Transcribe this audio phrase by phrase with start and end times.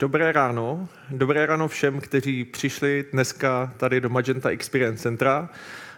[0.00, 0.88] Dobré ráno.
[1.10, 5.48] Dobré ráno všem, kteří přišli dneska tady do Magenta Experience Centra.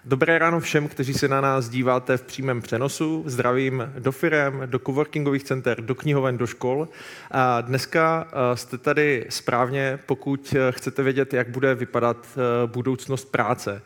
[0.04, 3.22] Dobré ráno všem, kteří se na nás díváte v přímém přenosu.
[3.26, 6.88] Zdravím do firem, do coworkingových center, do knihoven, do škol.
[7.30, 13.24] A dneska eh, jste tady správně, pokud eh, chcete vědět, jak bude vypadat eh, budoucnost
[13.24, 13.82] práce.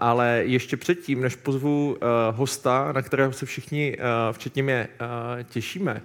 [0.00, 1.96] Ale ještě předtím, než pozvu
[2.30, 3.96] hosta, na kterého se všichni,
[4.32, 4.88] včetně mě,
[5.44, 6.02] těšíme,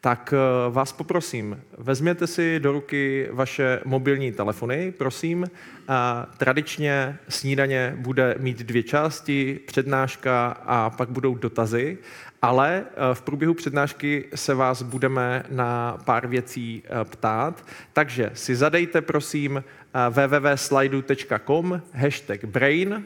[0.00, 5.46] tak eh, vás poprosím, vezměte si do ruky vaše mobilní telefony, prosím.
[5.88, 11.98] A tradičně snídaně bude mít dvě části, přednáška a pak budou dotazy,
[12.42, 18.56] ale eh, v průběhu přednášky se vás budeme na pár věcí eh, ptát, takže si
[18.56, 19.64] zadejte prosím
[20.10, 23.04] www.slidu.com hashtag brain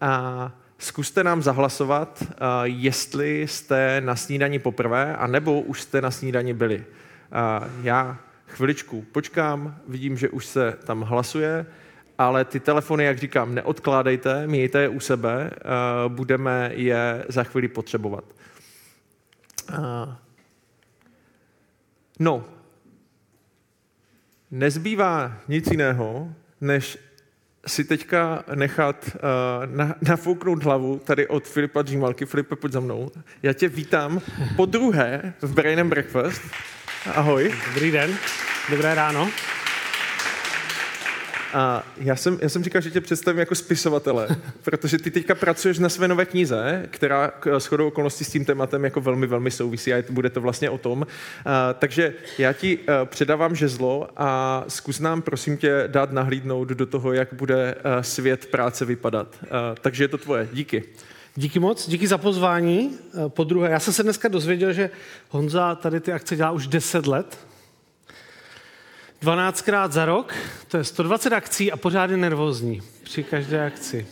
[0.00, 0.52] a
[0.82, 6.84] Zkuste nám zahlasovat, eh, jestli jste na snídani poprvé, anebo už jste na snídani byli.
[6.84, 11.66] Eh, já chviličku počkám, vidím, že už se tam hlasuje,
[12.18, 15.58] ale ty telefony, jak říkám, neodkládejte, mějte je u sebe, eh,
[16.08, 18.24] budeme je za chvíli potřebovat.
[22.18, 22.44] No,
[24.50, 26.98] nezbývá nic jiného, než
[27.66, 32.26] si teďka nechat uh, na, nafouknout hlavu tady od Filipa Dřímalky.
[32.26, 33.10] Filipe, pojď za mnou.
[33.42, 34.20] Já tě vítám
[34.56, 36.42] po druhé v Brain and Breakfast.
[37.14, 37.54] Ahoj.
[37.74, 38.16] Dobrý den,
[38.70, 39.30] dobré ráno.
[41.52, 44.28] A já jsem, já jsem říkal, že tě představím jako spisovatele,
[44.62, 48.84] protože ty teďka pracuješ na své nové knize, která s chodou okolností s tím tématem
[48.84, 51.06] jako velmi, velmi souvisí a bude to vlastně o tom.
[51.44, 56.68] A, takže já ti a, e, předávám žezlo a zkus nám, prosím tě, dát nahlídnout
[56.68, 59.36] do toho, jak bude a, e, svět práce vypadat.
[59.50, 60.48] A, takže je to tvoje.
[60.52, 60.84] Díky.
[61.36, 62.98] Díky moc, díky za pozvání.
[63.28, 64.90] Po druhé, já jsem se dneska dozvěděl, že
[65.28, 67.38] Honza tady ty akce dělá už 10 let,
[69.22, 70.34] 12krát za rok,
[70.68, 74.06] to je 120 akcí a pořád je nervózní při každé akci.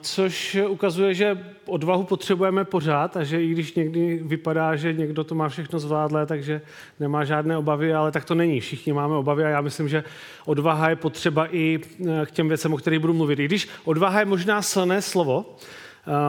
[0.00, 5.34] Což ukazuje, že odvahu potřebujeme pořád a že i když někdy vypadá, že někdo to
[5.34, 6.60] má všechno zvládlé, takže
[7.00, 8.60] nemá žádné obavy, ale tak to není.
[8.60, 10.04] Všichni máme obavy a já myslím, že
[10.44, 11.80] odvaha je potřeba i
[12.24, 13.38] k těm věcem, o kterých budu mluvit.
[13.38, 15.56] I když odvaha je možná silné slovo,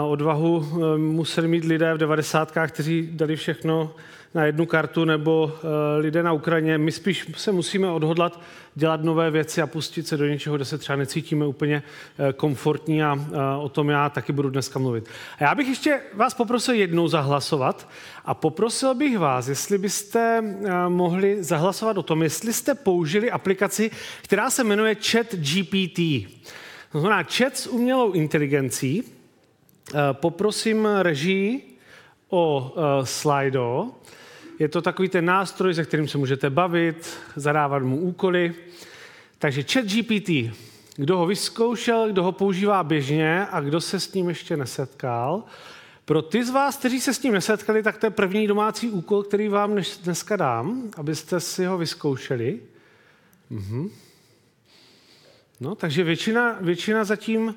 [0.08, 0.66] odvahu
[0.98, 3.96] museli mít lidé v devadesátkách, kteří dali všechno
[4.34, 6.78] na jednu kartu nebo eh, lidé na Ukrajině.
[6.78, 8.42] My spíš se musíme odhodlat
[8.76, 11.84] dělat nové věci a pustit se do něčeho, kde se třeba necítíme úplně
[12.30, 15.10] eh, komfortní a eh, o tom já taky budu dneska mluvit.
[15.40, 17.90] A já bych ještě vás poprosil jednou zahlasovat
[18.26, 20.44] a poprosil bych vás, jestli byste
[20.88, 23.92] mohli zahlasovat o tom, jestli jste použili aplikaci,
[24.22, 26.00] která se jmenuje Chat GPT.
[26.92, 29.04] To znamená chat s umělou inteligencí.
[30.12, 31.78] Poprosím režii
[32.30, 32.74] o
[33.04, 33.92] Slido.
[34.60, 38.56] Je to takový ten nástroj, se kterým se můžete bavit, zadávat mu úkoly.
[39.40, 40.30] Takže chat GPT,
[40.96, 45.44] kdo ho vyzkoušel, kdo ho používá běžně a kdo se s ním ještě nesetkal.
[46.06, 49.24] Pro ty z vás, kteří se s ním nesetkali, tak to je první domácí úkol,
[49.24, 52.60] který vám dneska dám, abyste si ho vyzkoušeli.
[53.50, 53.90] Mhm.
[55.60, 57.56] No, takže většina, většina zatím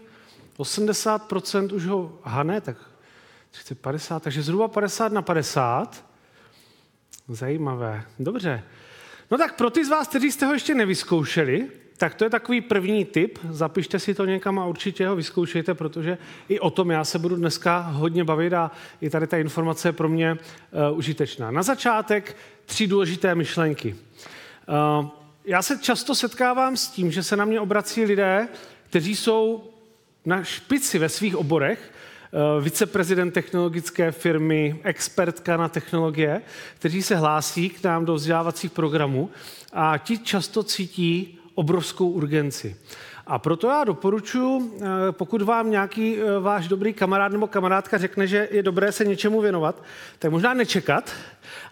[0.59, 2.77] 80% už ho hane, tak
[3.51, 6.05] 30, 50, takže zhruba 50 na 50.
[7.29, 8.05] Zajímavé.
[8.19, 8.63] Dobře.
[9.31, 12.61] No tak pro ty z vás, kteří jste ho ještě nevyzkoušeli, tak to je takový
[12.61, 13.39] první tip.
[13.51, 16.19] Zapište si to někam a určitě ho vyzkoušejte, protože
[16.49, 19.93] i o tom já se budu dneska hodně bavit a i tady ta informace je
[19.93, 21.51] pro mě uh, užitečná.
[21.51, 22.37] Na začátek
[22.67, 23.97] tři důležité myšlenky.
[25.01, 25.09] Uh,
[25.45, 28.49] já se často setkávám s tím, že se na mě obrací lidé,
[28.89, 29.71] kteří jsou
[30.27, 31.93] na špici ve svých oborech
[32.33, 36.43] Eh, viceprezident technologické firmy, expertka na technologie,
[36.79, 39.31] kteří se hlásí k nám do vzdělávacích programů
[39.73, 42.77] a ti často cítí obrovskou urgenci.
[43.27, 48.27] A proto já doporučuji, eh, pokud vám nějaký eh, váš dobrý kamarád nebo kamarádka řekne,
[48.27, 49.83] že je dobré se něčemu věnovat,
[50.19, 51.13] tak možná nečekat,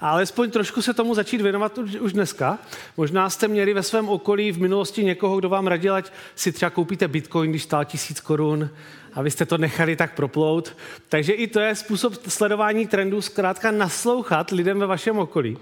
[0.00, 2.58] ale alespoň trošku se tomu začít věnovat už, dneska.
[2.96, 6.70] Možná jste měli ve svém okolí v minulosti někoho, kdo vám radil, ať si třeba
[6.70, 8.70] koupíte bitcoin, když stál tisíc korun,
[9.12, 10.76] abyste to nechali tak proplout.
[11.08, 15.58] Takže i to je způsob sledování trendů, zkrátka naslouchat lidem ve vašem okolí.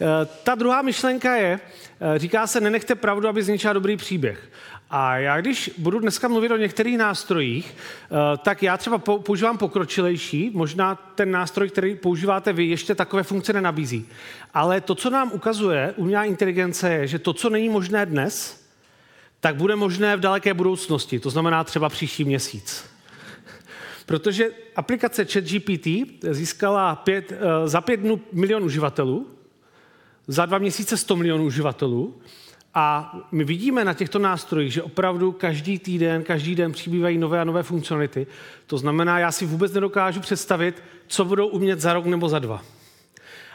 [0.00, 0.06] Eh,
[0.44, 1.60] ta druhá myšlenka je,
[2.16, 4.50] říká se, nenechte pravdu, aby zničila dobrý příběh.
[4.90, 10.50] A já když budu dneska mluvit o některých nástrojích, eh, tak já třeba používám pokročilejší,
[10.54, 14.08] možná ten nástroj, který používáte vy, ještě takové funkce nenabízí.
[14.54, 18.64] Ale to, co nám ukazuje umělá inteligence, je, že to, co není možné dnes,
[19.40, 22.84] tak bude možné v daleké budoucnosti, to znamená třeba příští měsíc.
[24.06, 25.86] Protože aplikace ChatGPT
[26.30, 29.26] získala pět, eh, za pět dnů milion uživatelů,
[30.26, 32.20] za dva měsíce 100 milionů uživatelů
[32.74, 37.44] a my vidíme na těchto nástrojích, že opravdu každý týden, každý den přibývají nové a
[37.44, 38.26] nové funkcionality.
[38.66, 42.62] To znamená, já si vůbec nedokážu představit, co budou umět za rok nebo za dva.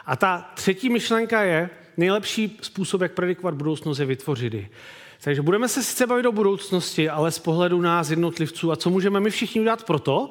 [0.06, 4.68] A ta třetí myšlenka je, nejlepší způsob, jak predikovat budoucnost, je vytvořit ji.
[5.24, 9.20] Takže budeme se sice bavit o budoucnosti, ale z pohledu nás jednotlivců a co můžeme
[9.20, 10.30] my všichni udělat pro to,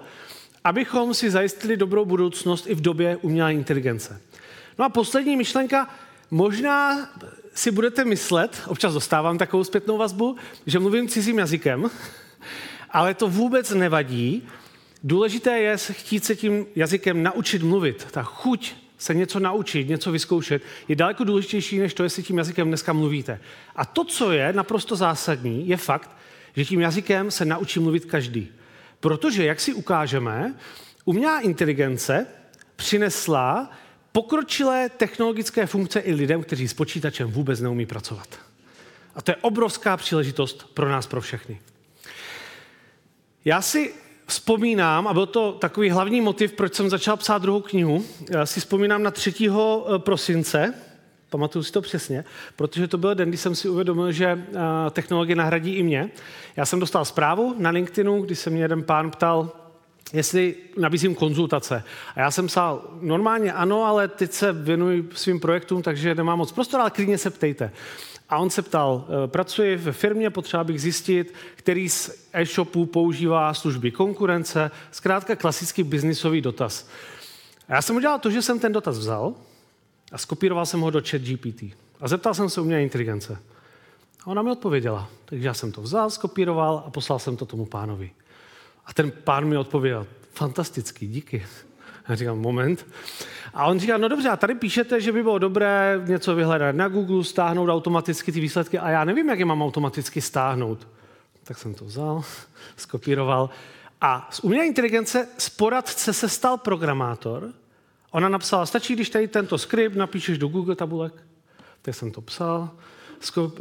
[0.63, 4.21] abychom si zajistili dobrou budoucnost i v době umělé inteligence.
[4.79, 5.89] No a poslední myšlenka,
[6.31, 7.09] možná
[7.53, 10.35] si budete myslet, občas dostávám takovou zpětnou vazbu,
[10.65, 11.89] že mluvím cizím jazykem,
[12.89, 14.47] ale to vůbec nevadí.
[15.03, 18.07] Důležité je chtít se tím jazykem naučit mluvit.
[18.11, 22.67] Ta chuť se něco naučit, něco vyzkoušet, je daleko důležitější, než to, jestli tím jazykem
[22.67, 23.39] dneska mluvíte.
[23.75, 26.17] A to, co je naprosto zásadní, je fakt,
[26.55, 28.51] že tím jazykem se naučí mluvit každý.
[28.99, 30.53] Protože, jak si ukážeme,
[31.05, 32.27] umělá inteligence
[32.75, 33.71] přinesla
[34.13, 38.27] pokročilé technologické funkce i lidem, kteří s počítačem vůbec neumí pracovat.
[39.15, 41.61] A to je obrovská příležitost pro nás, pro všechny.
[43.45, 43.93] Já si
[44.27, 48.59] vzpomínám, a byl to takový hlavní motiv, proč jsem začal psát druhou knihu, já si
[48.59, 49.33] vzpomínám na 3.
[49.49, 50.73] Eh, prosince,
[51.29, 52.25] pamatuju si to přesně,
[52.55, 54.59] protože to byl den, kdy jsem si uvědomil, že eh,
[54.91, 56.11] technologie nahradí i mě.
[56.55, 59.51] Já jsem dostal zprávu na LinkedInu, kdy se mě jeden pán ptal,
[60.13, 61.83] jestli nabízím konzultace.
[62.15, 66.51] A já jsem psal, normálně ano, ale teď se věnuji svým projektům, takže nemám moc
[66.51, 67.71] prostor, ale klidně se ptejte.
[68.29, 73.53] A on se ptal, eh, pracuji ve firmě, potřeba bych zjistit, který z e-shopů používá
[73.53, 76.87] služby konkurence, zkrátka klasický biznisový dotaz.
[77.67, 79.33] A já jsem udělal to, že jsem ten dotaz vzal
[80.11, 81.63] a skopíroval jsem ho do chat GPT.
[82.01, 83.37] A zeptal jsem se umělé inteligence.
[84.23, 85.09] A ona mi odpověděla.
[85.25, 88.11] Takže já jsem to vzal, skopíroval a poslal jsem to tomu pánovi.
[88.85, 91.45] A ten pán mi odpověděl, fantastický, díky.
[92.09, 92.85] Já říkám, moment.
[93.53, 96.87] A on říká, no dobře, a tady píšete, že by bylo dobré něco vyhledat na
[96.87, 100.87] Google, stáhnout automaticky ty výsledky a já nevím, jak je mám automaticky stáhnout.
[101.43, 102.23] Tak jsem to vzal,
[102.77, 103.49] skopíroval
[104.05, 107.53] a z umělé inteligence z poradce se stal programátor.
[108.11, 111.13] Ona napsala, stačí, když tady tento skript napíšeš do Google tabulek.
[111.81, 112.69] Tak jsem to psal,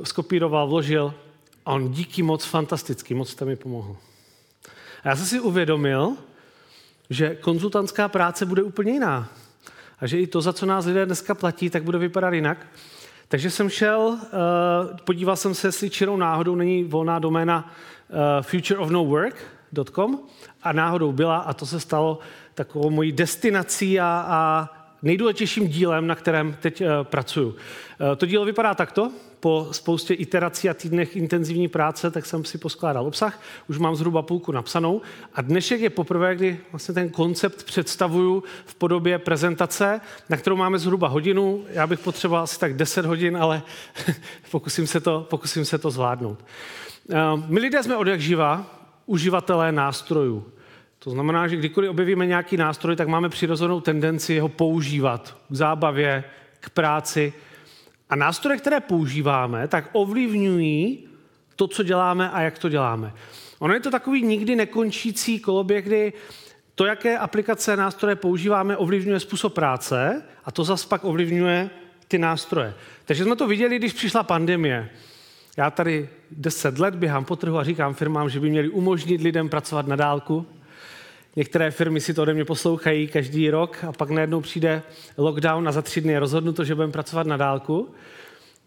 [0.05, 1.15] skopíroval, vložil
[1.67, 3.97] a on díky moc fantasticky, moc jste mi pomohl.
[5.05, 6.17] A já jsem si uvědomil,
[7.11, 9.29] že konzultantská práce bude úplně jiná.
[10.01, 12.67] A že i to, za co nás lidé dneska platí, tak bude vypadat jinak.
[13.29, 14.19] Takže jsem šel, uh,
[15.05, 17.73] podíval jsem se, jestli čirou náhodou není volná doména
[18.09, 20.19] uh, futureofnowork.com
[20.63, 22.19] a náhodou byla a to se stalo
[22.55, 24.69] takovou mojí destinací a, a
[25.03, 27.49] nejdůležitějším dílem, na kterém teď uh, pracuju.
[27.49, 27.57] Uh,
[28.17, 33.07] to dílo vypadá takto po spoustě iterací a týdnech intenzivní práce, tak jsem si poskládal
[33.07, 35.01] obsah, už mám zhruba půlku napsanou
[35.35, 40.79] a dnešek je poprvé, kdy vlastně ten koncept představuju v podobě prezentace, na kterou máme
[40.79, 41.65] zhruba hodinu.
[41.69, 43.63] Já bych potřeboval asi tak 10 hodin, ale
[44.51, 46.45] pokusím se to, pokusím se to zvládnout.
[47.11, 47.17] Eh,
[47.47, 48.67] my lidé jsme od jak živa
[49.07, 50.53] uživatelé nástrojů.
[51.05, 56.25] To znamená, že kdykoliv objevíme nějaký nástroj, tak máme přirozenou tendenci ho používat k zábavě,
[56.61, 57.33] k práci,
[58.11, 61.09] a nástroje, které používáme, tak ovlivňují
[61.57, 63.13] to, co děláme a jak to děláme.
[63.59, 66.13] Ono je to takový nikdy nekončící koloběh, kdy
[66.75, 71.71] to, jaké aplikace nástroje používáme, ovlivňuje způsob práce a to zase pak ovlivňuje
[72.09, 72.75] ty nástroje.
[73.05, 74.91] Takže jsme to viděli, když přišla pandemie.
[75.57, 79.49] Já tady deset let běhám po trhu a říkám firmám, že by měli umožnit lidem
[79.49, 80.47] pracovat na dálku.
[81.37, 84.83] Některé firmy si to ode mě poslouchají každý rok a pak najednou přijde
[85.17, 87.95] lockdown a za tři dny je rozhodnuto, že budeme pracovat na dálku.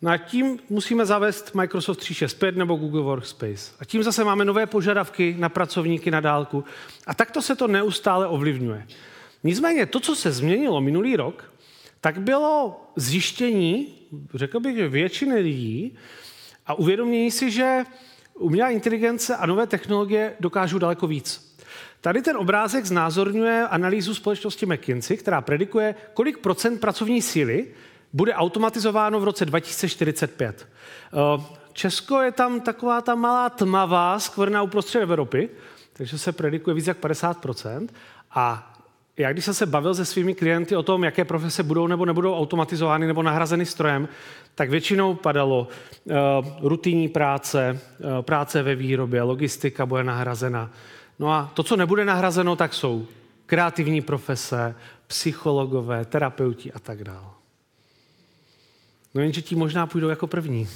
[0.02, 3.72] No a tím musíme zavést Microsoft 365 nebo Google Workspace.
[3.80, 6.64] A tím zase máme nové požadavky na pracovníky na dálku.
[7.08, 8.88] A takto se to neustále ovlivňuje.
[9.44, 11.54] Nicméně to, co se změnilo minulý rok,
[12.02, 13.88] tak bylo zjištění,
[14.34, 15.98] řekl bych, že většiny lidí
[16.66, 17.84] a uvědomění si, že
[18.34, 21.45] umělá inteligence a nové technologie dokážou daleko víc.
[22.02, 27.68] Tady ten obrázek znázorňuje analýzu společnosti McKinsey, která predikuje, kolik procent pracovní síly
[28.14, 30.68] bude automatizováno v roce 2045.
[31.14, 35.50] Eh, Česko je tam taková ta malá tmavá skvrna uprostřed Evropy,
[35.94, 37.88] takže se predikuje víc jak 50%.
[38.32, 38.76] A
[39.18, 42.36] já když jsem se bavil se svými klienty o tom, jaké profese budou nebo nebudou
[42.36, 44.08] automatizovány nebo nahrazeny strojem,
[44.56, 45.68] tak většinou padalo
[46.04, 46.14] uh,
[46.62, 50.72] rutinní práce, uh, práce ve výrobě, logistika bude nahrazena,
[51.20, 53.08] No a to, co nebude nahrazeno, tak jsou
[53.46, 54.76] kreativní profese,
[55.08, 57.28] psychologové, terapeuti a tak dále.
[59.14, 60.68] No jenže ti možná půjdou jako první.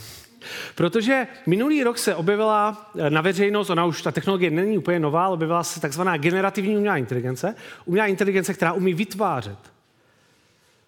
[0.76, 5.26] Protože minulý rok se objevila eh, na veřejnost, ona už ta technologie není úplně nová,
[5.26, 7.56] ale objevila se takzvaná generativní umělá inteligence.
[7.86, 9.58] Umělá inteligence, která umí vytvářet.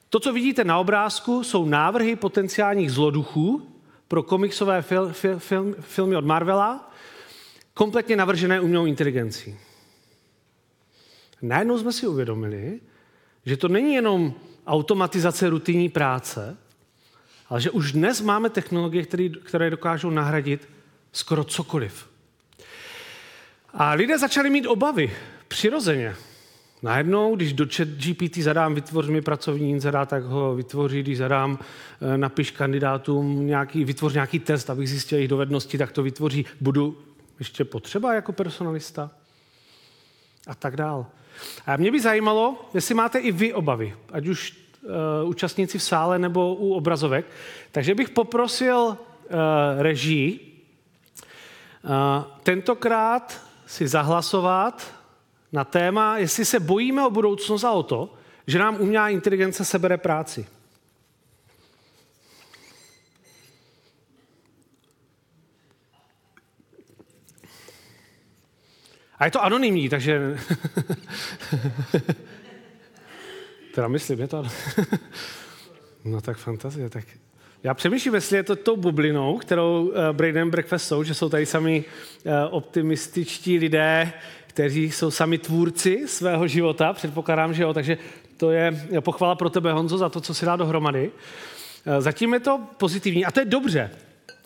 [0.10, 3.68] To, co vidíte na obrázku, jsou návrhy potenciálních zloduchů
[4.08, 6.91] pro komiksové fil, fil, film, filmy od Marvela,
[7.82, 9.58] kompletně navržené umělou inteligencí.
[11.42, 12.80] Najednou jsme si uvědomili,
[13.46, 14.34] že to není jenom
[14.68, 16.58] automatizace rutinní práce,
[17.50, 20.70] ale že už dnes máme technologie, které, které dokážou nahradit
[21.12, 22.10] skoro cokoliv.
[23.74, 25.12] A lidé začali mít obavy,
[25.48, 26.16] přirozeně.
[26.84, 31.60] Najednou, když do chat GPT zadám vytvoř mi pracovní inzerát, tak ho vytvoří, když zadám
[31.60, 36.46] eh, napiš kandidátům nějaký, vytvoř nějaký test, abych zjistil jejich dovednosti, tak to vytvoří.
[36.60, 36.98] Budu
[37.42, 39.12] ještě potřeba jako personalista?
[40.48, 41.06] A tak dál.
[41.66, 46.20] A mě by zajímalo, jestli máte i vy obavy, ať už uh, účastníci v sále
[46.20, 47.26] nebo u obrazovek.
[47.72, 48.98] Takže bych poprosil uh,
[49.78, 50.62] režii
[51.84, 51.90] uh,
[52.44, 54.94] tentokrát si zahlasovat
[55.52, 58.14] na téma, jestli se bojíme o budoucnost a o to,
[58.48, 60.46] že nám umělá inteligence sebere práci.
[69.22, 70.38] A je to anonymní, takže...
[73.76, 74.44] teda myslím, je to
[76.06, 77.06] No tak fantazie, tak...
[77.64, 81.46] Já přemýšlím, jestli je to tou bublinou, kterou uh, Braden Breakfast jsou, že jsou tady
[81.46, 81.86] sami
[82.24, 84.14] uh, optimističtí lidé,
[84.48, 87.98] kteří jsou sami tvůrci svého života, předpokládám, že jo, takže
[88.38, 91.12] to je pochvala pro tebe, Honzo, za to, co si dá dohromady.
[91.12, 93.92] Uh, zatím je to pozitivní a to je dobře,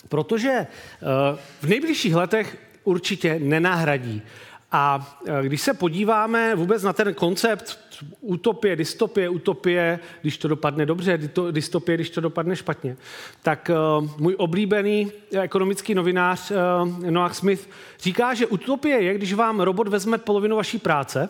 [0.10, 4.22] protože uh, v nejbližších letech určitě nenahradí
[4.76, 7.80] a e, když se podíváme vůbec na ten koncept
[8.22, 11.20] utopie, dystopie, utopie, když to dopadne dobře,
[11.52, 12.98] dystopie, když to dopadne špatně,
[13.42, 19.60] tak uh, můj oblíbený ekonomický novinář uh, Noah Smith říká, že utopie je, když vám
[19.60, 21.30] robot vezme polovinu vaší práce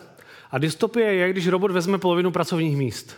[0.50, 3.16] a dystopie je, když robot vezme polovinu pracovních míst.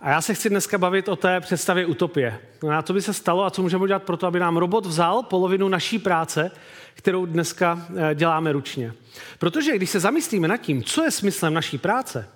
[0.00, 2.38] A já se chci dneska bavit o té představě utopie.
[2.62, 4.86] No a co by se stalo a co můžeme udělat pro to, aby nám robot
[4.86, 6.50] vzal polovinu naší práce
[6.94, 8.92] kterou dneska eh, děláme ručně.
[9.38, 12.28] Protože když se zamyslíme nad tím, co je smyslem naší práce,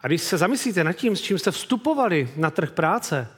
[0.00, 3.28] a když se zamyslíte nad tím, s čím jste vstupovali na trh práce,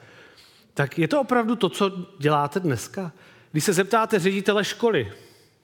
[0.75, 3.12] tak je to opravdu to, co děláte dneska.
[3.52, 5.12] Když se zeptáte ředitele školy,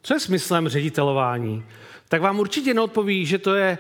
[0.02, 1.64] co je smyslem ředitelování,
[2.09, 3.78] tak vám určitě neodpoví, že to je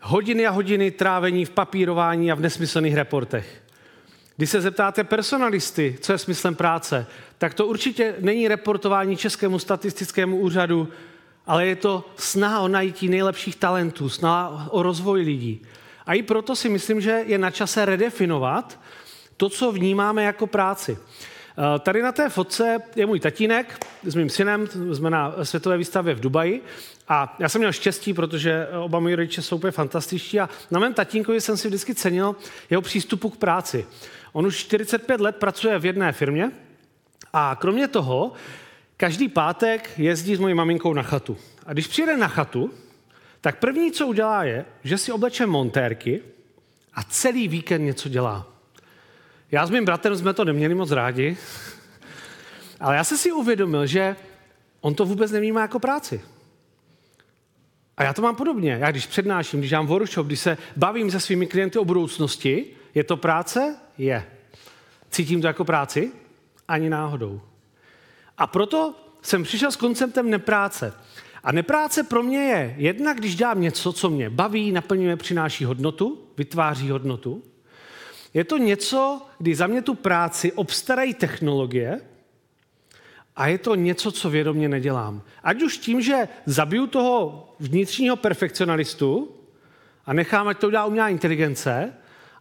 [0.00, 3.62] hodiny a hodiny trávení v papírování a v nesmyslných reportech.
[4.38, 7.06] Když se zeptáte personalisty, co je smyslem práce,
[7.38, 10.88] tak to určitě není reportování Českému statistickému úřadu,
[11.46, 15.62] ale je to snaha o najítí nejlepších talentů, snaha o rozvoj lidí.
[16.06, 18.80] A i proto si myslím, že je na čase redefinovat
[19.36, 20.98] to, co vnímáme jako práci.
[20.98, 26.14] Eh, tady na té fotce je můj tatínek s mým synem, jsme na světové výstavě
[26.14, 26.64] v Dubaji
[27.08, 30.94] a já jsem měl štěstí, protože oba moji rodiče jsou úplně fantastičtí a na mém
[30.94, 32.36] tatínkovi jsem si vždycky cenil
[32.70, 33.86] jeho přístupu k práci.
[34.38, 36.50] On už 45 let pracuje v jedné firmě
[37.32, 38.32] a kromě toho
[38.96, 41.36] každý pátek jezdí s mojí maminkou na chatu.
[41.66, 42.70] A když přijede na chatu,
[43.40, 46.22] tak první, co udělá, je, že si obleče montérky
[46.94, 48.46] a celý víkend něco dělá.
[49.50, 51.36] Já s mým bratrem jsme to neměli moc rádi,
[52.80, 54.16] ale já jsem si uvědomil, že
[54.80, 56.20] on to vůbec nevnímá jako práci.
[57.96, 58.78] A já to mám podobně.
[58.80, 63.04] Já když přednáším, když dám workshop, když se bavím se svými klienty o budoucnosti, je
[63.04, 63.76] to práce?
[63.98, 64.26] Je.
[65.10, 66.12] Cítím to jako práci?
[66.68, 67.40] Ani náhodou.
[68.38, 70.92] A proto jsem přišel s konceptem nepráce.
[71.42, 76.24] A nepráce pro mě je jedna, když dělám něco, co mě baví, naplňuje, přináší hodnotu,
[76.36, 77.42] vytváří hodnotu.
[78.34, 82.00] Je to něco, kdy za mě tu práci obstarají technologie
[83.36, 85.22] a je to něco, co vědomě nedělám.
[85.42, 89.36] Ať už tím, že zabiju toho vnitřního perfekcionalistu
[90.06, 91.92] a nechám, ať to udělá umělá inteligence,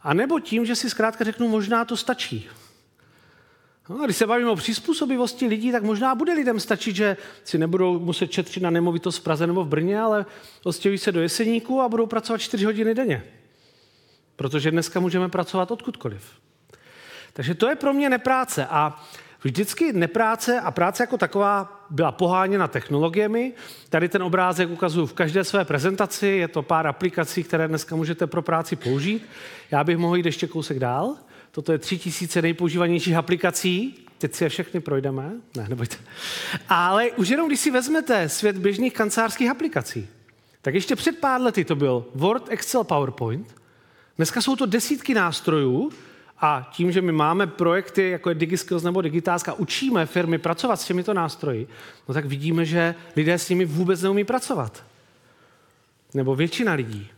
[0.08, 2.48] a nebo tím, že si zkrátka řeknu, možná to stačí.
[3.90, 7.58] No, a když se bavíme o přizpůsobivosti lidí, tak možná bude lidem stačit, že si
[7.58, 10.26] nebudou muset četřit na nemovitost v Praze nebo v Brně, ale
[10.64, 13.24] odstěhují se do Jeseníku a budou pracovat 4 hodiny denně.
[14.36, 16.32] Protože dneska můžeme pracovat odkudkoliv.
[17.34, 18.66] Takže to je pro mě nepráce.
[18.66, 19.06] A
[19.48, 23.54] vždycky nepráce a práce jako taková byla poháněna technologiemi.
[23.90, 26.28] Tady ten obrázek ukazuju v každé své prezentaci.
[26.28, 29.26] Je to pár aplikací, které dneska můžete pro práci použít.
[29.72, 31.16] Já bych mohl jít ještě kousek dál.
[31.52, 34.06] Toto je tři tisíce nejpoužívanějších aplikací.
[34.18, 35.32] Teď si je všechny projdeme.
[35.58, 35.98] Ne, nebojte.
[36.70, 40.08] Ale už jenom, když si vezmete svět běžných kancelářských aplikací,
[40.62, 43.56] tak ještě před pár lety to byl Word, Excel, PowerPoint.
[44.18, 45.92] Dneska jsou to desítky nástrojů,
[46.40, 50.86] a tím, že my máme projekty, jako je DigiSkills nebo Digitálska, učíme firmy pracovat s
[50.86, 51.68] těmito nástroji,
[52.08, 54.84] no tak vidíme, že lidé s nimi vůbec neumí pracovat.
[56.14, 57.10] Nebo většina lidí.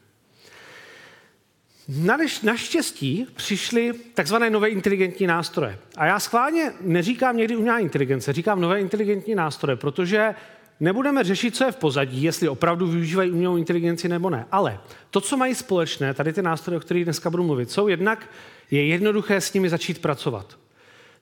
[2.44, 5.80] Naštěstí přišly takzvané nové inteligentní nástroje.
[5.98, 10.36] A já schválně neříkám někdy umělá inteligence, říkám nové inteligentní nástroje, protože
[10.80, 14.46] nebudeme řešit, co je v pozadí, jestli opravdu využívají umělou inteligenci nebo ne.
[14.52, 18.30] Ale to, co mají společné, tady ty nástroje, o kterých dneska budu mluvit, jsou jednak,
[18.72, 20.58] je jednoduché s nimi začít pracovat.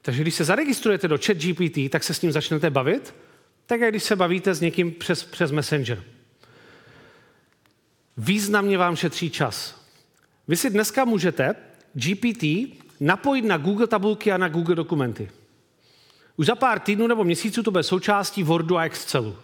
[0.01, 3.16] Takže když se zaregistrujete do chat GPT, tak se s ním začnete bavit,
[3.66, 6.04] tak jak když se bavíte s někým přes, přes Messenger.
[8.18, 9.82] Významně vám šetří čas.
[10.48, 11.56] Vy si dneska můžete
[11.94, 12.44] GPT
[13.00, 15.30] napojit na Google tabulky a na Google dokumenty.
[16.38, 19.36] Už za pár týdnů nebo měsíců to bude součástí Wordu a Excelu.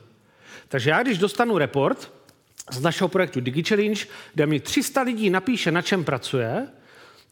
[0.67, 2.11] Takže já, když dostanu report
[2.71, 6.67] z našeho projektu DigiChallenge, kde mi 300 lidí napíše, na čem pracuje,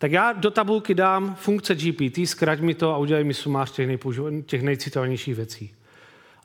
[0.01, 3.99] tak já do tabulky dám funkce GPT, zkrať mi to a udělej mi sumář těch,
[4.45, 5.71] těch nejcitovanějších věcí.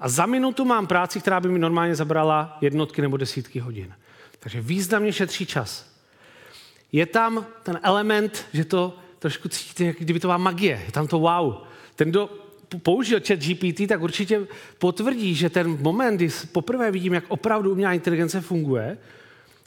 [0.00, 3.94] A za minutu mám práci, která by mi normálně zabrala jednotky nebo desítky hodin.
[4.38, 5.96] Takže významně šetří čas.
[6.92, 10.82] Je tam ten element, že to trošku cítíte, jak kdyby to byla magie.
[10.86, 11.54] Je tam to wow.
[11.94, 12.30] Ten, kdo
[12.82, 14.46] použil chat GPT, tak určitě
[14.78, 18.98] potvrdí, že ten moment, kdy poprvé vidím, jak opravdu umělá inteligence funguje,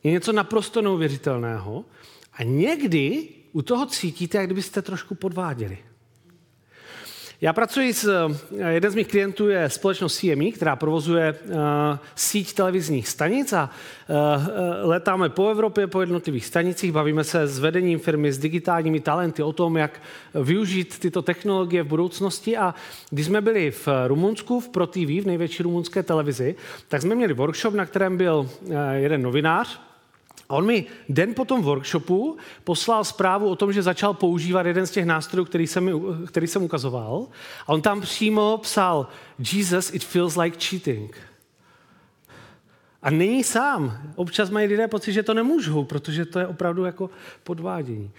[0.04, 1.86] je něco naprosto neuvěřitelného.
[2.34, 5.78] A někdy u toho cítíte, jak kdybyste trošku podváděli.
[7.42, 8.08] Já pracuji s,
[8.60, 11.58] eh, jeden z mých klientů je společnost CME, která provozuje uh,
[12.16, 14.16] síť televizních stanic a uh,
[14.90, 19.54] letáme po Evropě, po jednotlivých stanicích, bavíme se s vedením firmy, s digitálními talenty o
[19.54, 20.02] tom, jak
[20.34, 22.76] využít tyto technologie v budoucnosti a
[23.10, 26.56] když jsme byli v Rumunsku, v ProTV, v největší rumunské televizi,
[26.88, 29.89] tak jsme měli workshop, na kterém byl uh, jeden novinář,
[30.50, 34.88] a on mi den po tom workshopu poslal zprávu o tom, že začal používat jeden
[34.88, 35.92] z těch nástrojů, který jsem, mi,
[36.28, 37.28] který jsem ukazoval.
[37.68, 39.08] A on tam přímo psal,
[39.54, 41.18] Jesus, it feels like cheating.
[43.02, 44.02] A není sám.
[44.16, 47.10] Občas mají lidé pocit, že to nemůžou, protože to je opravdu jako
[47.44, 48.12] podvádění.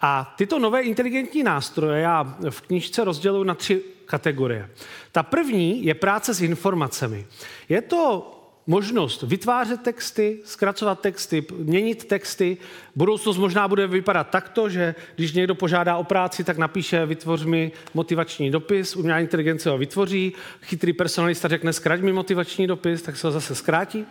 [0.00, 4.70] A tyto nové inteligentní nástroje já v knižce rozděluji na tři kategorie.
[5.12, 7.26] Ta první je práce s informacemi.
[7.68, 8.34] Je to
[8.68, 12.56] možnost vytvářet texty, zkracovat texty, měnit texty.
[12.96, 17.72] Budoucnost možná bude vypadat takto, že když někdo požádá o práci, tak napíše vytvoř mi
[17.94, 23.26] motivační dopis, umělá inteligence ho vytvoří, chytrý personalista řekne zkrať mi motivační dopis, tak se
[23.26, 24.06] ho zase zkrátí.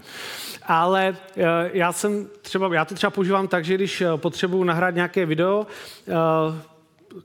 [0.64, 1.44] Ale eh,
[1.74, 5.68] já, jsem třeba, já to třeba používám tak, že když eh, potřebuji nahrát nějaké video,
[6.08, 6.12] eh,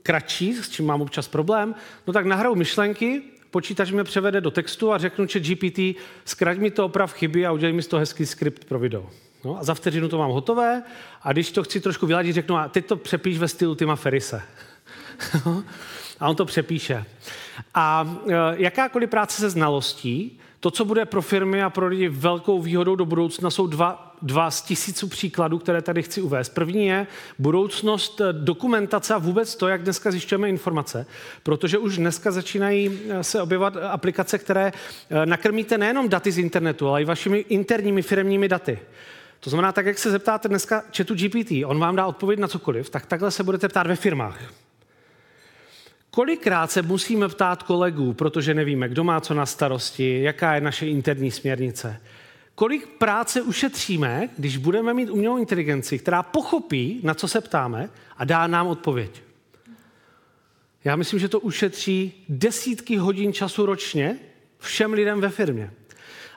[0.03, 1.75] kratší, s čím mám občas problém,
[2.07, 3.21] no tak nahraju myšlenky,
[3.53, 5.79] počítač mě převede do textu a řeknu že GPT,
[6.25, 9.09] zkrať mi to oprav chyby a udělej mi z toho hezký skript pro video.
[9.45, 10.83] No, a za vteřinu to mám hotové
[11.21, 14.41] a když to chci trošku vyladit, řeknu, a teď to přepíš ve stylu Tima Ferise.
[16.19, 17.05] a on to přepíše.
[17.73, 22.61] A e, jakákoliv práce se znalostí to, co bude pro firmy a pro lidi velkou
[22.61, 26.49] výhodou do budoucna, jsou dva, dva z tisíců příkladů, které tady chci uvést.
[26.49, 27.07] První je
[27.39, 31.05] budoucnost dokumentace a vůbec to, jak dneska zjišťujeme informace,
[31.43, 34.71] protože už dneska začínají eh, se objevovat aplikace, které
[35.09, 38.79] eh, nakrmíte nejenom daty z internetu, ale i vašimi interními firmními daty.
[39.39, 42.89] To znamená, tak jak se zeptáte dneska chatu GPT, on vám dá odpověď na cokoliv,
[42.89, 44.62] tak takhle se budete ptát ve firmách.
[46.15, 50.87] Kolikrát se musíme ptát kolegů, protože nevíme, kdo má co na starosti, jaká je naše
[50.87, 52.01] interní směrnice.
[52.55, 58.25] Kolik práce ušetříme, když budeme mít umělou inteligenci, která pochopí, na co se ptáme a
[58.25, 59.21] dá nám odpověď.
[60.83, 64.19] Já myslím, že to ušetří desítky hodin času ročně
[64.59, 65.71] všem lidem ve firmě.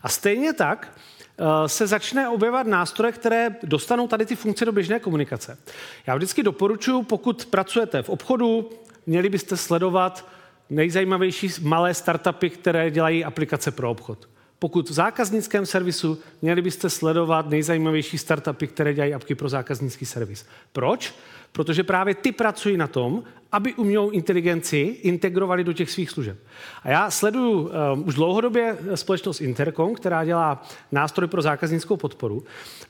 [0.02, 0.92] A stejně tak
[1.38, 5.58] eh, se začne objevovat nástroje, které dostanou tady ty funkce do běžné komunikace.
[6.06, 8.70] Já vždycky doporučuji, pokud pracujete v obchodu,
[9.06, 10.28] měli byste sledovat
[10.70, 14.28] nejzajímavější malé startupy, které dělají aplikace pro obchod.
[14.58, 20.46] Pokud v zákaznickém servisu, měli byste sledovat nejzajímavější startupy, které dělají apky pro zákaznický servis.
[20.72, 21.14] Proč?
[21.52, 23.22] Protože právě ty pracují na tom,
[23.56, 26.38] aby umělou inteligenci integrovali do těch svých služeb.
[26.82, 27.70] A já sleduju um,
[28.06, 32.44] už dlouhodobě společnost Intercom, která dělá nástroj pro zákaznickou podporu.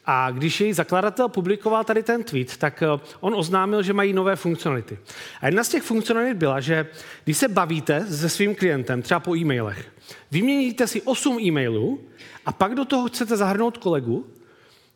[0.07, 4.37] A když její zakladatel publikoval tady ten tweet, tak uh, on oznámil, že mají nové
[4.37, 4.99] funkcionality.
[5.41, 6.87] A jedna z těch funkcionalit byla, že
[7.25, 9.89] když se bavíte se svým klientem, třeba po e-mailech,
[10.31, 12.01] vyměníte si 8 e-mailů
[12.47, 14.27] a pak do toho chcete zahrnout kolegu,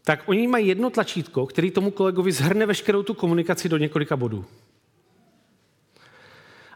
[0.04, 4.44] tak oni mají jedno tlačítko, který tomu kolegovi zhrne veškerou tu komunikaci do několika bodů.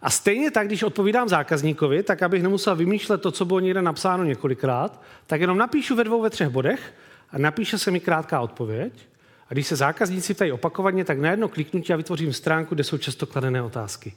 [0.04, 4.24] A stejně tak, když odpovídám zákazníkovi, tak abych nemusel vymýšlet to, co bylo někde napsáno
[4.24, 6.94] několikrát, tak jenom napíšu ve dvou, ve třech bodech
[7.30, 8.92] a napíše se mi krátká odpověď.
[9.48, 12.98] A když se zákazníci ptají opakovaně, tak na jedno kliknutí a vytvořím stránku, kde jsou
[12.98, 14.14] často kladené otázky.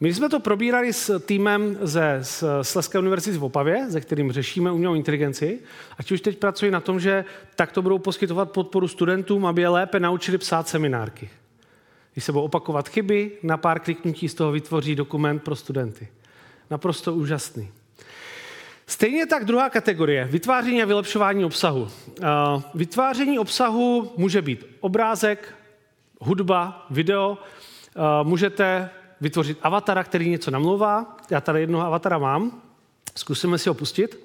[0.00, 2.20] My jsme to probírali s týmem ze
[2.62, 5.60] Sleské univerzity v Opavě, ze kterým řešíme umělou inteligenci.
[5.98, 7.24] A ti už teď pracují na tom, že
[7.56, 11.30] takto budou poskytovat podporu studentům, aby je lépe naučili psát seminárky.
[12.12, 16.08] Když se budou opakovat chyby, na pár kliknutí z toho vytvoří dokument pro studenty.
[16.70, 17.68] Naprosto úžasný.
[18.86, 21.88] Stejně tak druhá kategorie, vytváření a vylepšování obsahu.
[22.74, 25.54] Vytváření obsahu může být obrázek,
[26.20, 27.38] hudba, video,
[28.22, 31.16] můžete vytvořit avatara, který něco namlouvá.
[31.30, 32.62] Já tady jednoho avatara mám.
[33.16, 34.18] Zkusíme si ho pustit.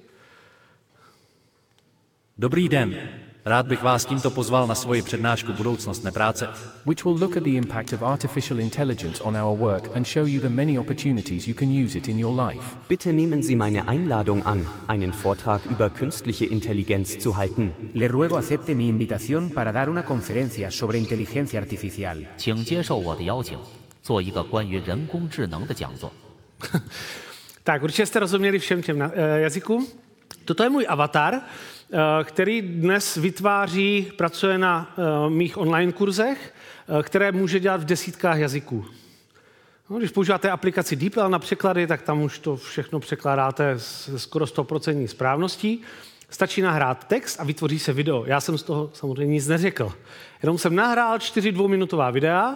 [2.38, 3.10] Dobrý den.
[3.47, 6.49] Rád bych vás tímto pozval na svoji přednášku Budoucnost nepráce,
[6.87, 10.41] which will look at the impact of artificial intelligence on our work and show you
[10.41, 12.63] the many opportunities you can use it in your life.
[12.89, 17.73] Bitte nehmen Sie meine Einladung an, einen Vortrag über künstliche Intelligenz zu halten.
[17.95, 22.19] Le ruego acepte mi invitación para dar una conferencia sobre inteligencia artificial.
[22.37, 23.59] 请接受我的邀请，
[24.03, 26.13] 做一个关于人工智能的讲座。
[27.65, 29.87] Tak, určitě jste rozuměli všem těm na- eh, jazykům.
[30.45, 31.41] Toto je můj avatar, eh,
[32.24, 36.54] který dnes vytváří, pracuje na eh, mých online kurzech,
[37.00, 38.86] eh, které může dělat v desítkách jazyků.
[39.90, 44.46] No, když používáte aplikaci DeepL na překlady, tak tam už to všechno překládáte s skoro
[44.46, 45.82] 100% správností.
[46.30, 48.26] Stačí nahrát text a vytvoří se video.
[48.26, 49.94] Já jsem z toho samozřejmě nic neřekl.
[50.44, 52.56] Jenom jsem nahrál čtyři dvouminutová videa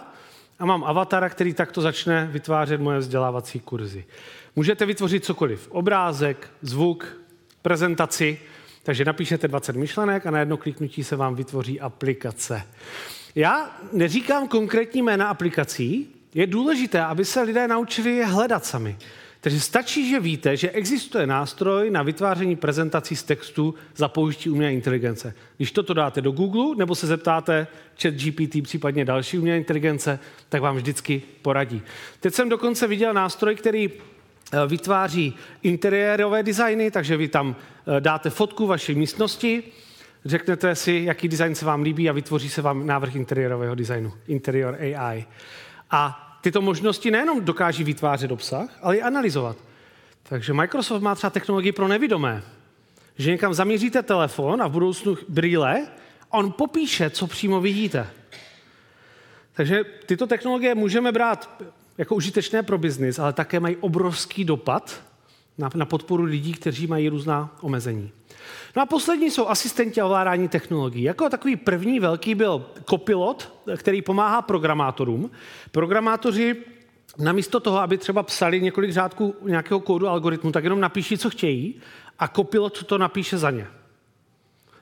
[0.58, 4.04] a mám avatara, který takto začne vytvářet moje vzdělávací kurzy.
[4.56, 5.68] Můžete vytvořit cokoliv.
[5.70, 7.16] Obrázek, zvuk,
[7.62, 8.38] prezentaci,
[8.82, 12.62] takže napíšete 20 myšlenek a na jedno kliknutí se vám vytvoří aplikace.
[13.34, 18.96] Já neříkám konkrétní jména aplikací, je důležité, aby se lidé naučili je hledat sami.
[19.40, 24.72] Takže stačí, že víte, že existuje nástroj na vytváření prezentací z textu za použití umělé
[24.72, 25.34] inteligence.
[25.56, 27.66] Když toto dáte do Google nebo se zeptáte
[28.02, 30.18] chat GPT, případně další umělé inteligence,
[30.48, 31.82] tak vám vždycky poradí.
[32.20, 33.90] Teď jsem dokonce viděl nástroj, který
[34.66, 39.62] vytváří interiérové designy, takže vy tam eh, dáte fotku vaší místnosti,
[40.24, 44.76] řeknete si, jaký design se vám líbí a vytvoří se vám návrh interiérového designu, Interior
[44.80, 45.26] AI.
[45.90, 49.56] A tyto možnosti nejenom dokáží vytvářet obsah, ale i analyzovat.
[50.22, 52.42] Takže Microsoft má třeba technologii pro nevidomé,
[53.18, 55.86] že někam zaměříte telefon a v budoucnu brýle,
[56.30, 58.06] on popíše, co přímo vidíte.
[59.52, 61.62] Takže tyto technologie můžeme brát
[61.98, 65.02] jako užitečné pro biznis, ale také mají obrovský dopad
[65.58, 68.10] na, na podporu lidí, kteří mají různá omezení.
[68.76, 71.02] No a poslední jsou asistenti a ovládání technologií.
[71.02, 75.30] Jako takový první velký byl Copilot, který pomáhá programátorům.
[75.70, 76.56] Programátoři
[77.18, 81.74] namísto toho, aby třeba psali několik řádků nějakého kódu algoritmu, tak jenom napíší, co chtějí
[82.18, 83.66] a Copilot to napíše za ně.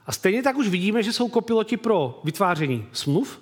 [0.07, 3.41] A stejně tak už vidíme, že jsou kopiloti pro vytváření smluv,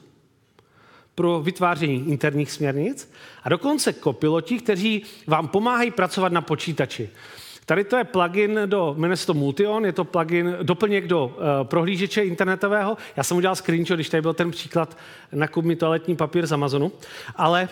[1.18, 3.10] pro vytváření interních směrnic
[3.42, 7.10] a dokonce kopiloti, kteří vám pomáhají pracovat na počítači.
[7.66, 12.22] Tady to je plugin do, jmenuje se Multion, je to plugin, doplněk do uh, prohlížeče
[12.22, 12.96] internetového.
[13.16, 14.98] Já jsem udělal screenshot, když tady byl ten příklad,
[15.32, 16.92] nakup mi toaletní papír z Amazonu.
[17.36, 17.68] Ale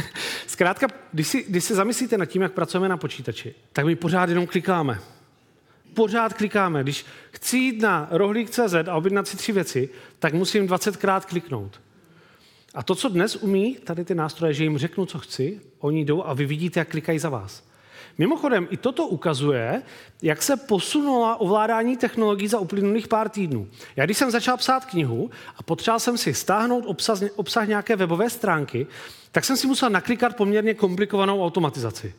[0.46, 4.28] zkrátka, když si, když si zamyslíte nad tím, jak pracujeme na počítači, tak my pořád
[4.28, 4.98] jenom klikáme.
[5.94, 6.82] Pořád klikáme.
[6.82, 11.80] Když chci jít na rohlík.cz a objednat si tři věci, tak musím 20krát kliknout.
[12.74, 16.24] A to, co dnes umí tady ty nástroje, že jim řeknu, co chci, oni jdou
[16.24, 17.70] a vy vidíte, jak klikají za vás.
[18.18, 19.82] Mimochodem, i toto ukazuje,
[20.22, 23.68] jak se posunula ovládání technologií za uplynulých pár týdnů.
[23.96, 28.30] Já když jsem začal psát knihu a potřeboval jsem si stáhnout obsah, obsah nějaké webové
[28.30, 28.86] stránky,
[29.32, 32.14] tak jsem si musel naklikat poměrně komplikovanou automatizaci.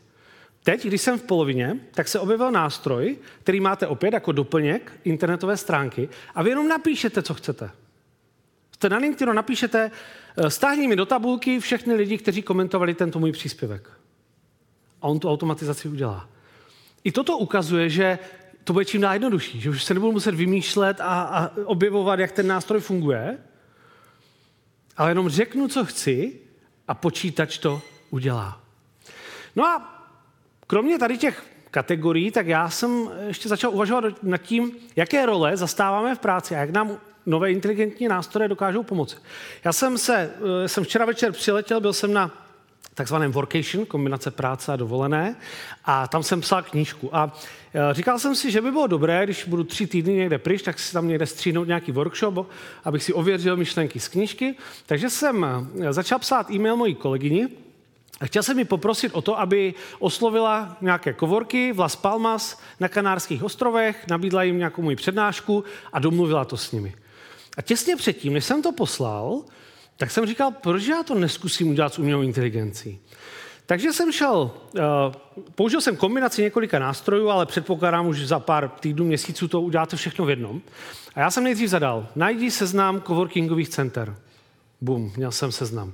[0.63, 5.57] Teď, když jsem v polovině, tak se objevil nástroj, který máte opět jako doplněk internetové
[5.57, 7.71] stránky a vy jenom napíšete, co chcete.
[8.81, 9.91] Jste na LinkedInu, napíšete,
[10.47, 13.89] stáhni mi do tabulky všechny lidi, kteří komentovali tento můj příspěvek
[15.01, 16.29] a on tu automatizaci udělá.
[17.03, 18.19] I toto ukazuje, že
[18.63, 22.31] to bude čím dál jednodušší, že už se nebudu muset vymýšlet a, a objevovat, jak
[22.31, 23.37] ten nástroj funguje,
[24.97, 26.39] ale jenom řeknu, co chci
[26.87, 28.61] a počítač to udělá.
[29.55, 30.05] No a
[30.67, 36.15] kromě tady těch kategorií, tak já jsem ještě začal uvažovat nad tím, jaké role zastáváme
[36.15, 39.15] v práci a jak nám nové inteligentní nástroje dokážou pomoci.
[39.63, 40.31] Já jsem se,
[40.65, 42.31] jsem včera večer přiletěl, byl jsem na
[42.93, 45.35] takzvaném workation, kombinace práce a dovolené.
[45.85, 47.15] A tam jsem psal knížku.
[47.15, 47.33] A
[47.91, 50.93] říkal jsem si, že by bylo dobré, když budu tři týdny někde pryč, tak si
[50.93, 52.47] tam někde stříhnout nějaký workshop,
[52.83, 54.55] abych si ověřil myšlenky z knížky.
[54.85, 55.45] Takže jsem
[55.89, 57.47] začal psát e-mail mojí kolegyni,
[58.19, 62.87] a chtěl jsem mi poprosit o to, aby oslovila nějaké kovorky v Las Palmas na
[62.87, 66.93] Kanárských ostrovech, nabídla jim nějakou moji přednášku a domluvila to s nimi.
[67.57, 69.41] A těsně předtím, než jsem to poslal,
[69.97, 72.99] tak jsem říkal, proč já to neskusím udělat s umělou inteligencí.
[73.65, 74.81] Takže jsem šel, uh,
[75.55, 80.25] použil jsem kombinaci několika nástrojů, ale předpokládám už za pár týdnů, měsíců to uděláte všechno
[80.25, 80.61] v jednom.
[81.15, 84.15] A já jsem nejdřív zadal, najdi seznam coworkingových center.
[84.81, 85.93] Bum, měl jsem seznam.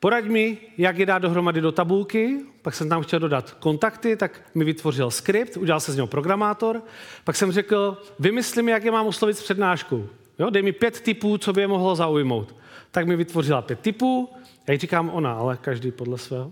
[0.00, 4.40] Poraď mi, jak je dát dohromady do tabulky, pak jsem tam chtěl dodat kontakty, tak
[4.54, 6.82] mi vytvořil skript, udělal se z něho programátor,
[7.24, 10.08] pak jsem řekl, vymysli mi, jak je mám oslovit s přednáškou.
[10.40, 12.54] Jo, dej mi pět typů, co by je mohlo zaujmout.
[12.90, 14.28] Tak mi vytvořila pět typů,
[14.66, 16.50] já říkám ona, ale každý podle svého.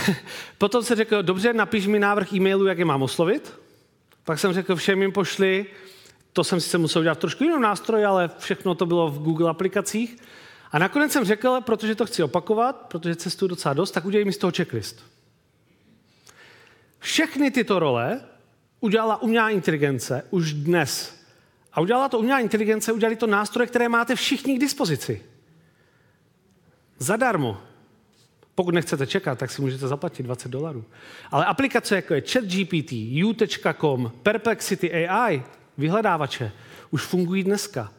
[0.58, 3.54] Potom se řekl, dobře, napiš mi návrh e-mailu, jak je mám oslovit.
[4.24, 5.66] Pak jsem řekl, všem jim pošli,
[6.32, 10.16] to jsem sice musel udělat trošku jinou nástroj, ale všechno to bylo v Google aplikacích.
[10.72, 14.32] A nakonec jsem řekl, protože to chci opakovat, protože cestuju docela dost, tak udělej mi
[14.32, 15.04] z toho checklist.
[16.98, 18.20] Všechny tyto role
[18.80, 21.23] udělala umělá inteligence už dnes.
[21.74, 25.22] A udělala to umělá inteligence, udělali to nástroje, které máte všichni k dispozici.
[26.98, 27.60] Zadarmo.
[28.54, 30.84] Pokud nechcete čekat, tak si můžete zaplatit 20 dolarů.
[31.30, 32.92] Ale aplikace jako je ChatGPT,
[33.24, 35.42] u.com, Perplexity AI,
[35.78, 36.52] vyhledávače,
[36.90, 37.92] už fungují dneska.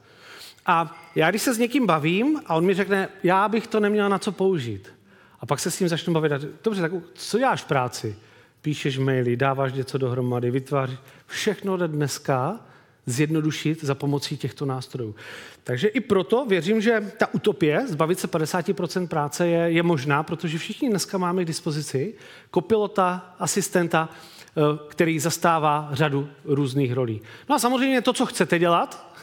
[0.65, 4.09] A já když se s někým bavím a on mi řekne, já bych to neměl
[4.09, 4.93] na co použít.
[5.39, 6.31] A pak se s ním začnu bavit.
[6.63, 8.15] Dobře, tak co děláš v práci?
[8.61, 10.99] Píšeš maily, dáváš něco dohromady, vytváříš.
[11.27, 12.59] Všechno jde dneska
[13.05, 15.15] zjednodušit za pomocí těchto nástrojů.
[15.63, 20.57] Takže i proto věřím, že ta utopie, zbavit se 50% práce, je, je možná, protože
[20.57, 22.13] všichni dneska máme k dispozici
[22.51, 27.21] kopilota, asistenta, eh, který zastává řadu různých rolí.
[27.49, 29.15] No a samozřejmě to, co chcete dělat,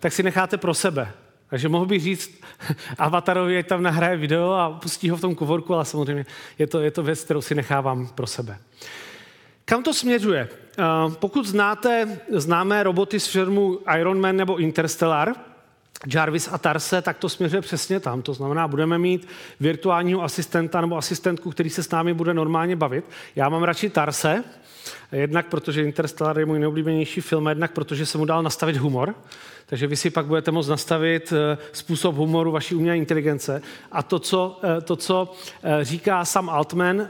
[0.00, 1.12] tak si necháte pro sebe.
[1.50, 2.40] Takže mohl bych říct
[2.98, 6.26] avatarovi, ať tam nahraje video a pustí ho v tom kovorku, ale samozřejmě
[6.58, 8.58] je to, je to věc, kterou si nechávám pro sebe.
[9.64, 10.48] Kam to směřuje?
[10.78, 15.34] Eh, pokud znáte známé roboty z firmu Iron Man nebo Interstellar,
[16.14, 18.22] Jarvis a Tarse, tak to směřuje přesně tam.
[18.22, 19.28] To znamená, budeme mít
[19.60, 23.04] virtuálního asistenta nebo asistentku, který se s námi bude normálně bavit.
[23.36, 24.44] Já mám radši Tarse,
[25.12, 29.14] jednak protože Interstellar je můj nejoblíbenější film, jednak protože se mu dal nastavit humor.
[29.66, 33.62] Takže vy si pak budete moct nastavit eh, způsob humoru vaší umělé inteligence.
[33.92, 37.08] A to, co, eh, to, co eh, říká Sam Altman,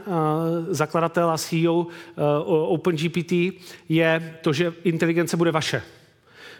[0.69, 1.87] zakladatel a CEO
[2.45, 3.31] OpenGPT,
[3.89, 5.81] je to, že inteligence bude vaše.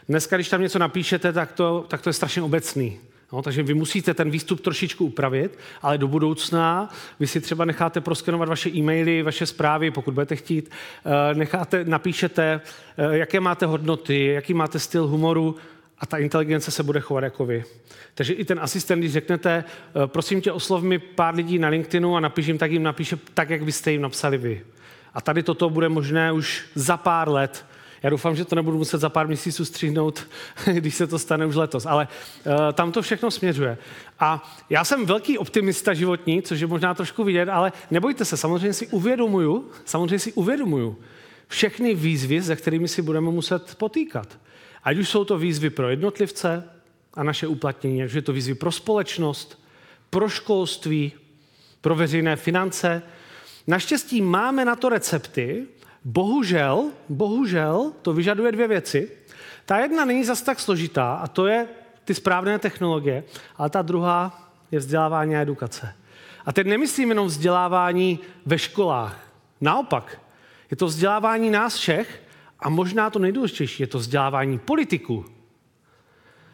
[0.09, 2.99] Dneska, když tam něco napíšete, tak to, tak to je strašně obecný.
[3.33, 6.89] No, takže vy musíte ten výstup trošičku upravit, ale do budoucna
[7.19, 10.71] vy si třeba necháte proskenovat vaše e-maily, vaše zprávy, pokud budete chtít,
[11.33, 12.61] necháte, napíšete,
[13.11, 15.55] jaké máte hodnoty, jaký máte styl humoru,
[15.99, 17.63] a ta inteligence se bude chovat jako vy.
[18.15, 22.15] Takže i ten asistent, když řeknete, eh, prosím tě, oslov mi pár lidí na LinkedInu
[22.15, 24.65] a napíším, tak jim napíše tak, jak byste jim napsali vy.
[25.13, 27.65] A tady toto bude možné už za pár let.
[28.03, 30.27] Já doufám, že to nebudu muset za pár měsíců stříhnout,
[30.73, 32.07] když se to stane už letos, ale
[32.45, 33.77] uh, tam to všechno směřuje.
[34.19, 38.73] A já jsem velký optimista životní, což je možná trošku vidět, ale nebojte se, samozřejmě
[38.73, 40.97] si uvědomuju, samozřejmě si uvědomuju
[41.47, 44.39] všechny výzvy, se kterými si budeme muset potýkat.
[44.83, 46.69] Ať už jsou to výzvy pro jednotlivce
[47.13, 49.63] a naše uplatnění, ať už je to výzvy pro společnost,
[50.09, 51.11] pro školství,
[51.81, 53.01] pro veřejné finance.
[53.67, 55.67] Naštěstí máme na to recepty,
[56.03, 59.11] bohužel, bohužel to vyžaduje dvě věci.
[59.65, 61.67] Ta jedna není zas tak složitá a to je
[62.05, 63.23] ty správné technologie,
[63.57, 65.95] ale ta druhá je vzdělávání a edukace.
[66.45, 69.31] A teď nemyslím jenom vzdělávání ve školách.
[69.61, 70.21] Naopak,
[70.71, 72.23] je to vzdělávání nás všech
[72.59, 75.25] a možná to nejdůležitější je to vzdělávání politiků.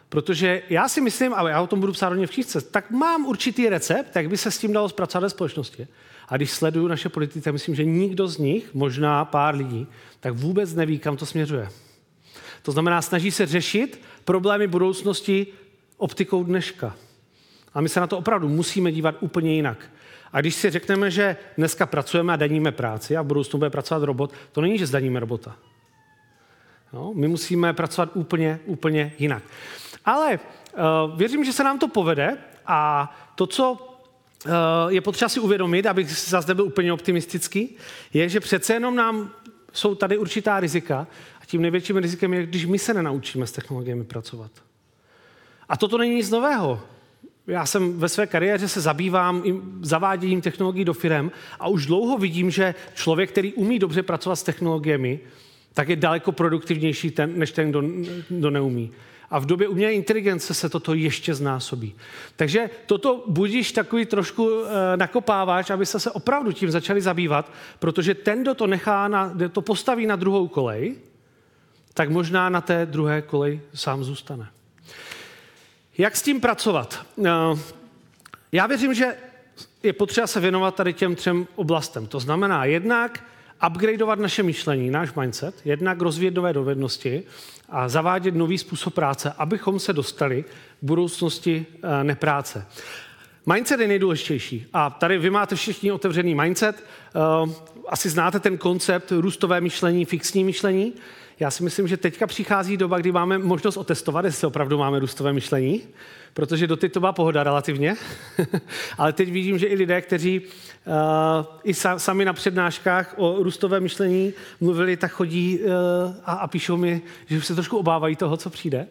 [0.10, 3.25] Protože já si myslím, ale já o tom budu psát hodně v knížce, tak mám
[3.25, 5.88] určitý recept, jak by se s tím dalo zpracovat ve společnosti.
[6.27, 9.88] A když sleduju naše politiky, myslím, že nikdo z nich, možná pár lidí,
[10.19, 11.69] tak vůbec neví, kam to směřuje.
[12.61, 15.47] To znamená, snaží se řešit problémy budoucnosti
[15.97, 16.95] optikou dneška.
[17.73, 19.91] A my se na to opravdu musíme dívat úplně jinak.
[20.31, 24.03] A když si řekneme, že dneska pracujeme a daníme práci a v budoucnu bude pracovat
[24.03, 25.55] robot, to není, že zdaníme robota.
[26.93, 29.43] No, my musíme pracovat úplně, úplně jinak.
[30.05, 33.94] Ale uh, věřím, že se nám to povede a to, co
[34.89, 37.75] je potřeba si uvědomit, abych zase byl úplně optimistický,
[38.13, 39.31] je, že přece jenom nám
[39.73, 41.08] jsou tady určitá rizika
[41.41, 44.51] a tím největším rizikem je, když my se nenaučíme s technologiemi pracovat.
[45.69, 46.81] A toto není nic nového.
[47.47, 49.43] Já jsem ve své kariéře se zabývám
[49.81, 54.43] zaváděním technologií do firem a už dlouho vidím, že člověk, který umí dobře pracovat s
[54.43, 55.19] technologiemi,
[55.73, 57.84] tak je daleko produktivnější ten, než ten, kdo,
[58.29, 58.91] kdo neumí.
[59.29, 61.95] A v době umělé inteligence se toto ještě znásobí.
[62.35, 68.41] Takže toto budíš takový trošku e, nakopáváš, aby se opravdu tím začali zabývat, protože ten,
[68.41, 70.95] kdo to nechá, na, kdo to postaví na druhou kolej,
[71.93, 74.47] tak možná na té druhé kolej sám zůstane.
[75.97, 77.05] Jak s tím pracovat?
[77.25, 77.29] E,
[78.51, 79.15] já věřím, že
[79.83, 82.07] je potřeba se věnovat tady těm třem oblastem.
[82.07, 83.23] To znamená jednak
[83.67, 87.23] upgradeovat naše myšlení, náš mindset, jednak rozvíjet nové dovednosti
[87.69, 90.47] a zavádět nový způsob práce, abychom se dostali k
[90.82, 92.65] budoucnosti eh, nepráce.
[93.45, 94.65] Mindset je nejdůležitější.
[94.73, 96.84] A tady vy máte všichni otevřený mindset.
[96.84, 97.51] Eh,
[97.88, 100.93] asi znáte ten koncept růstové myšlení, fixní myšlení.
[101.39, 105.34] Já si myslím, že teďka přichází doba, kdy máme možnost otestovat, jestli opravdu máme růstové
[105.34, 105.82] myšlení,
[106.34, 107.95] protože do to byla pohoda relativně.
[108.98, 110.45] Ale teď vidím, že i lidé, kteří uh,
[111.63, 115.71] i sa, sami na přednáškách o růstové myšlení mluvili, tak chodí uh,
[116.26, 118.88] a, a píšou mi, že se trošku obávají toho, co přijde.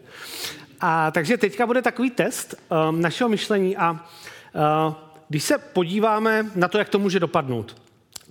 [0.81, 2.55] A takže teďka bude takový test
[2.89, 4.93] um, našeho myšlení a uh,
[5.29, 7.81] když se podíváme na to, jak to může dopadnout,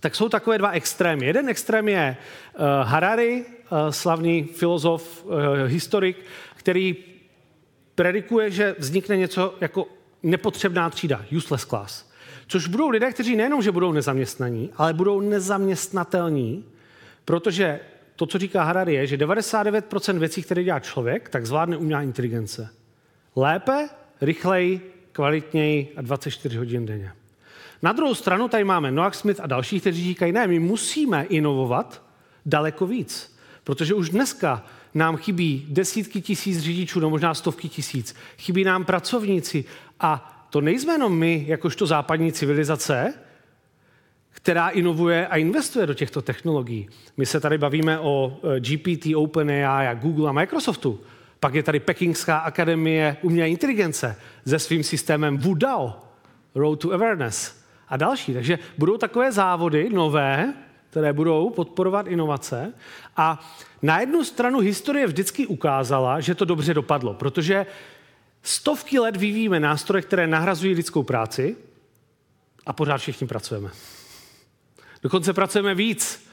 [0.01, 1.27] tak jsou takové dva extrémy.
[1.27, 2.17] Jeden extrém je
[2.55, 3.45] uh, Harari,
[3.91, 5.35] slavný filozof, uh,
[5.67, 6.17] historik,
[6.57, 6.97] který
[7.95, 9.87] predikuje, že vznikne něco jako
[10.23, 12.11] nepotřebná třída, useless class.
[12.47, 16.65] Což budou lidé, kteří nejenom, že budou nezaměstnaní, ale budou nezaměstnatelní,
[17.25, 17.81] protože
[18.17, 22.69] to, co říká Harari, je, že 99% věcí, které dělá člověk, tak zvládne umělá inteligence.
[23.37, 23.89] Lépe,
[24.21, 27.13] rychleji, kvalitněji a 24 hodin denně.
[27.83, 32.03] Na druhou stranu tady máme Noah Smith a další, kteří říkají, ne, my musíme inovovat
[32.47, 33.34] daleko víc,
[33.65, 38.17] protože už dneska nám chybí desítky tisíc řidičů, no možná stovky tisíc.
[38.39, 39.65] Chybí nám pracovníci
[40.01, 43.15] a to nejsme jenom my, jakožto západní civilizace,
[44.31, 46.89] která inovuje a investuje do těchto technologií.
[47.17, 51.01] My se tady bavíme o eh, GPT, OpenAI Google a Microsoftu.
[51.41, 56.01] Pak je tady Pekingská akademie umělé inteligence se svým systémem WUDAO,
[56.55, 58.35] Road to Awareness a další.
[58.35, 60.55] Takže budou takové závody nové,
[60.95, 62.73] které budou podporovat inovace.
[63.17, 63.51] A
[63.83, 67.67] na jednu stranu historie vždycky ukázala, že to dobře dopadlo, protože
[68.43, 71.57] stovky let vyvíjíme nástroje, které nahrazují lidskou práci
[72.67, 73.71] a pořád všichni pracujeme.
[75.03, 76.29] Dokonce pracujeme víc.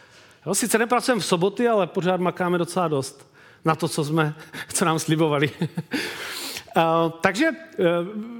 [0.45, 3.31] Jo, sice nepracujeme v soboty, ale pořád makáme docela dost
[3.65, 4.35] na to, co, jsme,
[4.73, 5.49] co nám slibovali.
[6.77, 6.83] Uh,
[7.21, 7.85] takže uh,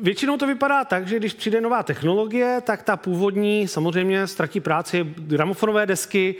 [0.01, 5.13] většinou to vypadá tak, že když přijde nová technologie, tak ta původní samozřejmě ztratí práci.
[5.17, 6.35] Gramofonové desky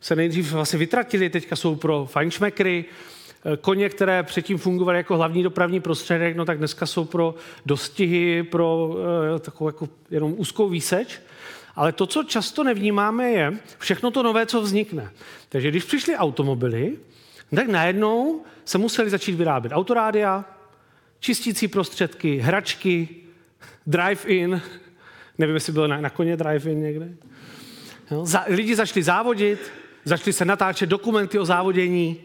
[0.00, 2.84] se nejdřív vlastně vytratily, teďka jsou pro fajnšmekry.
[2.84, 7.34] Uh, koně, které předtím fungovaly jako hlavní dopravní prostředek, no tak dneska jsou pro
[7.66, 8.96] dostihy, pro
[9.40, 11.20] takovou jako jenom úzkou výseč.
[11.76, 15.10] Ale to, co často nevnímáme, je všechno to nové, co vznikne.
[15.48, 16.96] Takže když přišly automobily,
[17.56, 20.44] tak najednou se museli začít vyrábět autorádia,
[21.22, 23.08] čistící prostředky, hračky,
[23.86, 24.62] drive-in,
[25.38, 27.14] nevím, jestli bylo na, na koně drive-in někde.
[28.10, 29.72] Jo, za, lidi začali závodit,
[30.04, 32.20] začali se natáčet dokumenty o závodění,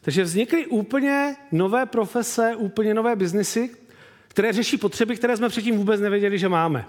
[0.00, 3.70] takže vznikly úplně nové profese, úplně nové biznesy,
[4.28, 6.84] které řeší potřeby, které jsme předtím vůbec nevěděli, že máme.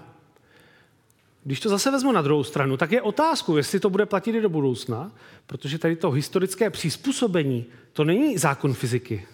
[1.43, 4.41] Když to zase vezmu na druhou stranu, tak je otázku, jestli to bude platit i
[4.41, 5.11] do budoucna,
[5.47, 9.27] protože tady to historické přizpůsobení, to není zákon fyziky.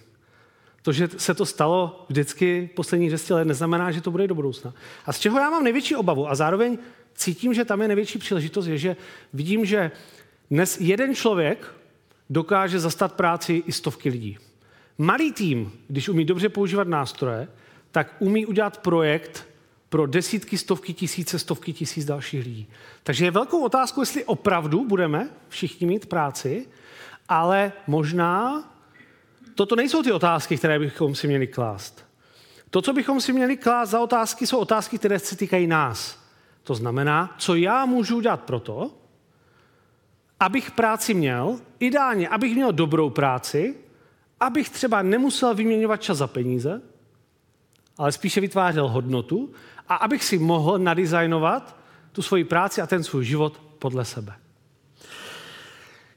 [0.90, 4.36] To, že se to stalo vždycky poslední 200 let, neznamená, že to bude i do
[4.36, 4.74] budoucna.
[5.06, 6.78] A z čeho já mám největší obavu a zároveň
[7.16, 8.96] cítím, že tam je největší příležitost, je, že
[9.34, 9.92] vidím, že
[10.52, 11.76] dnes jeden člověk
[12.30, 14.38] dokáže zastat práci i stovky lidí.
[14.98, 17.48] Malý tým, když umí dobře používat nástroje,
[17.92, 19.48] tak umí udělat projekt
[19.90, 22.68] pro desítky, stovky, tisíce, stovky tisíc dalších lidí.
[23.04, 26.68] Takže je velkou otázkou, jestli opravdu budeme všichni mít práci,
[27.28, 28.64] ale možná
[29.60, 32.06] toto nejsou ty otázky, které bychom si měli klást.
[32.70, 36.24] To, co bychom si měli klást za otázky, jsou otázky, které se týkají nás.
[36.64, 38.92] To znamená, co já můžu udělat proto,
[40.40, 43.76] abych práci měl, ideálně, abych měl dobrou práci,
[44.40, 46.82] abych třeba nemusel vyměňovat čas za peníze,
[47.98, 49.52] ale spíše vytvářel hodnotu
[49.88, 51.76] a abych si mohl nadizajnovat
[52.12, 54.36] tu svoji práci a ten svůj život podle sebe.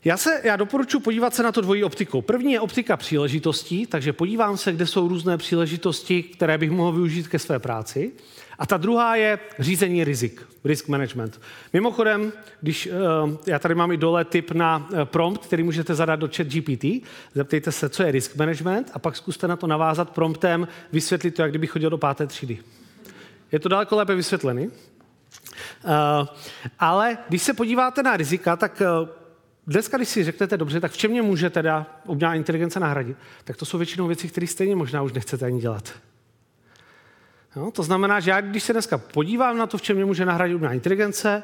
[0.05, 2.22] Já, se, já doporučuji podívat se na to dvojí optikou.
[2.22, 7.28] První je optika příležitostí, takže podívám se, kde jsou různé příležitosti, které bych mohl využít
[7.28, 8.12] ke své práci.
[8.59, 11.40] A ta druhá je řízení rizik, risk management.
[11.72, 16.20] Mimochodem, když uh, já tady mám i dole tip na uh, prompt, který můžete zadat
[16.20, 16.84] do chat GPT,
[17.34, 21.42] zeptejte se, co je risk management a pak zkuste na to navázat promptem, vysvětlit to,
[21.42, 22.59] jak kdyby chodil do páté třídy.
[23.53, 24.66] Je to daleko lépe vysvětlený.
[24.66, 24.72] Uh,
[26.78, 28.82] ale když se podíváte na rizika, tak
[29.66, 33.56] dneska, když si řeknete dobře, tak v čem mě může teda umělá inteligence nahradit, tak
[33.56, 35.92] to jsou většinou věci, které stejně možná už nechcete ani dělat.
[37.56, 40.26] Jo, to znamená, že já, když se dneska podívám na to, v čem mě může
[40.26, 41.42] nahradit umělá inteligence,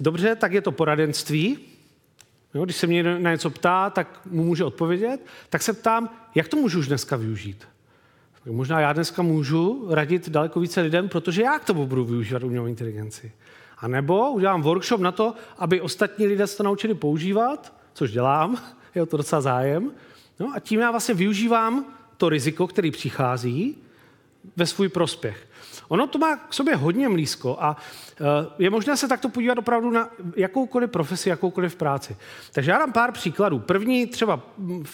[0.00, 1.58] dobře, tak je to poradenství.
[2.54, 5.26] Jo, když se mě na něco ptá, tak mu může odpovědět.
[5.50, 7.68] Tak se ptám, jak to můžu už dneska využít.
[8.44, 12.42] Tak možná já dneska můžu radit daleko více lidem, protože já k tomu budu využívat
[12.42, 13.32] umělou inteligenci.
[13.80, 18.58] A nebo udělám workshop na to, aby ostatní lidé se to naučili používat, což dělám,
[18.94, 19.92] je to docela zájem.
[20.40, 21.84] No a tím já vlastně využívám
[22.16, 23.76] to riziko, který přichází,
[24.56, 25.47] ve svůj prospěch.
[25.88, 27.76] Ono to má k sobě hodně blízko a
[28.20, 28.24] eh,
[28.58, 32.16] je možné se takto podívat opravdu na jakoukoliv profesi, jakoukoliv práci.
[32.52, 33.58] Takže já dám pár příkladů.
[33.58, 34.40] První třeba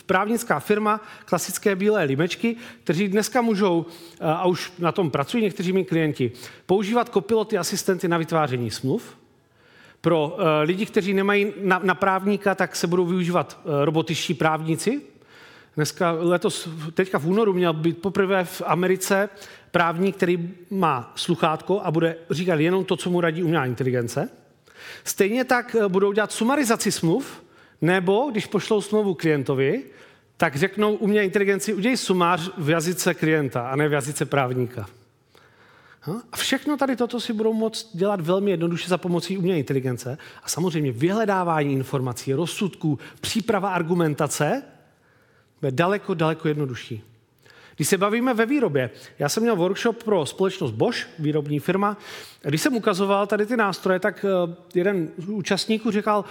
[0.06, 3.86] právnická firma, klasické bílé limečky, kteří dneska můžou,
[4.20, 6.32] eh, a už na tom pracují někteří mý klienti,
[6.66, 9.16] používat kopiloty, asistenty na vytváření smluv.
[10.00, 15.02] Pro eh, lidi, kteří nemají na, na právníka, tak se budou využívat robotičtí právníci,
[15.76, 19.28] Dneska, letos, teďka v únoru měl být poprvé v Americe
[19.70, 24.28] právník, který má sluchátko a bude říkat jenom to, co mu radí umělá inteligence.
[25.04, 27.42] Stejně tak eh, budou dělat sumarizaci smluv,
[27.80, 29.84] nebo když pošlou smlouvu klientovi,
[30.36, 34.86] tak řeknou umělé inteligenci, udělej sumář v jazyce klienta a ne v jazyce právníka.
[36.32, 40.18] A všechno tady toto si budou moct dělat velmi jednoduše za pomocí umělé inteligence.
[40.42, 44.62] A samozřejmě vyhledávání informací, rozsudků, příprava argumentace
[45.64, 47.02] bude daleko, daleko jednodušší.
[47.76, 51.96] Když se bavíme ve výrobě, já jsem měl workshop pro společnost Bosch, výrobní firma,
[52.44, 56.24] a když jsem ukazoval tady ty nástroje, tak eh, jeden z účastníků říkal,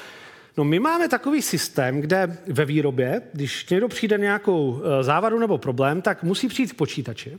[0.57, 5.57] no my máme takový systém, kde ve výrobě, když někdo přijde nějakou eh, závadu nebo
[5.57, 7.38] problém, tak musí přijít k počítači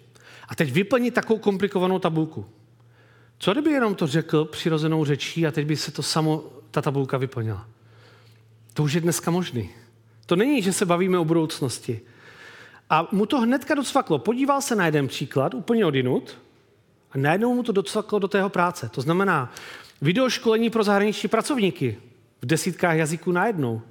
[0.48, 2.46] a teď vyplnit takovou komplikovanou tabulku.
[3.38, 7.18] Co kdyby jenom to řekl přirozenou řečí a teď by se to samo, ta tabulka
[7.18, 7.68] vyplnila?
[8.72, 9.70] To už je dneska možný.
[10.26, 12.00] To není, že se bavíme o budoucnosti.
[12.90, 14.18] A mu to hnedka docvaklo.
[14.18, 16.38] Podíval se na jeden příklad, úplně odinut,
[17.14, 18.88] a najednou mu to docvaklo do tého práce.
[18.88, 19.52] To znamená
[20.02, 21.98] videoškolení pro zahraniční pracovníky
[22.42, 23.82] v desítkách jazyků najednou.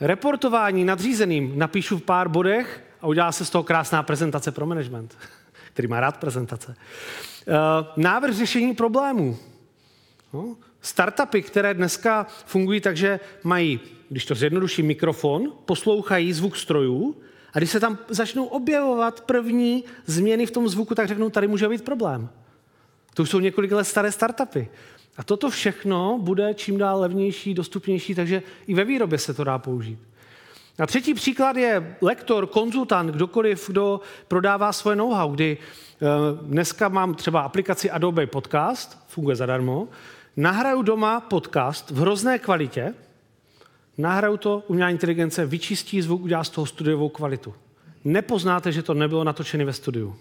[0.00, 5.18] Reportování nadřízeným napíšu v pár bodech a udělá se z toho krásná prezentace pro management,
[5.72, 6.76] který má rád prezentace.
[7.48, 7.52] Eh,
[7.96, 9.36] návrh řešení problémů.
[10.32, 10.56] No,
[10.86, 17.16] startupy, které dneska fungují tak, že mají když to zjednoduší mikrofon, poslouchají zvuk strojů
[17.52, 21.68] a když se tam začnou objevovat první změny v tom zvuku, tak řeknou, tady může
[21.68, 22.28] být problém.
[23.14, 24.68] To už jsou několik let staré startupy.
[25.16, 29.58] A toto všechno bude čím dál levnější, dostupnější, takže i ve výrobě se to dá
[29.58, 29.98] použít.
[30.78, 36.06] A třetí příklad je lektor, konzultant, kdokoliv, kdo prodává svoje know-how, kdy eh,
[36.42, 39.88] dneska mám třeba aplikaci Adobe Podcast, funguje zadarmo,
[40.36, 42.94] nahraju doma podcast v hrozné kvalitě,
[43.98, 47.54] nahraju to, umělá inteligence vyčistí zvuk, udělá z toho studiovou kvalitu.
[48.04, 50.16] Nepoznáte, že to nebylo natočené ve studiu.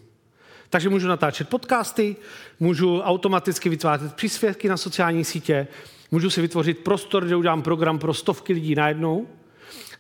[0.70, 2.16] Takže můžu natáčet podcasty,
[2.60, 5.68] můžu automaticky vytvářet příspěvky na sociální sítě,
[6.12, 9.28] můžu si vytvořit prostor, kde udělám program pro stovky lidí najednou.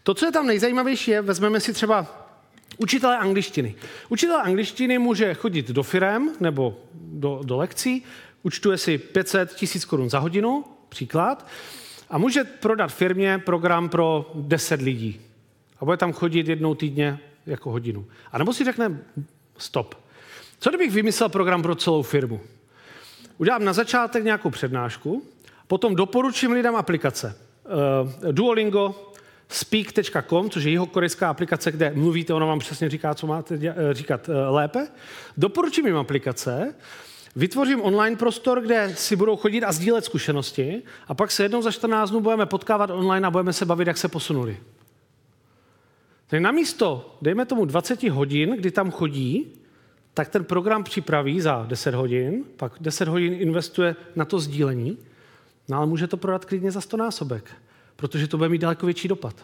[0.03, 2.25] To, co je tam nejzajímavější, je, vezmeme si třeba
[2.77, 3.75] učitele angličtiny.
[4.09, 8.03] Učitel angličtiny může chodit do firem nebo do, do lekcí,
[8.45, 11.47] učtuje si 500 tisíc korun za hodinu, příklad,
[12.09, 15.21] a může prodat firmě program pro 10 lidí.
[15.79, 18.05] A bude tam chodit jednou týdně jako hodinu.
[18.31, 18.99] A nebo si řekne,
[19.57, 19.95] stop.
[20.59, 22.41] Co kdybych vymyslel program pro celou firmu?
[23.37, 25.23] Udělám na začátek nějakou přednášku,
[25.67, 27.37] potom doporučím lidem aplikace.
[28.23, 29.13] Uh, Duolingo,
[29.49, 33.93] speak.com, což je jeho korejská aplikace, kde mluvíte, ona vám přesně říká, co máte eh,
[33.93, 34.87] říkat uh, lépe.
[35.37, 36.75] Doporučím jim aplikace,
[37.35, 41.71] Vytvořím online prostor, kde si budou chodit a sdílet zkušenosti a pak se jednou za
[41.71, 44.57] 14 dnů budeme potkávat online a budeme se bavit, jak se posunuli.
[46.27, 49.53] Tak namísto, dejme tomu 20 hodin, kdy tam chodí,
[50.13, 54.97] tak ten program připraví za 10 hodin, pak 10 hodin investuje na to sdílení,
[55.69, 57.51] no ale může to prodat klidně za 100 násobek,
[57.95, 59.35] protože to bude mít daleko větší dopad.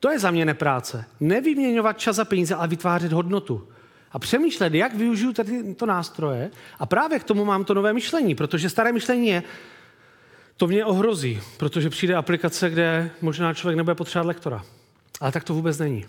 [0.00, 1.04] To je za mě nepráce.
[1.20, 3.68] Nevyměňovat čas za peníze, ale vytvářet hodnotu
[4.12, 6.50] a přemýšlet, jak využiju tyto nástroje.
[6.78, 9.42] A právě k tomu mám to nové myšlení, protože staré myšlení je,
[10.56, 14.64] to mě ohrozí, protože přijde aplikace, kde možná člověk nebude potřebovat lektora.
[15.20, 16.06] Ale tak to vůbec není.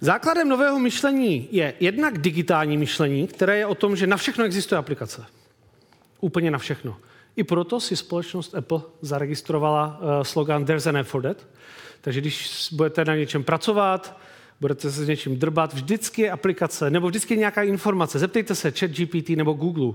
[0.00, 4.78] Základem nového myšlení je jednak digitální myšlení, které je o tom, že na všechno existuje
[4.78, 5.24] aplikace.
[6.20, 6.96] Úplně na všechno.
[7.36, 11.46] I proto si společnost Apple zaregistrovala uh, slogan There's an app for that.
[12.00, 14.18] Takže když budete na něčem pracovat,
[14.64, 18.18] budete se s něčím drbat, vždycky je aplikace, nebo vždycky je nějaká informace.
[18.18, 19.92] Zeptejte se chat GPT nebo Google.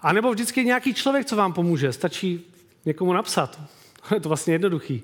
[0.00, 1.92] A nebo vždycky je nějaký člověk, co vám pomůže.
[1.92, 3.60] Stačí někomu napsat.
[4.14, 5.02] je to vlastně jednoduchý.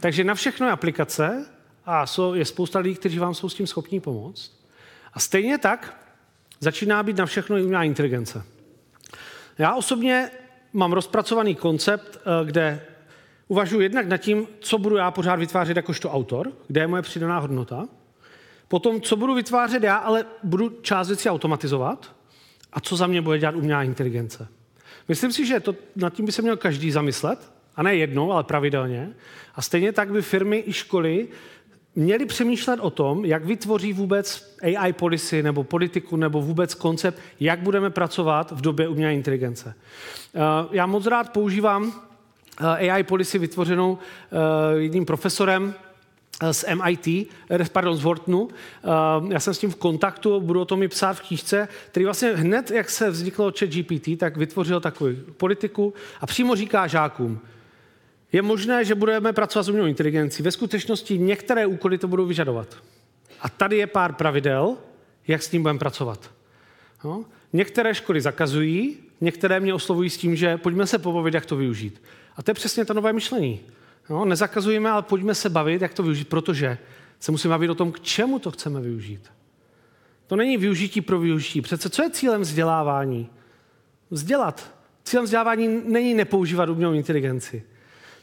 [0.00, 1.46] Takže na všechno je aplikace
[1.86, 2.04] a
[2.34, 4.52] je spousta lidí, kteří vám jsou s tím schopní pomoct.
[5.12, 5.98] A stejně tak
[6.60, 8.42] začíná být na všechno i umělá inteligence.
[9.58, 10.30] Já osobně
[10.72, 12.86] mám rozpracovaný koncept, eh, kde
[13.48, 17.38] uvažuji jednak nad tím, co budu já pořád vytvářet jakožto autor, kde je moje přidaná
[17.38, 17.88] hodnota,
[18.70, 22.12] Potom, co budu vytvářet já, ale budu část věcí automatizovat.
[22.72, 24.48] A co za mě bude dělat umělá inteligence.
[25.08, 27.52] Myslím si, že to, nad tím by se měl každý zamyslet.
[27.76, 29.10] A ne jednou, ale pravidelně.
[29.54, 31.28] A stejně tak by firmy i školy
[31.94, 37.60] měli přemýšlet o tom, jak vytvoří vůbec AI policy nebo politiku nebo vůbec koncept, jak
[37.60, 39.74] budeme pracovat v době umělé inteligence.
[40.34, 40.38] Eh,
[40.70, 41.92] já moc rád používám
[42.60, 45.74] eh, AI policy vytvořenou eh, jedním profesorem,
[46.52, 47.28] z MIT,
[47.72, 48.48] pardon, z Whartonu.
[49.28, 52.28] Já jsem s tím v kontaktu, budu o tom i psát v knížce, který vlastně
[52.28, 57.40] hned, jak se vzniklo chat GPT, tak vytvořil takovou politiku a přímo říká žákům,
[58.32, 60.42] je možné, že budeme pracovat s umělou inteligencí.
[60.42, 62.76] Ve skutečnosti některé úkoly to budou vyžadovat.
[63.40, 64.76] A tady je pár pravidel,
[65.28, 66.30] jak s tím budeme pracovat.
[67.04, 67.24] No?
[67.52, 72.02] Některé školy zakazují, některé mě oslovují s tím, že pojďme se pobavit, jak to využít.
[72.36, 73.60] A to je přesně to nové myšlení.
[74.08, 76.78] No, nezakazujeme, ale pojďme se bavit, jak to využít, protože
[77.20, 79.30] se musíme bavit o tom, k čemu to chceme využít.
[80.26, 81.60] To není využití pro využití.
[81.60, 83.30] Přece co je cílem vzdělávání?
[84.10, 84.74] Vzdělat.
[85.04, 87.62] Cílem vzdělávání není nepoužívat umělou inteligenci.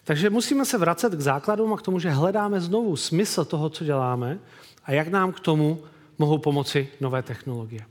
[0.03, 3.83] Takže musíme se vracet k základům a k tomu, že hledáme znovu smysl toho, co
[3.83, 4.39] děláme
[4.85, 5.83] a jak nám k tomu
[6.17, 7.81] mohou pomoci nové technologie.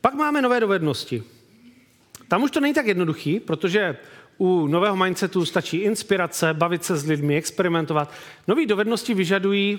[0.00, 1.22] Pak máme nové dovednosti.
[2.28, 3.96] Tam už to není tak jednoduchý, protože
[4.38, 8.12] u nového mindsetu stačí inspirace, bavit se s lidmi, experimentovat.
[8.46, 9.78] Nové dovednosti vyžadují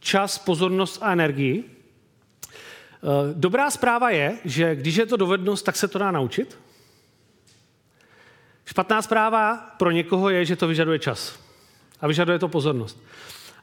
[0.00, 1.64] čas, pozornost a energii.
[1.64, 6.58] Eh, dobrá zpráva je, že když je to dovednost, tak se to dá naučit.
[8.64, 11.38] Špatná zpráva pro někoho je, že to vyžaduje čas.
[12.00, 13.02] A vyžaduje to pozornost.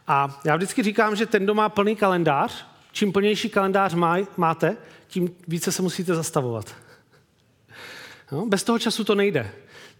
[0.07, 3.95] A já vždycky říkám, že ten, kdo má plný kalendář, čím plnější kalendář
[4.37, 4.77] máte,
[5.07, 6.75] tím více se musíte zastavovat.
[8.31, 9.51] No, bez toho času to nejde.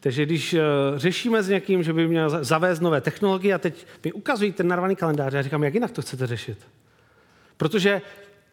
[0.05, 0.59] Takže když uh,
[0.95, 4.95] řešíme s někým, že by měl zavést nové technologie a teď mi ukazují ten narvaný
[4.95, 6.57] kalendář, já říkám, jak jinak to chcete řešit?
[7.57, 8.01] Protože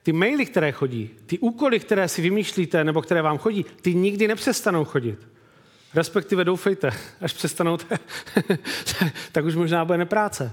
[0.03, 4.29] ty maily, které chodí, ty úkoly, které si vymýšlíte nebo které vám chodí, ty nikdy
[4.29, 5.29] nepřestanou chodit.
[5.95, 6.91] Respektive doufejte,
[7.21, 7.79] až přestanou,
[9.33, 10.53] tak už možná bude nepráce.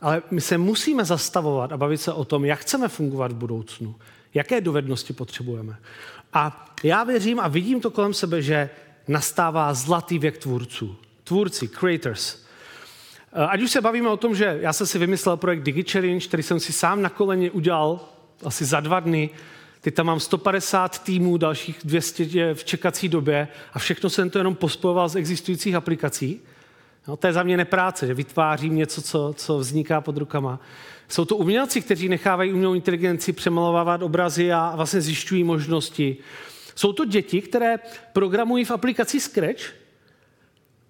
[0.00, 3.94] Ale my se musíme zastavovat a bavit se o tom, jak chceme fungovat v budoucnu,
[4.34, 5.76] jaké dovednosti potřebujeme.
[6.32, 8.70] A já věřím a vidím to kolem sebe, že
[9.08, 10.96] nastává zlatý věk tvůrců.
[11.24, 12.44] Tvůrci, creators.
[13.32, 16.42] Eh, ať už se bavíme o tom, že já jsem si vymyslel projekt DigiChallenge, který
[16.42, 18.00] jsem si sám na koleně udělal
[18.44, 19.30] asi za dva dny.
[19.80, 24.54] Teď tam mám 150 týmů, dalších 200 v čekací době a všechno jsem to jenom
[24.54, 26.40] pospojoval z existujících aplikací.
[27.08, 30.60] No, to je za mě nepráce, že vytvářím něco, co, co vzniká pod rukama.
[31.08, 36.16] Jsou to umělci, kteří nechávají umělou inteligenci přemalovávat obrazy a vlastně zjišťují možnosti.
[36.74, 37.76] Jsou to děti, které
[38.12, 39.62] programují v aplikaci Scratch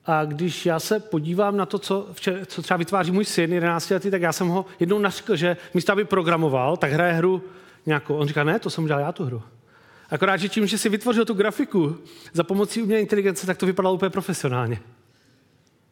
[0.06, 3.90] a když já se podívám na to, co, včer, co třeba vytváří můj syn, 11
[3.90, 7.42] letý, tak já jsem ho jednou naškl, že místo aby programoval, tak hraje hru
[7.86, 8.16] nějakou.
[8.16, 9.42] On říká, ne, to jsem udělal já tu hru.
[10.10, 11.96] Akorát, že tím, že si vytvořil tu grafiku
[12.32, 14.80] za pomocí umělé inteligence, tak to vypadalo úplně profesionálně.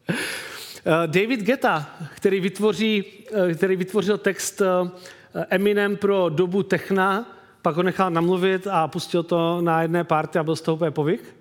[0.09, 3.05] Eh, David Geta, který, vytvoří,
[3.49, 7.32] eh, který vytvořil text eh, Eminem pro dobu techna,
[7.63, 10.91] pak ho nechal namluvit a pustil to na jedné party a byl z toho úplně
[10.91, 11.35] povyk.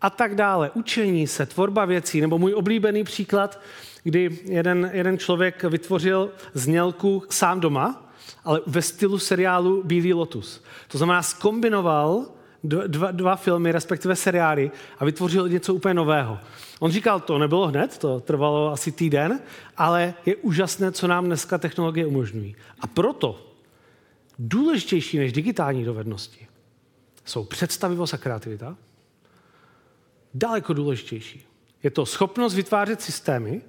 [0.00, 0.70] A tak dále.
[0.74, 3.60] Učení se, tvorba věcí, nebo můj oblíbený příklad,
[4.04, 8.12] kdy jeden, jeden člověk vytvořil znělku sám doma,
[8.44, 10.64] ale ve stylu seriálu Bílý lotus.
[10.88, 12.26] To znamená, skombinoval
[12.64, 16.38] dva, dva filmy, respektive seriály a vytvořil něco úplně nového.
[16.80, 19.40] On říkal, to nebylo hned, to trvalo asi týden,
[19.76, 22.56] ale je úžasné, co nám dneska technologie umožňují.
[22.80, 23.45] A proto
[24.38, 26.46] důležitější než digitální dovednosti
[27.26, 28.76] jsou představivost a kreativita.
[30.34, 31.46] Daleko důležitější.
[31.82, 33.62] Je to schopnost vytvářet systémy.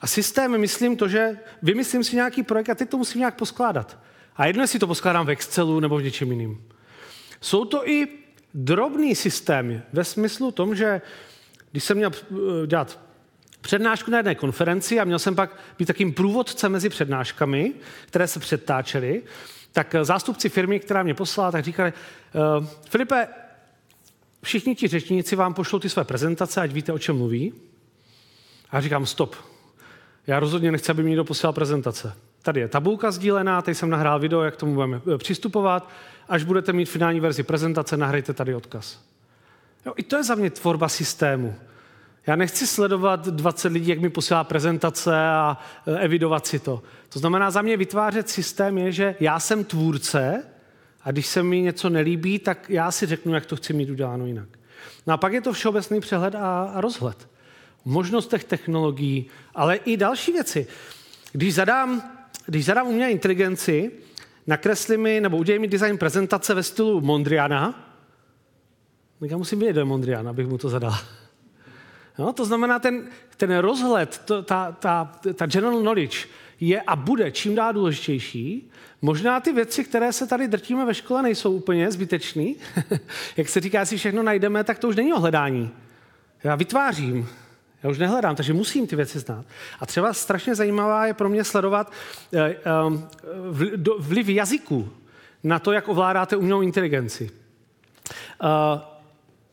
[0.00, 3.98] A systémy myslím to, že vymyslím si nějaký projekt a teď to musím nějak poskládat.
[4.36, 6.64] A jedno, jestli to poskládám v Excelu nebo v něčem jiným.
[7.40, 8.08] Jsou to i
[8.54, 11.00] drobný systémy ve smyslu tom, že
[11.70, 13.00] když jsem měl eh, dělat
[13.60, 17.74] přednášku na jedné konferenci a měl jsem pak být takým průvodcem mezi přednáškami,
[18.06, 19.22] které se předtáčely,
[19.76, 21.92] tak eh, zástupci firmy, která mě poslala, tak říkali,
[22.58, 23.28] uh, Filipe,
[24.42, 27.52] všichni ti řečníci vám pošlou ty své prezentace, ať víte, o čem mluví.
[28.70, 29.36] A říkám, stop.
[30.26, 32.12] Já rozhodně nechci, aby mi někdo posílal prezentace.
[32.42, 35.90] Tady je tabulka sdílená, tady jsem nahrál video, jak tomu budeme eh, přistupovat.
[36.28, 39.00] Až budete mít finální verzi prezentace, nahrajte tady odkaz.
[39.86, 41.54] Jo, I to je za mě tvorba systému.
[42.26, 46.82] Já nechci sledovat 20 lidí, jak mi posílá prezentace a e, evidovat si to.
[47.08, 50.44] To znamená, za mě vytvářet systém je, že já jsem tvůrce
[51.02, 54.26] a když se mi něco nelíbí, tak já si řeknu, jak to chci mít uděláno
[54.26, 54.48] jinak.
[55.06, 57.28] No a pak je to všeobecný přehled a, a rozhled.
[57.86, 60.66] O možnostech technologií, ale i další věci.
[61.32, 62.02] Když zadám,
[62.46, 63.92] když zadám umělé inteligenci,
[64.46, 67.92] nakresli mi nebo udělej mi design prezentace ve stylu Mondriana,
[69.20, 70.94] tak já musím vědět, kdo je Mondrian, abych mu to zadal.
[72.18, 76.26] No, to znamená, ten, ten rozhled, to, ta, ta, ta general knowledge
[76.60, 78.70] je a bude čím dál důležitější.
[79.02, 82.56] Možná ty věci, které se tady drtíme ve škole, nejsou úplně zbytečný.
[83.36, 85.70] Jak se říká, si všechno najdeme, tak to už není o hledání.
[86.44, 87.28] Já vytvářím,
[87.82, 89.44] já už nehledám, takže musím ty věci znát.
[89.80, 91.92] A třeba strašně zajímavá je pro mě sledovat
[92.34, 92.56] eh, eh,
[93.98, 94.92] vliv jazyku
[95.44, 97.30] na to, jak ovládáte umělou inteligenci.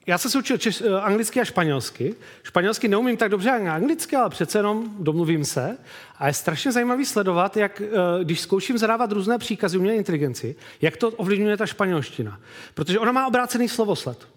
[0.05, 2.15] Já jsem se učil češ, eh, anglicky a španělsky.
[2.43, 5.77] Španělsky neumím tak dobře jak anglicky, ale přece jenom domluvím se.
[6.17, 7.89] A je strašně zajímavý sledovat, jak eh,
[8.23, 12.39] když zkouším zadávat různé příkazy umělé inteligenci, jak to ovlivňuje ta španělština.
[12.73, 14.27] Protože ona má obrácený slovosled.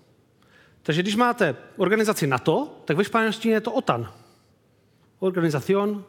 [0.83, 4.13] Takže když máte organizaci NATO, tak ve španělštině je to OTAN.
[5.19, 6.05] Organizacion.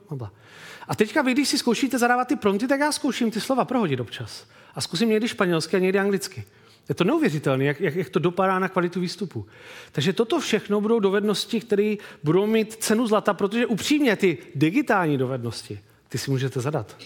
[0.87, 3.99] A teďka vy, když si zkoušíte zadávat ty prompty, tak já zkouším ty slova prohodit
[3.99, 4.45] občas.
[4.75, 6.45] A zkusím někdy španělsky a někdy anglicky.
[6.89, 9.45] Je to neuvěřitelné, jak, jak, jak to dopadá na kvalitu výstupu.
[9.91, 15.79] Takže toto všechno budou dovednosti, které budou mít cenu zlata, protože upřímně ty digitální dovednosti,
[16.09, 16.97] ty si můžete zadat.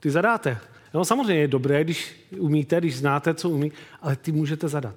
[0.00, 0.58] Ty zadáte.
[0.94, 3.72] No, samozřejmě je dobré, když umíte, když znáte, co umí,
[4.02, 4.94] ale ty můžete zadat.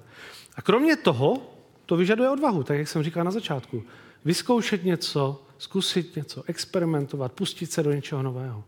[0.56, 1.54] A kromě toho,
[1.86, 3.82] to vyžaduje odvahu, tak jak jsem říkal na začátku.
[4.24, 8.64] Vyzkoušet něco, zkusit něco, experimentovat, pustit se do něčeho nového.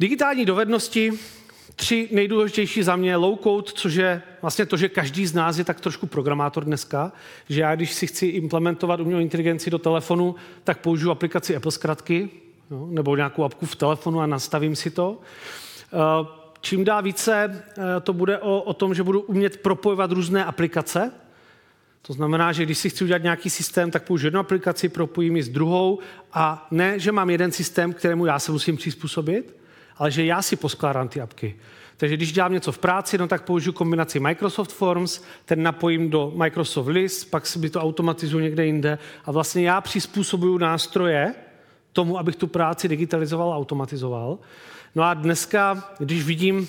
[0.00, 1.12] Digitální dovednosti
[1.80, 5.64] tři nejdůležitější za mě low code, což je vlastně to, že každý z nás je
[5.64, 7.12] tak trošku programátor dneska,
[7.48, 12.30] že já, když si chci implementovat umělou inteligenci do telefonu, tak použiju aplikaci Apple zkratky,
[12.70, 15.20] no, nebo nějakou apku v telefonu a nastavím si to.
[15.92, 16.26] Eh,
[16.60, 21.12] čím dá více, eh, to bude o, o tom, že budu umět propojovat různé aplikace,
[22.02, 25.42] to znamená, že když si chci udělat nějaký systém, tak použiju jednu aplikaci, propojím ji
[25.42, 25.98] s druhou
[26.32, 29.59] a ne, že mám jeden systém, kterému já se musím přizpůsobit,
[30.00, 31.56] ale že já si poskládám ty apky.
[31.96, 36.32] Takže když dělám něco v práci, no tak použiju kombinaci Microsoft Forms, ten napojím do
[36.36, 41.34] Microsoft List, pak si to automatizuju někde jinde a vlastně já přizpůsobuju nástroje
[41.92, 44.38] tomu, abych tu práci digitalizoval a automatizoval.
[44.94, 46.68] No a dneska, když vidím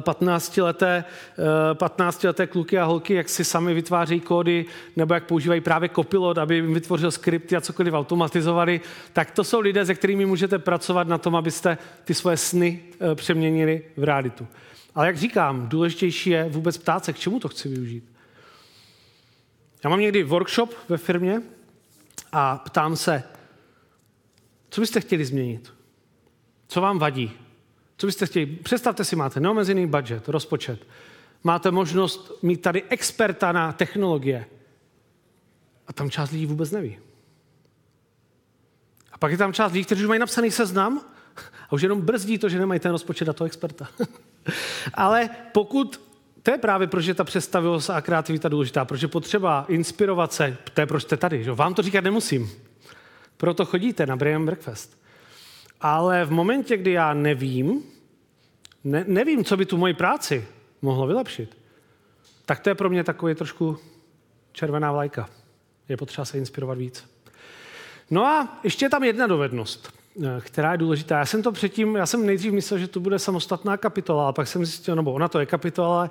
[0.00, 1.04] 15-leté,
[1.38, 4.66] eh, 15-leté eh, kluky a holky, jak si sami vytváří kódy,
[4.96, 8.80] nebo jak používají právě Copilot, aby jim vytvořil skripty a cokoliv automatizovali,
[9.12, 13.14] tak to jsou lidé, se kterými můžete pracovat na tom, abyste ty svoje sny eh,
[13.14, 14.46] přeměnili v realitu.
[14.94, 18.12] Ale jak říkám, důležitější je vůbec ptát se, k čemu to chci využít.
[19.84, 21.42] Já mám někdy workshop ve firmě
[22.32, 23.22] a ptám se,
[24.70, 25.72] co byste chtěli změnit?
[26.68, 27.41] Co vám vadí?
[27.96, 28.46] Co byste chtěli?
[28.46, 30.86] Představte si, máte neomezený budget, rozpočet.
[31.44, 34.46] Máte možnost mít tady experta na technologie.
[35.86, 36.98] A tam část lidí vůbec neví.
[39.12, 41.00] A pak je tam část lidí, kteří už mají napsaný seznam
[41.68, 43.88] a už jenom brzdí to, že nemají ten rozpočet a toho experta.
[44.94, 46.00] Ale pokud
[46.42, 50.80] to je právě proč je ta představivost a kreativita důležitá, protože potřeba inspirovat se, to
[50.80, 51.44] je proč jste tady.
[51.44, 51.52] Že?
[51.52, 52.50] Vám to říkat nemusím.
[53.36, 55.01] Proto chodíte na Brian Breakfast.
[55.82, 57.82] Ale v momentě, kdy já nevím,
[58.84, 60.46] ne, nevím, co by tu moji práci
[60.82, 61.56] mohlo vylepšit,
[62.46, 63.78] tak to je pro mě takový trošku
[64.52, 65.28] červená vlajka.
[65.88, 67.04] Je potřeba se inspirovat víc.
[68.10, 71.18] No a ještě je tam jedna dovednost, eh, která je důležitá.
[71.18, 74.48] Já jsem to předtím, já jsem nejdřív myslel, že to bude samostatná kapitola, ale pak
[74.48, 76.10] jsem zjistil, nebo ona to je kapitola, ale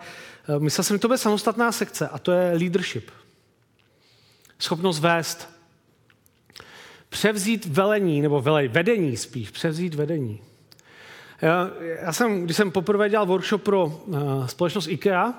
[0.49, 3.11] eh, myslel jsem, že to bude samostatná sekce a to je leadership.
[4.59, 5.60] Schopnost vést,
[7.11, 10.41] převzít velení, nebo vele, vedení spíš, převzít vedení.
[11.41, 15.33] Já, já jsem, když jsem poprvé dělal workshop pro uh, společnost IKEA,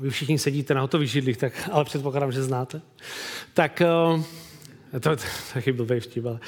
[0.00, 2.80] vy všichni sedíte na hotových židlích, tak, ale předpokládám, že znáte,
[3.54, 3.82] tak
[4.14, 4.22] uh,
[5.00, 5.22] to, to
[5.54, 6.40] taky byl vtip, ale,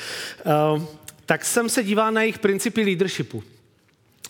[0.74, 0.82] uh,
[1.26, 3.42] tak jsem se díval na jejich principy leadershipu.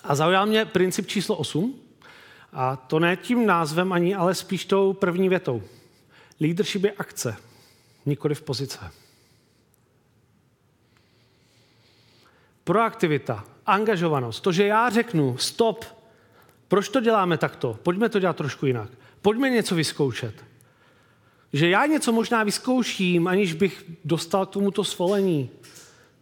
[0.05, 1.75] A zaujal mě princip číslo 8,
[2.53, 5.63] a to ne tím názvem ani, ale spíš tou první větou.
[6.41, 7.37] Leadership je akce,
[8.07, 8.79] nikoli v pozice.
[12.69, 15.85] Proaktivita, angažovanost, to, že já řeknu stop,
[16.69, 18.91] proč to děláme takto, pojďme to dělat trošku jinak,
[19.23, 20.35] pojďme něco vyzkoušet.
[21.53, 25.51] Že já něco možná vyzkouším, aniž bych dostal k tomuto svolení,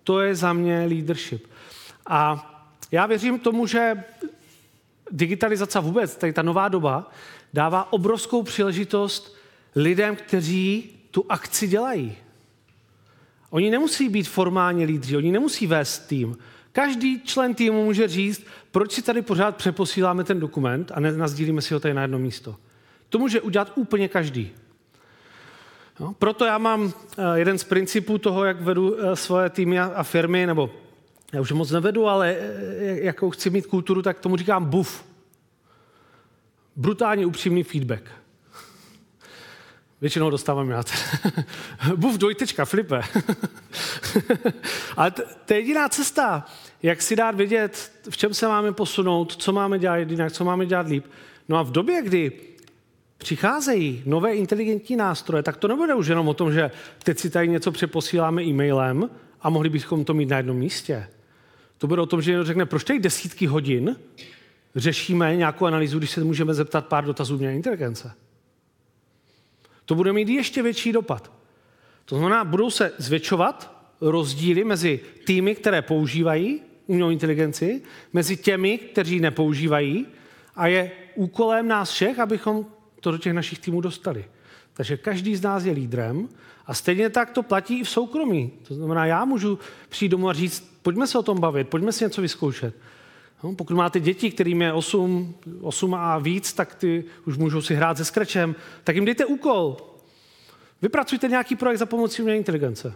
[0.02, 1.46] to je za mě leadership.
[2.06, 2.50] A
[2.92, 4.04] já věřím tomu, že
[5.10, 7.10] digitalizace vůbec, tady ta nová doba,
[7.54, 9.36] dává obrovskou příležitost
[9.76, 12.16] lidem, kteří tu akci dělají.
[13.56, 16.38] Oni nemusí být formálně lídři, oni nemusí vést tým.
[16.72, 21.74] Každý člen týmu může říct, proč si tady pořád přeposíláme ten dokument a nenazdílíme si
[21.74, 22.56] ho tady na jedno místo.
[23.08, 24.50] To může udělat úplně každý.
[26.00, 30.02] No, proto já mám eh, jeden z principů toho, jak vedu eh, svoje týmy a
[30.02, 30.70] firmy, nebo
[31.32, 35.04] já už moc nevedu, ale eh, jakou chci mít kulturu, tak tomu říkám buf.
[36.76, 38.02] Brutálně upřímný feedback.
[40.00, 40.82] Většinou dostávám já.
[41.96, 43.00] buf dvojtečka, flipe.
[44.96, 46.46] ale to je jediná cesta,
[46.82, 50.66] jak si dát vědět, v čem se máme posunout, co máme dělat jinak, co máme
[50.66, 51.04] dělat líp.
[51.48, 52.32] No a v době, kdy
[53.18, 56.70] přicházejí nové inteligentní nástroje, tak to nebude už jenom o tom, že
[57.02, 59.10] teď si tady něco přeposíláme e-mailem
[59.42, 61.08] a mohli bychom to mít na jednom místě.
[61.78, 63.96] To bude o tom, že někdo řekne, proč tady desítky hodin
[64.76, 68.12] řešíme nějakou analýzu, když se můžeme zeptat pár dotazů umělé inteligence.
[69.86, 71.32] To bude mít ještě větší dopad.
[72.04, 77.82] To znamená, budou se zvětšovat rozdíly mezi týmy, které používají umělou inteligenci,
[78.12, 80.06] mezi těmi, kteří nepoužívají
[80.56, 82.66] a je úkolem nás všech, abychom
[83.00, 84.24] to do těch našich týmů dostali.
[84.72, 86.28] Takže každý z nás je lídrem
[86.66, 88.52] a stejně tak to platí i v soukromí.
[88.68, 89.58] To znamená, já můžu
[89.88, 92.74] přijít domů a říct, pojďme se o tom bavit, pojďme si něco vyzkoušet.
[93.42, 97.74] No, pokud máte děti, kterým je 8, 8 a víc, tak ty už můžou si
[97.74, 99.76] hrát se skrečem, tak jim dejte úkol.
[100.82, 102.94] Vypracujte nějaký projekt za pomocí umělé inteligence.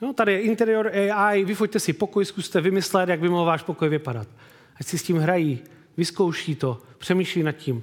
[0.00, 3.88] No, tady je interior AI, vyfoďte si pokoj, zkuste vymyslet, jak by mohl váš pokoj
[3.88, 4.28] vypadat.
[4.80, 5.58] Ať si s tím hrají,
[5.96, 7.82] vyzkouší to, přemýšlí nad tím.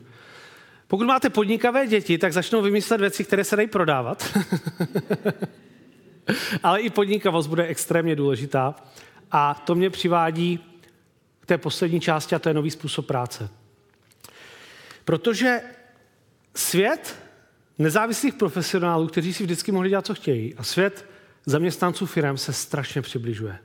[0.87, 4.37] Pokud máte podnikavé děti, tak začnou vymyslet věci, které se dají prodávat.
[6.63, 8.75] Ale i podnikavost bude extrémně důležitá.
[9.31, 10.59] A to mě přivádí
[11.43, 13.49] k té poslední části, a to je nový způsob práce.
[15.05, 15.61] Protože
[16.55, 17.15] svět
[17.77, 21.05] nezávislých profesionálů, kteří si vždycky mohli dělat, co chtějí, a svět
[21.45, 23.57] zaměstnanců firm se strašně přibližuje.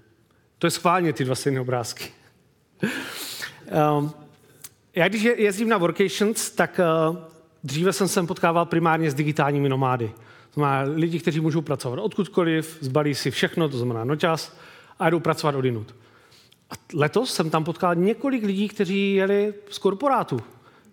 [0.59, 2.05] To je schválně ty dva stejné obrázky.
[3.99, 4.12] um,
[4.95, 7.16] já když jezdím na workations, tak uh,
[7.64, 10.12] dříve jsem se potkával primárně s digitálními nomády.
[10.51, 14.57] To znamená lidi, kteří můžou pracovat odkudkoliv, zbalí si všechno, to znamená nočas,
[14.99, 15.95] a jdou pracovat odinut.
[16.70, 20.40] A letos jsem tam potkal několik lidí, kteří jeli z korporátu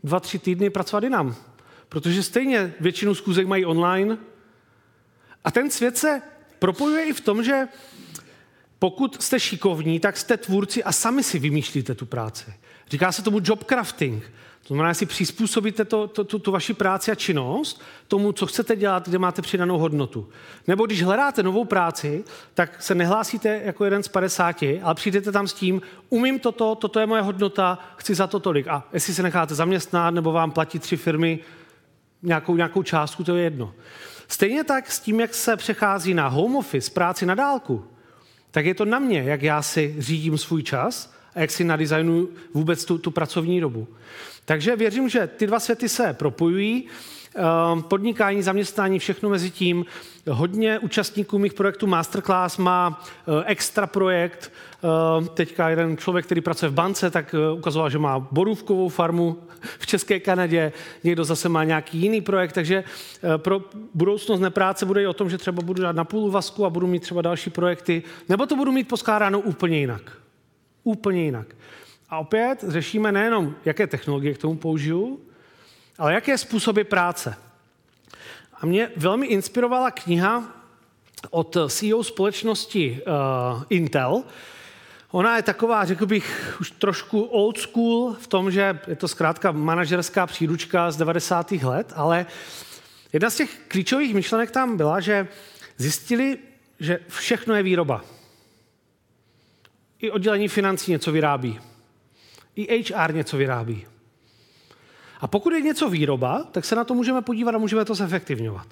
[0.04, 1.36] dva, tři týdny pracovat jinam.
[1.90, 4.18] Protože stejně většinu zkůzek mají online.
[5.44, 6.22] A ten svět se
[6.60, 7.68] propojuje i v tom, že
[8.80, 12.54] pokud jste šikovní, tak jste tvůrci a sami si vymýšlíte tu práci.
[12.90, 14.32] Říká se tomu job crafting.
[14.68, 18.76] To znamená, si přizpůsobíte to, to, tu, tu vaši práci a činnost tomu, co chcete
[18.76, 20.30] dělat, kde máte přidanou hodnotu.
[20.68, 25.48] Nebo když hledáte novou práci, tak se nehlásíte jako jeden z 50, ale přijdete tam
[25.48, 28.68] s tím, umím toto, toto je moje hodnota, chci za to tolik.
[28.68, 31.40] A jestli se necháte zaměstnat, nebo vám platí tři firmy
[32.24, 33.74] nějakou, nějakou částku, to je jedno.
[34.28, 37.86] Stejně tak s tím, jak se přechází na home office, práci na dálku,
[38.52, 42.30] tak je to na mě, jak já si řídím svůj čas a jak si nadizajnuju
[42.54, 43.88] vůbec tu, tu pracovní dobu.
[44.46, 46.88] Takže věřím, že ty dva světy se propojují.
[47.36, 49.86] Ehm, podnikání, zaměstnání, všechno mezi tím.
[50.30, 54.52] Hodně účastníků mých projektů Masterclass má eh, extra projekt.
[54.84, 59.38] Ehm, teďka jeden člověk, který pracuje v bance, tak eh, ukazoval, že má borůvkovou farmu
[59.80, 60.72] v České Kanadě.
[61.04, 63.62] Někdo zase má nějaký jiný projekt, takže eh, pro
[63.94, 66.88] budoucnost nepráce bude i o tom, že třeba budu dát na půl vasku a budu
[66.88, 70.25] mít třeba další projekty, nebo to budu mít poskládáno úplně jinak.
[70.86, 71.48] Úplně jinak.
[72.10, 75.20] A opět řešíme nejenom, jaké technologie k tomu použiju,
[75.98, 77.36] ale jaké způsoby práce.
[78.62, 80.44] A mě velmi inspirovala kniha
[81.30, 84.24] od CEO společnosti uh, Intel.
[85.12, 89.52] Ona je taková, řekl bych, už trošku old school v tom, že je to zkrátka
[89.52, 91.52] manažerská příručka z 90.
[91.52, 92.26] let, ale
[93.14, 95.28] jedna z těch klíčových myšlenek tam byla, že
[95.78, 96.38] zjistili,
[96.80, 98.04] že všechno je výroba.
[100.00, 101.60] I oddělení financí něco vyrábí.
[102.56, 103.86] I HR něco vyrábí.
[105.20, 108.68] A pokud je něco výroba, tak se na to můžeme podívat a můžeme to zefektivňovat.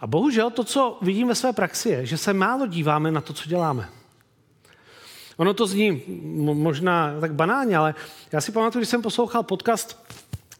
[0.00, 3.32] A bohužel to, co vidím ve své praxi, je, že se málo díváme na to,
[3.32, 3.88] co děláme.
[5.36, 6.02] Ono to zní
[6.36, 7.94] možná tak banálně, ale
[8.32, 10.04] já si pamatuju, když jsem poslouchal podcast,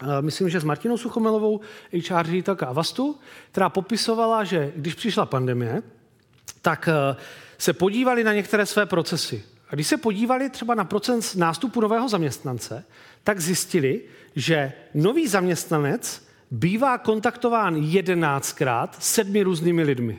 [0.02, 1.60] eh, myslím, že s Martinou Suchomelovou,
[1.92, 3.18] HR ředitelka Avastu,
[3.50, 5.82] která popisovala, že když přišla pandemie,
[6.62, 7.16] tak eh,
[7.60, 9.42] se podívali na některé své procesy.
[9.68, 12.84] A když se podívali třeba na procent nástupu nového zaměstnance,
[13.24, 14.00] tak zjistili,
[14.36, 20.18] že nový zaměstnanec bývá kontaktován jedenáctkrát sedmi různými lidmi.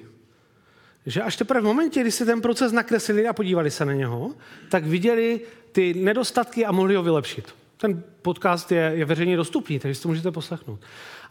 [1.06, 4.34] Že až teprve v momentě, kdy si ten proces nakreslili a podívali se na něho,
[4.70, 7.56] tak viděli ty nedostatky a mohli ho vylepšit.
[7.78, 10.80] Ten podcast je, je veřejně dostupný, takže si to můžete poslechnout.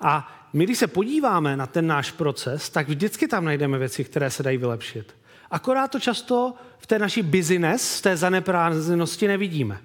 [0.00, 4.30] A my, když se podíváme na ten náš proces, tak vždycky tam najdeme věci, které
[4.30, 5.14] se dají vylepšit.
[5.50, 9.80] Akorát to často v té naší business, v té zaneprázdněnosti nevidíme.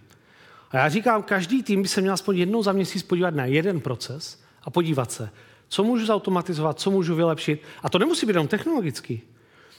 [0.72, 3.80] A já říkám, každý tým by se měl aspoň jednou za měsíc podívat na jeden
[3.80, 5.30] proces a podívat se,
[5.68, 7.62] co můžu zautomatizovat, co můžu vylepšit.
[7.84, 9.22] A to nemusí být jenom technologický.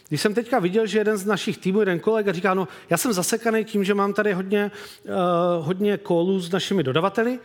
[0.09, 3.13] Když jsem teďka viděl, že jeden z našich týmů, jeden kolega říká, no já jsem
[3.13, 4.71] zasekaný tím, že mám tady hodně,
[5.05, 7.39] uh, hodně kolů s našimi dodavateli,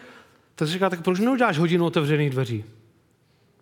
[0.55, 2.65] tak říká, tak proč neuděláš hodinu otevřených dveří?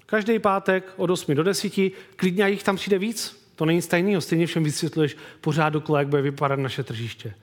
[0.06, 1.74] Každý pátek od 8 do 10,
[2.16, 3.49] klidně jich tam přijde víc.
[3.60, 7.34] To není stejného, stejně všem vysvětluješ pořád dokola, jak bude vypadat naše tržiště.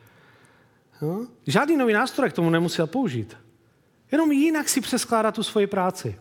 [1.03, 1.27] No?
[1.47, 3.37] Žádný nový nástroj k tomu nemusel použít.
[4.13, 6.19] Jenom jinak si přeskládat tu svoji práci.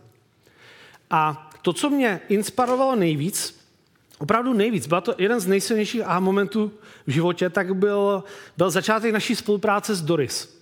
[1.10, 3.60] A to, co mě inspirovalo nejvíc,
[4.18, 6.72] opravdu nejvíc, byl to jeden z nejsilnějších a momentů
[7.06, 8.24] v životě, tak byl,
[8.56, 10.60] byl začátek naší spolupráce s Doris.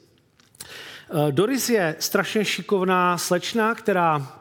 [1.28, 4.32] Eh, Doris je strašně šikovná slečna, která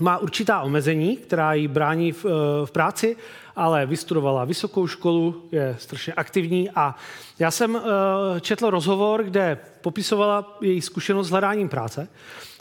[0.00, 3.16] má určitá omezení, která jí brání v, eh, v práci,
[3.56, 6.94] ale vystudovala vysokou školu, je strašně aktivní a
[7.38, 12.08] já jsem eh, četl rozhovor, kde popisovala její zkušenost s hledáním práce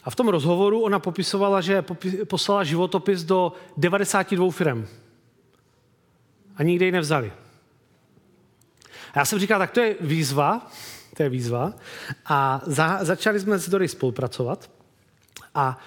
[0.04, 1.84] a v tom rozhovoru ona popisovala, že
[2.28, 4.88] poslala životopis do 92 firm
[6.56, 7.34] a nikdy ji nevzali.
[9.14, 10.68] A já jsem říkal, tak to je výzva,
[11.18, 11.74] to je výzva.
[12.26, 14.72] A za, začali jsme s Dory spolupracovat.
[15.56, 15.80] A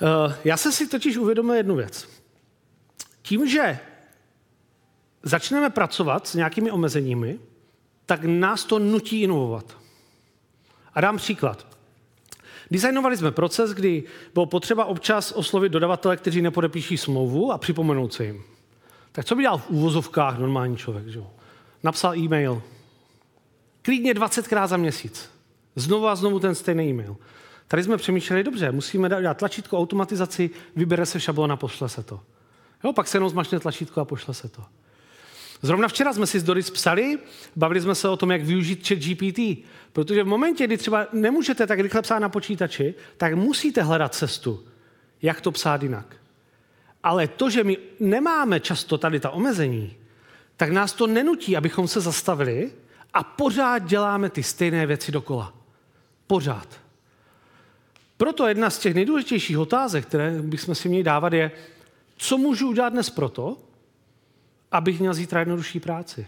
[0.00, 2.08] uh, já jsem si totiž uvědomil jednu věc.
[3.22, 3.78] Tím, že
[5.22, 7.38] začneme pracovat s nějakými omezeními,
[8.06, 9.76] tak nás to nutí inovovat.
[10.94, 11.66] A dám příklad.
[12.70, 14.02] Designovali jsme proces, kdy
[14.34, 18.42] bylo potřeba občas oslovit dodavatele, kteří nepodepíší smlouvu a připomenout se jim.
[19.12, 21.08] Tak co by dělal v úvozovkách normální člověk?
[21.08, 21.20] Že?
[21.82, 22.62] Napsal e-mail.
[23.82, 25.30] Klidně 20krát za měsíc.
[25.76, 27.16] Znovu a znovu ten stejný e-mail.
[27.68, 32.20] Tady jsme přemýšleli, dobře, musíme dát tlačítko automatizaci, vybere se šablona, pošle se to.
[32.84, 34.64] Jo, pak se jenom zmačne tlačítko a pošle se to.
[35.62, 37.18] Zrovna včera jsme si s Doris psali,
[37.56, 41.66] bavili jsme se o tom, jak využít chat GPT, protože v momentě, kdy třeba nemůžete
[41.66, 44.64] tak rychle psát na počítači, tak musíte hledat cestu,
[45.22, 46.16] jak to psát jinak.
[47.02, 49.96] Ale to, že my nemáme často tady ta omezení,
[50.56, 52.72] tak nás to nenutí, abychom se zastavili
[53.14, 55.54] a pořád děláme ty stejné věci dokola.
[56.26, 56.68] Pořád.
[58.16, 61.50] Proto jedna z těch nejdůležitějších otázek, které bychom si měli dávat, je,
[62.16, 63.56] co můžu udělat dnes proto,
[64.72, 66.26] abych měl zítra jednodušší práci.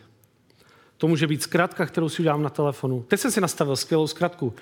[1.00, 3.04] To může být zkratka, kterou si udělám na telefonu.
[3.08, 4.52] Teď jsem si nastavil skvělou zkratku.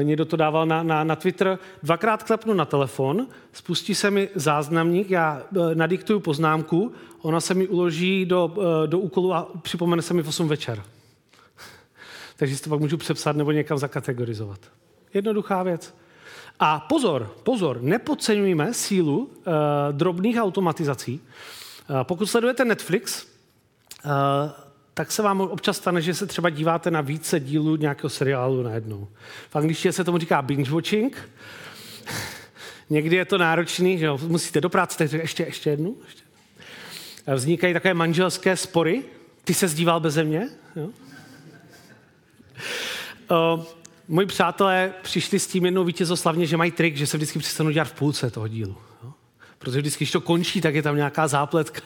[0.00, 1.58] E, někdo to dával na, na, na Twitter.
[1.82, 7.68] Dvakrát klepnu na telefon, spustí se mi záznamník, já e, nadiktuju poznámku, ona se mi
[7.68, 8.54] uloží do,
[8.84, 10.82] e, do úkolu a připomene se mi v 8 večer.
[12.36, 14.60] Takže si to pak můžu přepsat nebo někam zakategorizovat.
[15.14, 15.94] Jednoduchá věc.
[16.60, 19.52] A pozor, pozor, nepodceňujme sílu uh,
[19.92, 21.20] drobných automatizací.
[21.90, 23.26] Uh, pokud sledujete Netflix,
[24.04, 24.10] uh,
[24.94, 29.08] tak se vám občas stane, že se třeba díváte na více dílů nějakého seriálu najednou.
[29.50, 31.30] V angličtině se tomu říká binge watching.
[32.90, 35.96] Někdy je to náročný, že jo, musíte do práce, takže ještě, ještě jednu.
[36.04, 36.22] Ještě.
[37.34, 39.02] Vznikají takové manželské spory.
[39.44, 40.48] Ty se zdíval beze mě.
[40.76, 40.88] Jo?
[43.30, 43.64] Uh,
[44.08, 47.88] moji přátelé přišli s tím jednou vítězoslavně, že mají trik, že se vždycky přestanou dělat
[47.88, 48.76] v půlce toho dílu.
[49.64, 51.80] Protože vždycky, když to končí, tak je tam nějaká zápletka.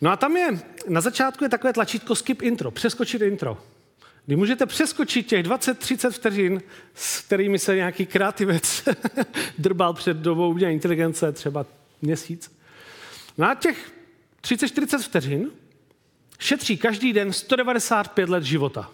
[0.00, 3.58] No a tam je, na začátku je takové tlačítko skip intro, přeskočit intro.
[4.26, 6.62] Kdy můžete přeskočit těch 20-30 vteřin,
[6.94, 8.88] s kterými se nějaký kreativec
[9.58, 11.66] drbal před dobou umělé inteligence, třeba
[12.02, 12.52] měsíc.
[13.38, 13.92] No a těch
[14.42, 15.50] 30-40 vteřin
[16.38, 18.90] šetří každý den 195 let života.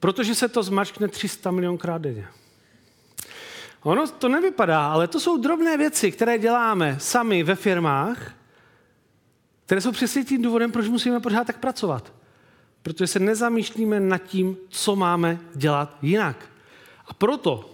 [0.00, 2.28] Protože se to zmačkne 300 milionkrát denně.
[3.84, 8.34] Ono to nevypadá, ale to jsou drobné věci, které děláme sami ve firmách,
[9.66, 12.12] které jsou přesně tím důvodem, proč musíme pořád tak pracovat.
[12.82, 16.36] Protože se nezamýšlíme nad tím, co máme dělat jinak.
[17.06, 17.70] A proto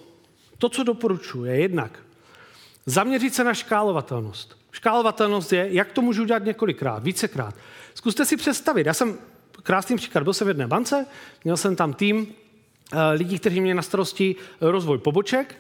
[0.59, 1.99] to, co doporučuji, je jednak
[2.87, 4.57] zaměřit se na škálovatelnost.
[4.73, 7.55] Škálovatelnost je, jak to můžu dělat několikrát, vícekrát.
[7.95, 9.19] Zkuste si představit, já jsem
[9.63, 11.07] krásný příklad, byl jsem v jedné bance,
[11.45, 12.27] měl jsem tam tým
[12.93, 15.57] eh, lidí, kteří měli na starosti rozvoj poboček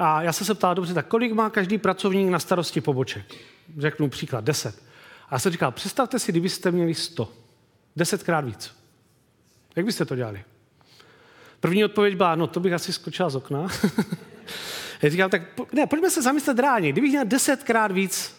[0.00, 3.34] a já jsem se ptal, dobře, tak kolik má každý pracovník na starosti poboček?
[3.78, 4.82] Řeknu příklad, 10.
[5.28, 7.32] A já jsem říkal, představte si, kdybyste měli 100.
[7.96, 8.74] Desetkrát víc.
[9.76, 10.44] Jak byste to dělali?
[11.60, 13.68] První odpověď byla, no to bych asi skočila z okna.
[15.02, 15.42] já říkám, tak
[15.72, 16.92] ne, pojďme se zamyslet reálně.
[16.92, 18.36] Kdybych měl desetkrát víc,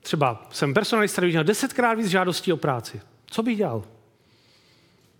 [0.00, 3.84] třeba jsem personalista, kdybych měl desetkrát víc žádostí o práci, co bych dělal?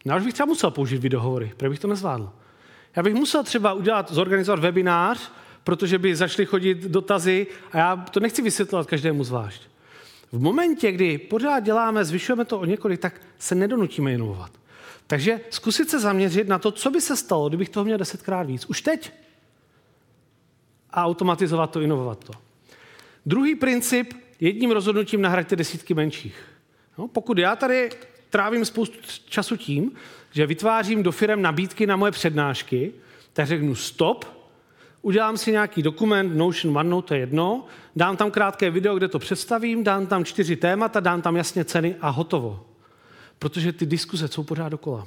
[0.05, 2.33] No, už bych třeba musel použít videohovory, protože bych to nezvládl.
[2.99, 5.33] Já bych musel třeba udělat, zorganizovat webinář,
[5.65, 9.63] protože by začaly chodit dotazy a já to nechci vysvětlovat každému zvlášť.
[10.33, 14.51] V momentě, kdy pořád děláme, zvyšujeme to o několik, tak se nedonutíme inovovat.
[15.07, 18.67] Takže zkusit se zaměřit na to, co by se stalo, kdybych toho měl desetkrát víc.
[18.67, 19.13] Už teď.
[20.91, 22.33] A automatizovat to, inovovat to.
[23.27, 26.43] Druhý princip, jedním rozhodnutím nahraďte desítky menších.
[26.99, 27.91] No, pokud já tady
[28.31, 28.99] trávím spoustu
[29.29, 29.93] času tím,
[30.33, 32.93] že vytvářím do firem nabídky na moje přednášky,
[33.33, 34.25] tak řeknu stop,
[35.03, 37.65] udělám si nějaký dokument, Notion, OneNote, to je jedno,
[37.97, 41.97] dám tam krátké video, kde to představím, dám tam čtyři témata, dám tam jasně ceny
[42.01, 42.67] a hotovo.
[43.39, 45.07] Protože ty diskuze jsou pořád dokola.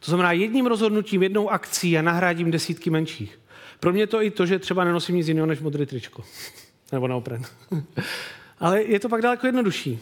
[0.00, 3.40] To znamená, jedním rozhodnutím, jednou akcí a nahradím desítky menších.
[3.80, 6.24] Pro mě to i to, že třeba nenosím nic jiného než modrý tričko.
[6.92, 7.42] Nebo naopren.
[8.58, 9.98] Ale je to pak daleko jednodušší.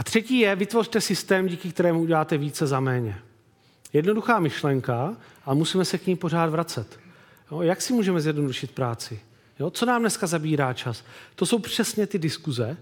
[0.00, 3.18] A třetí je, vytvořte systém, díky kterému uděláte více za méně.
[3.92, 6.98] Jednoduchá myšlenka, a musíme se k ní pořád vracet.
[7.50, 9.20] Jo, jak si můžeme zjednodušit práci?
[9.58, 11.04] Jo, co nám dneska zabírá čas?
[11.34, 12.76] To jsou přesně ty diskuze,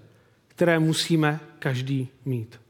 [0.49, 2.61] které musíme každý mít.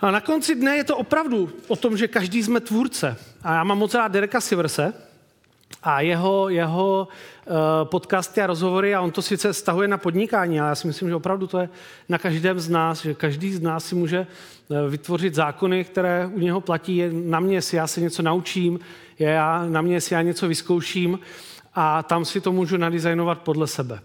[0.00, 3.16] A na konci dne je to opravdu o tom, že každý jsme tvůrce.
[3.42, 4.92] A já mám moc rád Dereka Siverse
[5.82, 7.54] a jeho, jeho uh,
[7.84, 11.14] podcasty a rozhovory a on to sice stahuje na podnikání, ale já si myslím, že
[11.14, 11.68] opravdu to je
[12.08, 14.26] na každém z nás, že každý z nás si může
[14.68, 16.96] uh, vytvořit zákony, které u něho platí.
[16.96, 18.80] Je na mě, jestli já se něco naučím,
[19.18, 21.18] je já, na mě, jestli já něco vyzkouším
[21.74, 24.00] a tam si to můžu nadizajnovat podle sebe.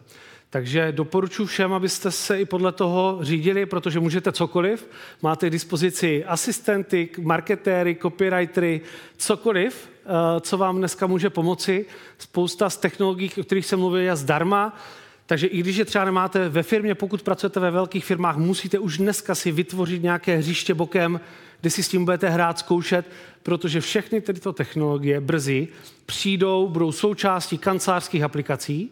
[0.50, 4.88] Takže doporučuji všem, abyste se i podle toho řídili, protože můžete cokoliv.
[5.22, 8.82] Máte k dispozici asistenty, marketéry, copywritery,
[9.18, 9.95] cokoliv, eh,
[10.42, 11.86] co vám dneska může pomoci.
[12.18, 14.78] Spousta z technologií, o kterých jsem mluvil, je zdarma.
[15.26, 18.98] Takže i když je třeba nemáte ve firmě, pokud pracujete ve velkých firmách, musíte už
[18.98, 21.20] dneska si vytvořit nějaké hřiště bokem,
[21.62, 23.06] kde si s tím budete hrát, zkoušet,
[23.44, 25.68] protože všechny tyto technologie brzy
[26.06, 28.92] přijdou, budou součástí kancelářských aplikací,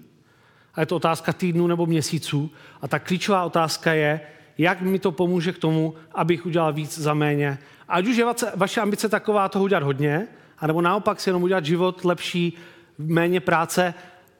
[0.75, 2.51] a je to otázka týdnů nebo měsíců.
[2.81, 4.21] A ta klíčová otázka je,
[4.57, 7.59] jak mi to pomůže k tomu, abych udělal víc za méně.
[7.87, 10.27] Ať už je vaše ambice taková toho udělat hodně,
[10.63, 12.57] anebo naopak si jenom udělat život lepší,
[12.97, 13.93] méně práce,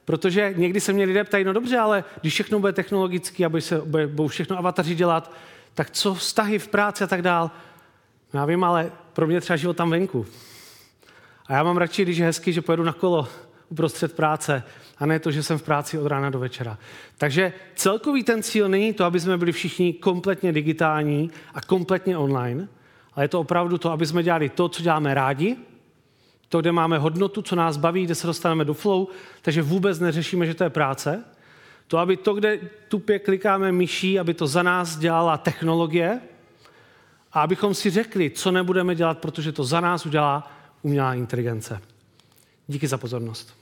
[0.06, 3.62] protože někdy se mě lidé ptají, no dobře, ale když všechno bude technologicky a bude
[3.62, 5.34] se, budou všechno avataři dělat,
[5.74, 7.52] tak co vztahy v práci a tak dál?
[8.34, 10.26] No já vím, ale pro mě třeba život tam venku.
[11.48, 13.28] A já mám radši, když je hezky, že pojedu na kolo
[13.70, 14.64] uprostřed práce,
[14.98, 16.78] a ne to, že jsem v práci od rána do večera.
[17.18, 22.68] Takže celkový ten cíl není to, aby jsme byli všichni kompletně digitální a kompletně online,
[23.14, 25.58] ale je to opravdu to, aby jsme dělali to, co děláme rádi,
[26.54, 29.08] to, kde máme hodnotu, co nás baví, kde se dostaneme do flow,
[29.42, 31.24] takže vůbec neřešíme, že to je práce.
[31.88, 36.20] To, aby to, kde tupě klikáme myší, aby to za nás dělala technologie
[37.32, 40.52] a abychom si řekli, co nebudeme dělat, protože to za nás udělá
[40.82, 41.82] umělá inteligence.
[42.68, 43.54] Díky za pozornost.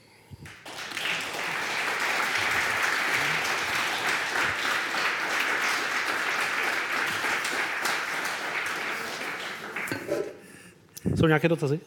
[11.16, 11.80] Jsou nějaké dotazy?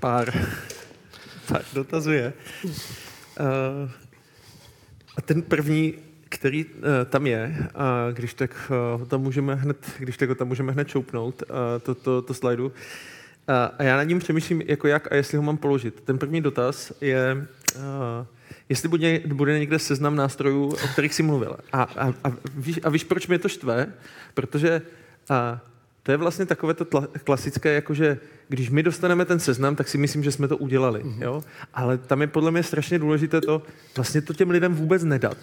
[0.00, 0.46] Pár.
[1.48, 2.32] Pár dotazů je.
[2.64, 2.72] Uh,
[5.16, 5.94] a ten první,
[6.28, 6.72] který uh,
[7.06, 10.88] tam je, a když tak uh, tam můžeme hned, když tak ho tam můžeme hned
[10.88, 11.42] čoupnout,
[11.82, 12.72] to, to, to slajdu.
[13.78, 16.00] A já nad ním přemýšlím, jako jak a jestli ho mám položit.
[16.00, 17.46] Ten první dotaz je,
[18.68, 21.56] jestli bude, bude někde seznam nástrojů, o kterých jsi mluvil.
[21.72, 23.86] A, a, a, víš, a víš, proč mě to štve?
[24.34, 24.82] Protože
[25.30, 25.36] uh,
[26.02, 26.86] to je vlastně takové to
[27.24, 31.04] klasické, jakože když my dostaneme ten seznam, tak si myslím, že jsme to udělali.
[31.04, 31.22] Mm-hmm.
[31.22, 31.42] Jo?
[31.74, 33.62] Ale tam je podle mě strašně důležité to
[33.96, 35.36] vlastně to těm lidem vůbec nedat.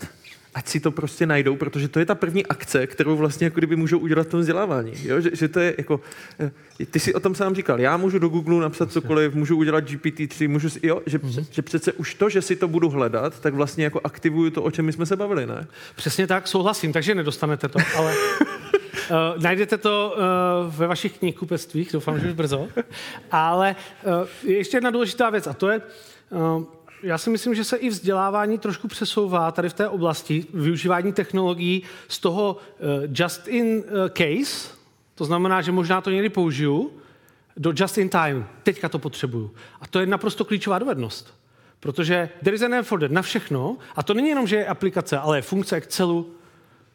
[0.54, 3.76] Ať si to prostě najdou, protože to je ta první akce, kterou vlastně jako kdyby
[3.76, 4.94] můžou udělat v tom vzdělávání.
[5.04, 5.22] Jo?
[5.22, 6.02] Že, že, to je jako,
[6.40, 9.84] eh, ty si o tom sám říkal, já můžu do Google napsat cokoliv, můžu udělat
[9.84, 11.46] GPT-3, můžu, jo, že, mm-hmm.
[11.52, 14.72] že přece už to, že si to budu hledat, tak vlastně jako aktivuju to, o
[14.72, 15.68] čem my jsme se bavili, ne?
[15.96, 18.14] Přesně tak, souhlasím, takže nedostanete to, ale
[19.12, 22.68] Uh, najdete to uh, ve vašich knihkupectvích, doufám, že už brzo.
[23.32, 25.82] Ale uh, ještě jedna důležitá věc, a to je,
[26.30, 26.64] uh,
[27.04, 31.84] já si myslím, že se i vzdělávání trošku přesouvá tady v té oblasti využívání technologií
[32.08, 33.84] z toho uh, just in
[34.18, 34.70] case,
[35.16, 36.92] to znamená, že možná to někdy použiju,
[37.58, 39.52] do just in time, teďka to potřebuju.
[39.82, 41.34] A to je naprosto klíčová dovednost.
[41.80, 45.18] Protože there is an for that na všechno, a to není jenom, že je aplikace,
[45.18, 46.34] ale je funkce Excelu,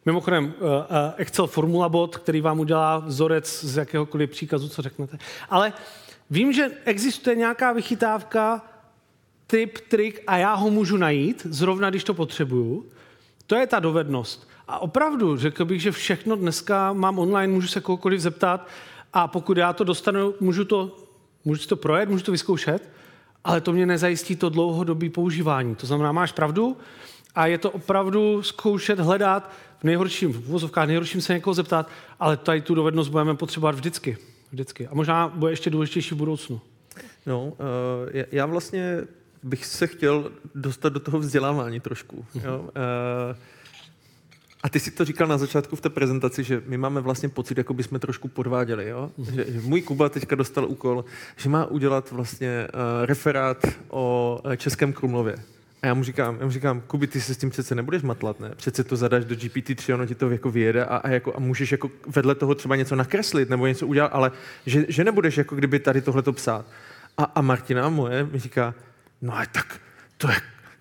[0.05, 5.17] Mimochodem, eh, eh, Excel Formula Bot, který vám udělá vzorec z jakéhokoliv příkazu, co řeknete.
[5.49, 5.73] Ale
[6.29, 8.61] vím, že existuje nějaká vychytávka,
[9.47, 12.85] tip, trik a já ho můžu najít, zrovna když to potřebuju.
[13.47, 14.47] To je ta dovednost.
[14.67, 18.67] A opravdu, řekl bych, že všechno dneska mám online, můžu se kohokoliv zeptat
[19.13, 20.97] a pokud já to dostanu, můžu to,
[21.45, 22.89] můžu to projet, můžu to vyzkoušet,
[23.43, 25.75] ale to mě nezajistí to dlouhodobé používání.
[25.75, 26.77] To znamená, máš pravdu
[27.35, 32.37] a je to opravdu zkoušet, hledat, v nejhorším, v vozovkách nejhorším se někoho zeptat, ale
[32.37, 34.17] tady tu dovednost budeme potřebovat vždycky.
[34.51, 34.87] vždycky.
[34.87, 36.61] A možná bude ještě důležitější v budoucnu.
[37.25, 37.53] No, uh,
[38.31, 39.01] já vlastně
[39.43, 42.25] bych se chtěl dostat do toho vzdělávání trošku.
[42.43, 42.59] Jo?
[42.59, 43.37] Uh,
[44.63, 47.57] A ty si to říkal na začátku v té prezentaci, že my máme vlastně pocit,
[47.57, 49.11] jako bychom trošku podváděli, jo?
[49.17, 51.05] Že, že můj Kuba teďka dostal úkol,
[51.37, 55.35] že má udělat vlastně uh, referát o Českém Krumlově.
[55.83, 58.39] A já mu říkám, já mu říkám, Kubi, ty se s tím přece nebudeš matlat,
[58.39, 58.51] ne?
[58.55, 61.71] Přece to zadáš do GPT-3, ono ti to jako vyjede a, a, jako, a můžeš
[61.71, 64.31] jako vedle toho třeba něco nakreslit nebo něco udělat, ale
[64.65, 66.65] že, že nebudeš jako kdyby tady tohle to psát.
[67.17, 68.73] A, a Martina moje mi říká,
[69.21, 69.79] no ale tak
[70.17, 70.35] to je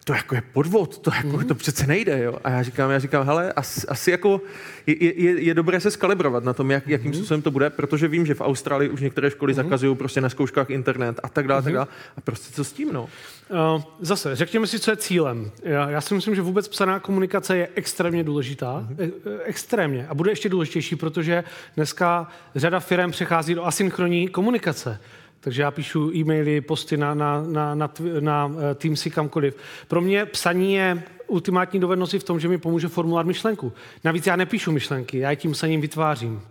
[0.05, 1.45] to jako je podvod, to, jako, mm.
[1.45, 2.23] to přece nejde.
[2.23, 2.39] Jo?
[2.45, 4.41] A já říkám, já říkám, hele, asi, asi jako
[4.87, 7.15] je, je, je, dobré se skalibrovat na tom, jak, jakým mm.
[7.15, 9.57] způsobem to bude, protože vím, že v Austrálii už některé školy mm.
[9.57, 11.65] zakazují prostě na zkouškách internet a tak dále, mm.
[11.65, 11.87] tak dále.
[12.17, 13.03] A prostě co s tím, no?
[13.03, 15.51] Uh, zase, řekněme si, co je cílem.
[15.63, 18.87] Já, já si myslím, že vůbec psaná komunikace je extrémně důležitá.
[18.89, 18.97] Mm.
[19.01, 19.11] E,
[19.45, 20.07] extrémně.
[20.09, 21.45] A bude ještě důležitější, protože
[21.77, 25.01] dneska řada firm přechází do asynchronní komunikace.
[25.45, 27.91] Takže já píšu e-maily, posty na, na, na, na,
[28.21, 29.57] na eh, Teamsy kamkoliv.
[29.89, 33.73] Pro mě psaní je ultimátní dovednosti v tom, že mi pomůže formulovat myšlenku.
[34.05, 36.43] Navíc já nepíšu myšlenky, já je tím psaním vytvářím.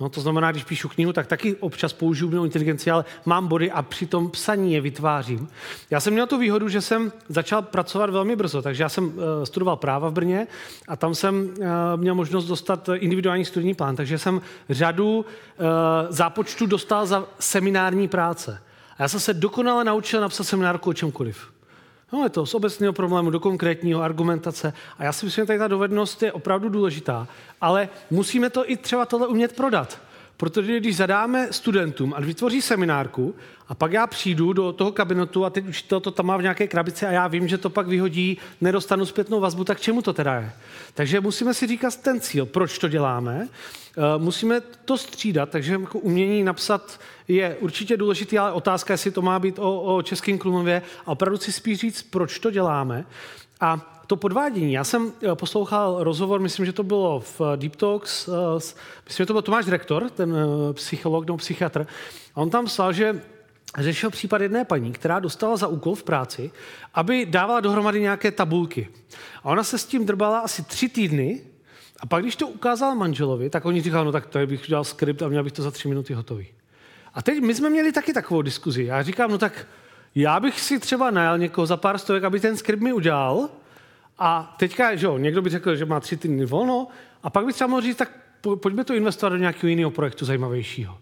[0.00, 3.70] No, to znamená, když píšu knihu, tak taky občas použiju umělou inteligenci, ale mám body
[3.70, 5.48] a při tom psaní je vytvářím.
[5.90, 9.12] Já jsem měl tu výhodu, že jsem začal pracovat velmi brzo, takže já jsem uh,
[9.44, 10.46] studoval práva v Brně
[10.88, 14.40] a tam jsem uh, měl možnost dostat individuální studijní plán, takže jsem
[14.70, 15.24] řadu uh,
[16.08, 18.62] zápočtu dostal za seminární práce.
[18.98, 21.59] A já jsem se dokonale naučil napsat seminárku o čemkoliv.
[22.12, 24.72] No, je to z obecného problému do konkrétního argumentace.
[24.98, 27.28] A já si myslím, že tady ta dovednost je opravdu důležitá.
[27.60, 29.98] Ale musíme to i třeba tohle umět prodat.
[30.40, 33.34] Protože když zadáme studentům a vytvoří seminárku
[33.68, 36.68] a pak já přijdu do toho kabinetu a teď učitel to tam má v nějaké
[36.68, 40.34] krabici a já vím, že to pak vyhodí, nedostanu zpětnou vazbu, tak čemu to teda
[40.34, 40.52] je?
[40.94, 43.48] Takže musíme si říkat ten cíl, proč to děláme.
[43.48, 49.22] Eh, musíme to střídat, takže jako umění napsat je určitě důležitý, ale otázka, jestli to
[49.22, 53.04] má být o, o českém Krumlově a opravdu si spíš říct, proč to děláme.
[53.60, 54.72] A to podvádění.
[54.72, 58.28] Já jsem eh, poslouchal rozhovor, myslím, že to bylo v eh, Deep Talks,
[59.06, 60.36] myslím, že to byl Tomáš Rektor, ten
[60.72, 61.86] psycholog nebo psychiatr,
[62.34, 63.22] a on tam psal, že
[63.78, 66.50] řešil případ jedné paní, která dostala za úkol v práci,
[66.94, 68.88] aby dávala dohromady nějaké tabulky.
[69.42, 71.40] A ona se s tím drbala asi tři týdny
[72.00, 75.22] a pak, když to ukázal manželovi, tak oni říkali, no tak to bych udělal skript
[75.22, 76.46] a měl bych to za tři minuty hotový.
[77.14, 78.84] A teď my jsme měli taky takovou diskuzi.
[78.84, 79.66] Já říkám, no tak
[80.14, 83.48] já bych si třeba najal někoho za pár stovek, aby ten skript mi udělal.
[84.18, 86.86] A teďka, že jo, někdo by řekl, že má tři týdny volno,
[87.22, 88.10] a pak by třeba mohl říct, tak
[88.60, 90.98] pojďme to investovat do nějakého jiného projektu zajímavějšího.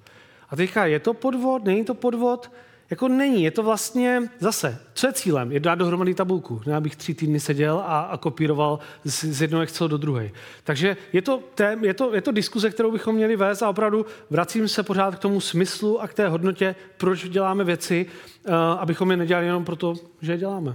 [0.50, 2.50] A teďka je to podvod, není to podvod?
[2.90, 5.52] Jako není, je to vlastně zase, co je cílem?
[5.52, 6.60] Je dát dohromady tabulku.
[6.66, 10.30] Ne, abych tři týdny seděl a, a kopíroval z, z jednoho Excel do druhé.
[10.64, 14.06] Takže je to, tém, je, to, je to diskuze, kterou bychom měli vést a opravdu
[14.30, 18.06] vracím se pořád k tomu smyslu a k té hodnotě, proč děláme věci,
[18.48, 20.74] uh, abychom je nedělali jenom proto, že je děláme.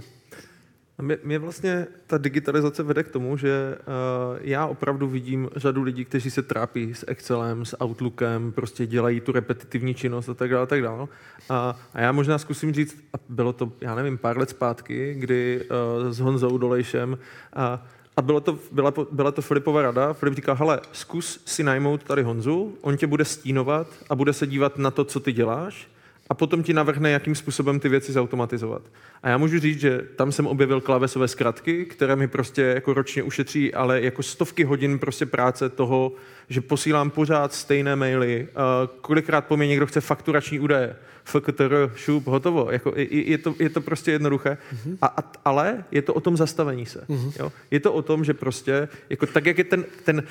[1.24, 6.30] Mě, vlastně ta digitalizace vede k tomu, že uh, já opravdu vidím řadu lidí, kteří
[6.30, 10.66] se trápí s Excelem, s Outlookem, prostě dělají tu repetitivní činnost a tak dále, a
[10.66, 11.06] tak dále.
[11.48, 15.64] A, a já možná zkusím říct, a bylo to, já nevím, pár let zpátky, kdy
[16.04, 17.18] uh, s Honzou Dolejšem
[17.52, 17.86] a
[18.16, 20.12] a bylo to, byla, byla to Filipova rada.
[20.12, 24.46] Filip říkal, hele, zkus si najmout tady Honzu, on tě bude stínovat a bude se
[24.46, 25.88] dívat na to, co ty děláš
[26.30, 28.82] a potom ti navrhne, jakým způsobem ty věci zautomatizovat.
[29.22, 33.22] A já můžu říct, že tam jsem objevil klávesové zkratky, které mi prostě jako ročně
[33.22, 36.12] ušetří, ale jako stovky hodin prostě práce toho,
[36.48, 42.26] že posílám pořád stejné maily, uh, kolikrát po mě někdo chce fakturační údaje, FKTR, šup,
[42.26, 42.68] hotovo.
[42.70, 44.58] Jako, je, je, to, je to prostě jednoduché.
[44.74, 44.98] Mm-hmm.
[45.02, 47.04] A, a, ale je to o tom zastavení se.
[47.08, 47.32] Mm-hmm.
[47.38, 47.52] Jo?
[47.70, 50.22] Je to o tom, že prostě, jako tak, jak je ten, ten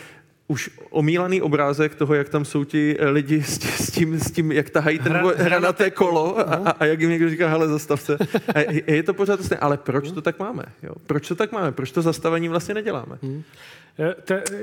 [0.48, 4.52] už omílaný obrázek toho, jak tam jsou ti eh, lidi s, s, tím, s tím,
[4.52, 8.02] jak tahají ten hra, hranaté kolo a, a, a jak jim někdo říká, hele, zastav
[8.02, 8.18] se.
[8.56, 10.64] A je, je to pořád stejné, ale proč to tak máme?
[10.84, 10.94] Jo?
[11.07, 11.72] Proč to tak máme?
[11.72, 13.18] Proč to zastavení vlastně neděláme?
[13.24, 13.44] Hmm.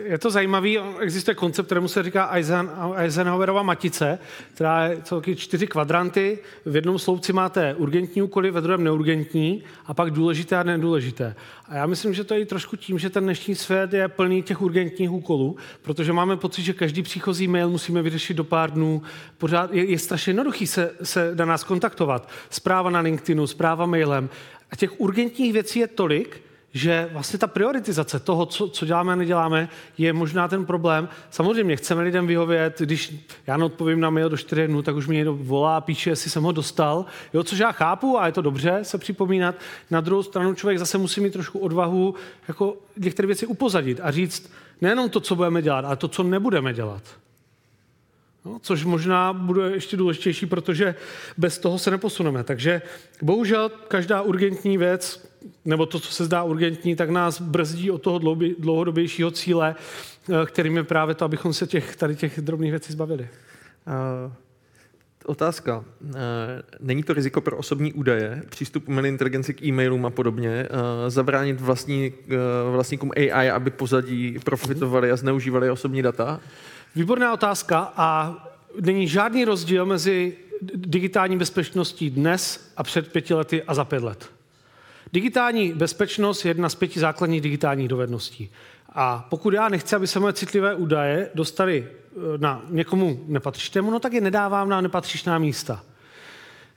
[0.04, 2.30] Je to zajímavý, existuje koncept, kterému se říká
[2.96, 4.18] Eisenhowerova matice,
[4.54, 6.38] která je celky čtyři kvadranty.
[6.66, 11.34] V jednom sloupci máte urgentní úkoly, ve druhém neurgentní a pak důležité a nedůležité.
[11.68, 14.42] A já myslím, že to je i trošku tím, že ten dnešní svět je plný
[14.42, 19.02] těch urgentních úkolů, protože máme pocit, že každý příchozí mail musíme vyřešit do pár dnů.
[19.38, 22.28] Pořád je, je strašně jednoduchý se, se na nás kontaktovat.
[22.50, 24.30] Zpráva na LinkedInu, zpráva mailem.
[24.70, 29.16] A těch urgentních věcí je tolik, že vlastně ta prioritizace toho, co, co děláme a
[29.16, 29.68] neděláme,
[29.98, 31.08] je možná ten problém.
[31.30, 35.14] Samozřejmě chceme lidem vyhovět, když já neodpovím na mail do 4 dnů, tak už mi
[35.14, 37.04] někdo volá a píše, jestli jsem ho dostal.
[37.34, 39.54] Jo, což já chápu a je to dobře se připomínat.
[39.90, 42.14] Na druhou stranu člověk zase musí mít trošku odvahu
[42.48, 46.74] jako některé věci upozadit a říct nejenom to, co budeme dělat, ale to, co nebudeme
[46.74, 47.02] dělat.
[48.44, 50.94] No, což možná bude ještě důležitější, protože
[51.38, 52.44] bez toho se neposuneme.
[52.44, 52.82] Takže
[53.22, 55.30] bohužel každá urgentní věc,
[55.64, 58.18] nebo to, co se zdá urgentní, tak nás brzdí od toho
[58.58, 59.74] dlouhodobějšího cíle,
[60.28, 63.28] eh, kterým je právě to, abychom se těch, tady těch drobných věcí zbavili.
[63.86, 64.32] Uh,
[65.24, 65.84] otázka.
[66.00, 66.14] Uh,
[66.80, 71.60] není to riziko pro osobní údaje, přístup umělé inteligenci k e-mailům a podobně, uh, zabránit
[71.60, 72.12] vlastní,
[72.70, 76.40] vlastníkům AI, aby pozadí profitovali a zneužívali osobní data?
[76.96, 78.36] Výborná otázka a
[78.80, 80.36] není žádný rozdíl mezi
[80.74, 84.30] digitální bezpečností dnes a před pěti lety a za pět let.
[85.12, 88.50] Digitální bezpečnost je jedna z pěti základních digitálních dovedností.
[88.92, 93.98] A pokud já nechci, aby se moje citlivé údaje dostaly eh, na někomu nepatřičnému, no
[93.98, 95.82] tak je nedávám na nepatřičná místa.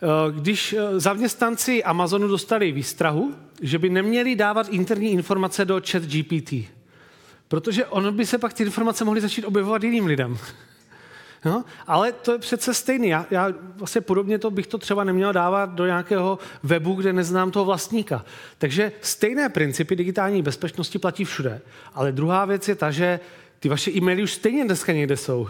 [0.04, 6.04] Eh, když eh, zaměstnanci Amazonu dostali výstrahu, že by neměli dávat interní informace do chat
[6.04, 6.54] GPT,
[7.54, 10.38] protože ono by se pak ty informace mohly začít objevovat jiným lidem.
[11.46, 13.08] No, ale to je přece stejný.
[13.08, 17.52] Já, já vlastně podobně to bych to třeba neměl dávat do nějakého webu, kde neznám
[17.52, 18.26] toho vlastníka.
[18.58, 21.62] Takže stejné principy digitální bezpečnosti platí všude.
[21.94, 23.20] Ale druhá věc je ta, že
[23.60, 25.50] ty vaše e-maily už stejně dneska někde jsou.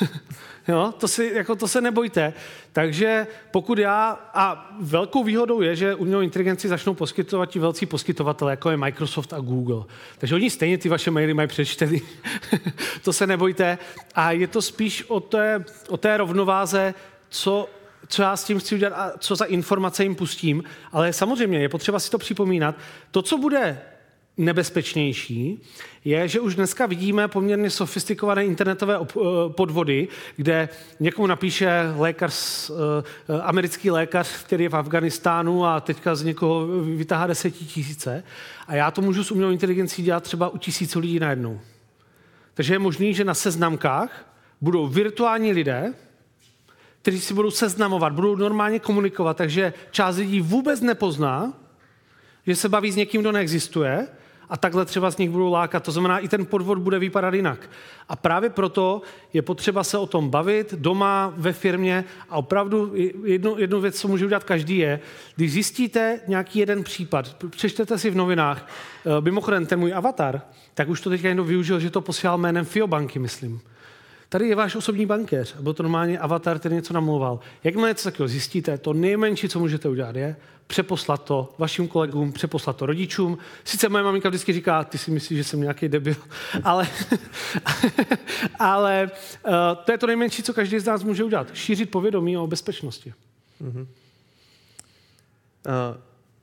[0.68, 2.32] Jo, to, si, jako to se nebojte.
[2.72, 8.52] Takže pokud já, a velkou výhodou je, že umělou inteligenci začnou poskytovat ti velcí poskytovatele,
[8.52, 9.84] jako je Microsoft a Google.
[10.18, 12.02] Takže oni stejně ty vaše maily mají přečtený.
[13.04, 13.78] to se nebojte.
[14.14, 16.94] A je to spíš o té, o té rovnováze,
[17.28, 17.68] co
[18.08, 20.64] co já s tím chci udělat a co za informace jim pustím.
[20.92, 22.74] Ale samozřejmě je potřeba si to připomínat.
[23.10, 23.80] To, co bude
[24.40, 25.62] nebezpečnější,
[26.04, 29.16] je, že už dneska vidíme poměrně sofistikované internetové eh,
[29.48, 30.68] podvody, kde
[31.00, 37.26] někomu napíše lékař, eh, americký lékař, který je v Afganistánu a teďka z někoho vytáhá
[37.26, 38.24] desetitisíce
[38.66, 41.60] a já to můžu s umělou inteligencí dělat třeba u tisíců lidí najednou.
[42.54, 45.94] Takže je možný, že na seznamkách budou virtuální lidé,
[47.02, 51.52] kteří si budou seznamovat, budou normálně komunikovat, takže část lidí vůbec nepozná,
[52.46, 54.08] že se baví s někým, kdo neexistuje,
[54.50, 55.84] a takhle třeba z nich budou lákat.
[55.84, 57.70] To znamená, i ten podvod bude vypadat jinak.
[58.08, 59.02] A právě proto
[59.32, 62.92] je potřeba se o tom bavit doma, ve firmě a opravdu
[63.24, 65.00] jednu, jednu věc, co může udělat každý je,
[65.36, 68.68] když zjistíte nějaký jeden případ, přečtete si v novinách,
[69.06, 70.40] eh, mimochodem ten můj avatar,
[70.74, 73.60] tak už to teďka někdo využil, že to posílal jménem Fiobanky, myslím.
[74.32, 77.40] Tady je váš osobní bankéř, byl to normálně avatar, který něco namlouval.
[77.64, 80.36] Jakmile něco takového zjistíte, to nejmenší, co můžete udělat, je
[80.66, 83.38] přeposlat to vašim kolegům, přeposlat to rodičům.
[83.64, 86.14] Sice moje maminka vždycky říká, ty si myslíš, že jsem nějaký debil,
[86.64, 86.88] ale,
[88.58, 89.10] ale
[89.46, 89.52] uh,
[89.84, 91.54] to je to nejmenší, co každý z nás může udělat.
[91.54, 93.14] Šířit povědomí o bezpečnosti.
[93.62, 93.80] Mm-hmm.
[93.80, 93.86] Uh,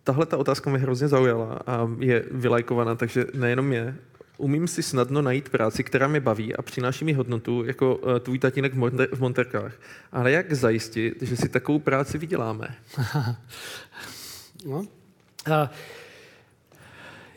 [0.04, 3.96] tahle ta otázka mě hrozně zaujala a je vylajkovaná, takže nejenom je,
[4.38, 8.40] umím si snadno najít práci, která mě baví a přináší mi hodnotu, jako uh, tvůj
[8.40, 9.74] tatínek v, monter- v Monterkách.
[10.12, 12.76] Ale jak zajistit, že si takovou práci vyděláme?
[14.66, 14.80] no.
[14.80, 14.86] uh,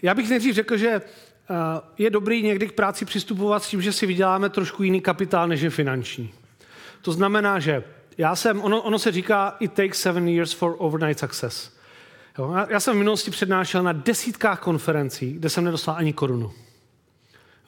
[0.03, 1.01] já bych nejdřív řekl, že
[1.51, 1.57] uh,
[1.99, 5.61] je dobrý někdy k práci přistupovat s tím, že si vyděláme trošku jiný kapitál, než
[5.61, 6.33] je finanční.
[7.03, 7.85] To znamená, že
[8.19, 11.71] já jsem, ono, ono se říká, it takes seven years for overnight success.
[12.39, 16.53] Jo, já jsem v minulosti přednášel na desítkách konferencí, kde jsem nedostal ani korunu.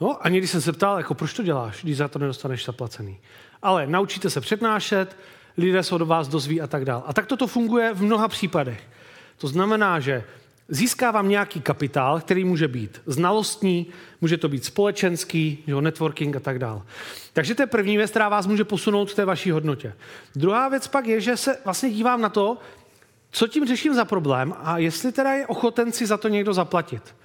[0.03, 3.19] No, a někdy jsem se ptal, jako proč to děláš, když za to nedostaneš zaplacený.
[3.61, 5.17] Ale naučíte se přednášet,
[5.57, 7.03] lidé se od vás dozví a tak dále.
[7.05, 8.81] A tak toto funguje v mnoha případech.
[9.37, 10.23] To znamená, že
[10.67, 13.87] získávám nějaký kapitál, který může být znalostní,
[14.21, 16.81] může to být společenský, jo, networking a tak dále.
[17.33, 19.93] Takže to je první věc, která vás může posunout v té vaší hodnotě.
[20.35, 22.57] Druhá věc pak je, že se vlastně dívám na to,
[23.31, 27.15] co tím řeším za problém a jestli teda je ochoten si za to někdo zaplatit.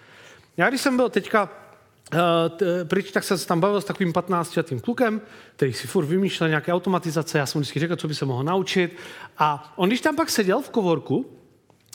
[0.56, 1.67] Já když jsem byl teďka
[2.12, 5.20] Uh, pryč, tak jsem se tam bavil s takovým 15-letým klukem,
[5.56, 8.96] který si furt vymýšlel nějaké automatizace, já jsem vždycky řekl, co by se mohl naučit.
[9.38, 11.26] A on, když tam pak seděl v kovorku,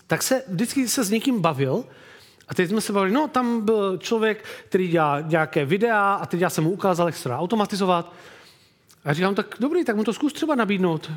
[0.07, 1.83] tak se vždycky se s někým bavil
[2.47, 6.41] a teď jsme se bavili, no tam byl člověk, který dělá nějaké videa a teď
[6.41, 8.13] já jsem mu ukázal, jak se dá automatizovat.
[9.05, 11.11] A já říkám, tak dobrý, tak mu to zkus třeba nabídnout,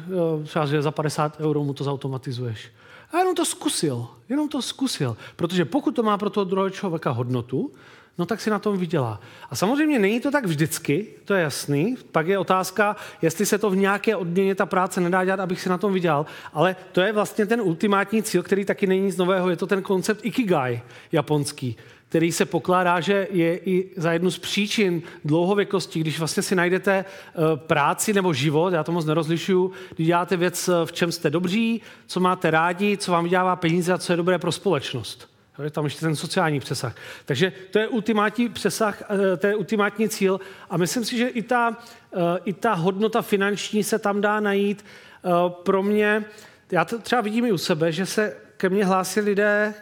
[0.44, 2.70] třeba, že za 50 euro mu to zautomatizuješ.
[3.12, 5.16] A jenom to zkusil, jenom to zkusil.
[5.36, 7.73] Protože pokud to má pro toho druhého člověka hodnotu,
[8.18, 9.20] no tak si na tom vydělá.
[9.51, 11.97] A samozřejmě není to tak vždycky, to je jasný.
[12.12, 15.68] Pak je otázka, jestli se to v nějaké odměně ta práce nedá dělat, abych si
[15.68, 16.26] na tom vydělal.
[16.52, 19.51] Ale to je vlastně ten ultimátní cíl, který taky není nic nového.
[19.51, 20.80] Je to ten koncept ikigai
[21.12, 21.76] japonský,
[22.09, 26.93] který se pokládá, že je i za jednu z příčin dlouhověkosti, když vlastně si najdete
[26.94, 31.30] eh, práci nebo život, já to moc nerozlišuju, když děláte věc, eh, v čem jste
[31.30, 35.35] dobří, co máte rádi, co vám vydělává peníze a co je dobré pro společnost.
[35.62, 36.94] Je tam ještě ten sociální přesah.
[37.24, 41.42] Takže to je ultimátní přesah, eh, to je ultimátní cíl a myslím si, že i
[41.42, 41.78] ta,
[42.14, 44.84] eh, i ta hodnota finanční se tam dá najít.
[45.24, 45.28] Eh,
[45.62, 46.24] pro mě,
[46.72, 49.74] já to třeba vidím i u sebe, že se ke mně hlásí lidé,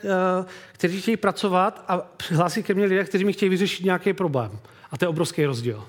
[0.73, 4.59] kteří chtějí pracovat a hlásí ke mně lidé, kteří mi chtějí vyřešit nějaký problém.
[4.91, 5.85] A to je obrovský rozdíl.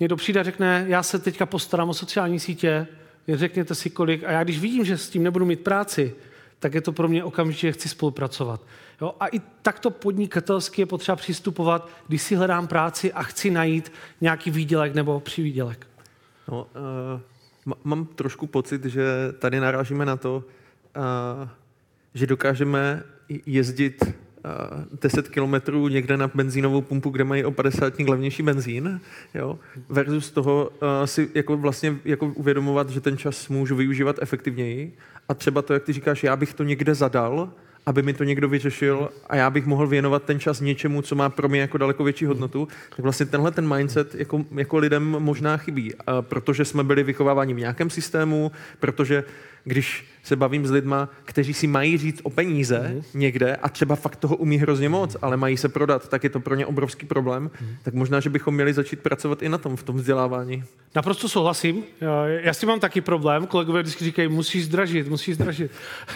[0.00, 2.86] Někdo přijde a řekne, já se teďka postarám o sociální sítě,
[3.28, 6.14] řekněte si kolik, a já když vidím, že s tím nebudu mít práci,
[6.60, 8.60] tak je to pro mě okamžitě, chci spolupracovat.
[9.00, 9.14] Jo?
[9.20, 14.50] A i takto podnikatelsky je potřeba přistupovat, když si hledám práci a chci najít nějaký
[14.50, 15.86] výdělek nebo přivýdělek.
[16.48, 16.66] No,
[17.64, 19.04] uh, mám trošku pocit, že
[19.38, 20.44] tady narážíme na to,
[20.96, 21.48] uh,
[22.14, 23.02] že dokážeme
[23.46, 24.04] jezdit
[25.02, 29.00] 10 kilometrů někde na benzínovou pumpu, kde mají o 50 levnější benzín,
[29.34, 29.58] jo,
[29.88, 34.96] versus toho uh, si jako vlastně jako uvědomovat, že ten čas můžu využívat efektivněji
[35.30, 37.50] a třeba to, jak ty říkáš, já bych to někde zadal,
[37.86, 41.28] aby mi to někdo vyřešil a já bych mohl věnovat ten čas něčemu, co má
[41.28, 45.56] pro mě jako daleko větší hodnotu, tak vlastně tenhle ten mindset jako, jako lidem možná
[45.56, 49.24] chybí, protože jsme byli vychováváni v nějakém systému, protože
[49.64, 53.02] když se bavím s lidma, kteří si mají říct o peníze mm.
[53.14, 56.40] někde a třeba fakt toho umí hrozně moc, ale mají se prodat, tak je to
[56.40, 57.68] pro ně obrovský problém, mm.
[57.82, 60.64] tak možná, že bychom měli začít pracovat i na tom, v tom vzdělávání.
[60.94, 61.84] Naprosto souhlasím.
[62.26, 63.46] Já s tím mám taky problém.
[63.46, 65.70] Kolegové vždycky říkají, musíš zdražit, musíš zdražit.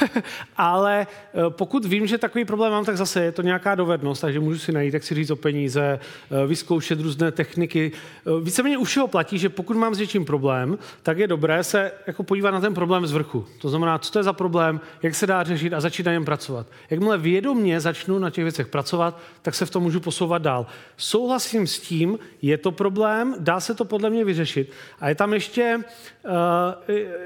[0.57, 4.41] ale eh, pokud vím, že takový problém mám, tak zase je to nějaká dovednost, takže
[4.41, 7.93] můžu si najít, jak si říct o peníze, eh, vyzkoušet různé techniky.
[7.95, 11.93] Eh, víceméně u všeho platí, že pokud mám s něčím problém, tak je dobré se
[12.07, 13.47] jako podívat na ten problém z vrchu.
[13.61, 16.25] To znamená, co to je za problém, jak se dá řešit a začít na něm
[16.25, 16.67] pracovat.
[16.91, 20.67] Jakmile vědomě začnu na těch věcech pracovat, tak se v tom můžu posouvat dál.
[20.97, 24.73] Souhlasím s tím, je to problém, dá se to podle mě vyřešit.
[25.01, 25.77] A je tam ještě
[26.25, 26.31] uh,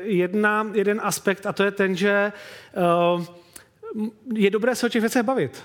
[0.02, 2.32] jedna, jeden aspekt a to je ten, že
[3.14, 3.24] uh,
[4.34, 5.62] je dobré se o těch věcech bavit.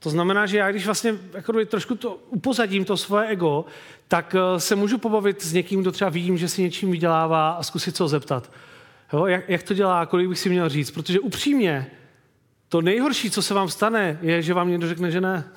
[0.00, 3.64] To znamená, že já když vlastně jako trošku to upozadím, to svoje ego,
[4.08, 7.62] tak eh, se můžu pobavit s někým, kdo třeba vidím, že si něčím vydělává a
[7.62, 8.50] zkusit se ho zeptat.
[9.12, 10.90] Jo, jak, jak to dělá, kolik bych si měl říct.
[10.90, 11.90] Protože upřímně,
[12.68, 15.44] to nejhorší, co se vám stane, je, že vám někdo řekne, že ne.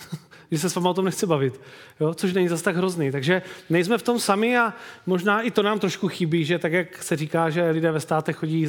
[0.53, 1.61] že se s váma o tom nechce bavit,
[1.99, 2.13] jo?
[2.13, 3.11] což není zase tak hrozný.
[3.11, 4.73] Takže nejsme v tom sami a
[5.05, 8.35] možná i to nám trošku chybí, že tak, jak se říká, že lidé ve státech
[8.35, 8.67] chodí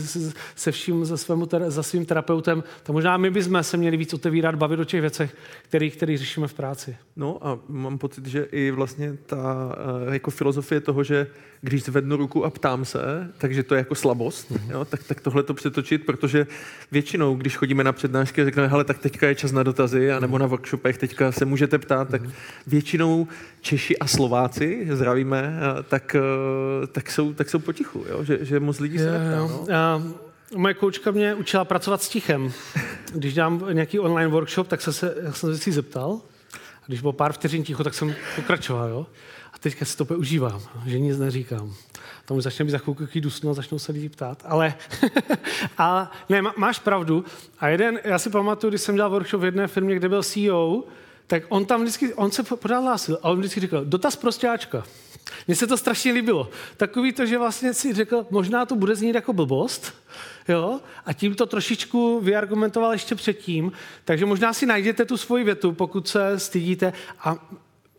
[0.55, 4.55] se vším za, svému, za svým terapeutem, tak možná my bychom se měli víc otevírat,
[4.55, 6.97] bavit o těch věcech, který, který řešíme v práci.
[7.17, 9.77] No a mám pocit, že i vlastně ta
[10.11, 11.27] eh, jako filozofie toho, že
[11.65, 14.71] když zvednu ruku a ptám se, takže to je jako slabost, mm-hmm.
[14.71, 14.85] jo?
[14.85, 16.47] Tak, tak tohle to přetočit, protože
[16.93, 20.39] většinou, když chodíme na přednášky a řekneme, hele, tak teďka je čas na dotazy, anebo
[20.39, 22.23] na workshopech, teďka se můžete ptát, tak
[22.67, 23.29] většinou
[23.61, 28.25] Češi a Slováci, zdravíme, tak, eh, tak, jsou, tak jsou potichu, jo?
[28.25, 29.37] Že, že moc lidí se neptá.
[29.37, 29.67] No?
[29.75, 30.03] A
[30.57, 32.53] moje koučka mě učila pracovat s tichem.
[33.15, 36.21] Když dám nějaký online workshop, tak se, se, jsem se si zeptal.
[36.83, 38.89] A když bylo pár vteřin ticho, tak jsem pokračoval.
[38.89, 39.07] Jo?
[39.65, 41.75] Teďka si to užívám, že nic neříkám.
[42.25, 44.43] Tam už začne být za chvilku dusno a začnou se lidi ptát.
[44.47, 44.75] Ale,
[45.79, 47.25] a ne, má, máš pravdu.
[47.61, 50.85] A jeden, já si pamatuju, když jsem dělal workshop v jedné firmě, kde byl CEO,
[51.27, 54.85] tak on tam vždycky, on se pořád hlásil a on vždycky říkal, dotaz prostěáčka.
[55.47, 56.51] Mně se to strašně líbilo.
[56.77, 59.95] Takový to, že vlastně si řekl, možná to bude znít jako blbost,
[60.49, 60.81] jo?
[61.07, 63.73] a tím to trošičku vyargumentoval ještě předtím,
[64.05, 67.37] takže možná si najdete tu svoji větu, pokud se stydíte a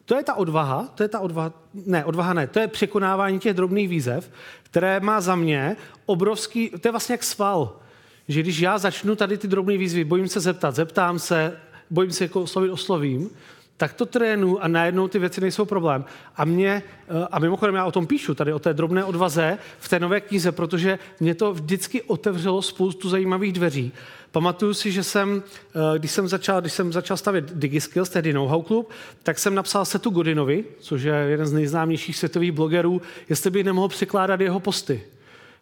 [0.06, 3.54] to je ta odvaha, to je ta odvaha, ne, odvaha ne, to je překonávání těch
[3.54, 4.32] drobných výzev,
[4.64, 5.76] které má za mě
[6.06, 7.80] obrovský, to je vlastně jak sval,
[8.28, 11.58] že když já začnu tady ty drobné výzvy, bojím se zeptat, zeptám se,
[11.90, 13.30] bojím se jako oslovit, oslovím,
[13.78, 16.06] tak to trénu a najednou ty věci nejsou problém.
[16.36, 19.90] A mě, eh, a mimochodem já o tom píšu, tady o té drobné odvaze v
[19.90, 23.92] té nové knize, protože mě to vždycky otevřelo spoustu zajímavých dveří.
[24.36, 25.44] Pamatuju si, že jsem,
[25.76, 28.92] eh, když jsem začal, když jsem začal stavět DigiSkills, tedy Know-how Club,
[29.24, 33.88] tak jsem napsal Setu Godinovi, což je jeden z nejznámějších světových blogerů, jestli bych nemohl
[33.88, 35.04] překládat jeho posty.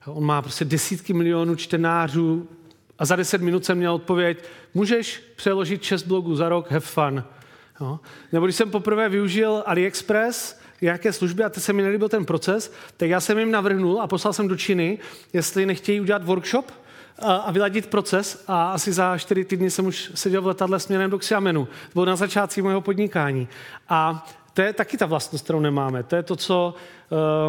[0.06, 2.48] On má prostě desítky milionů čtenářů
[3.00, 4.44] a za deset minut jsem měl odpověď,
[4.74, 7.24] můžeš přeložit šest blogů za rok, have fun.
[7.82, 8.00] Jo?
[8.32, 12.74] Nebo když jsem poprvé využil AliExpress, nějaké služby a teď se mi nelíbil ten proces,
[12.98, 15.00] tak já jsem jim navrhnul a poslal jsem do Číny,
[15.34, 16.83] jestli nechtějí udělat workshop
[17.20, 21.18] a, vyladit proces a asi za čtyři týdny jsem už seděl v letadle směrem do
[21.18, 21.66] Xiamenu.
[21.66, 23.48] To bylo na začátku mého podnikání.
[23.90, 26.04] A to je taky ta vlastnost, kterou nemáme.
[26.04, 26.76] To je to, co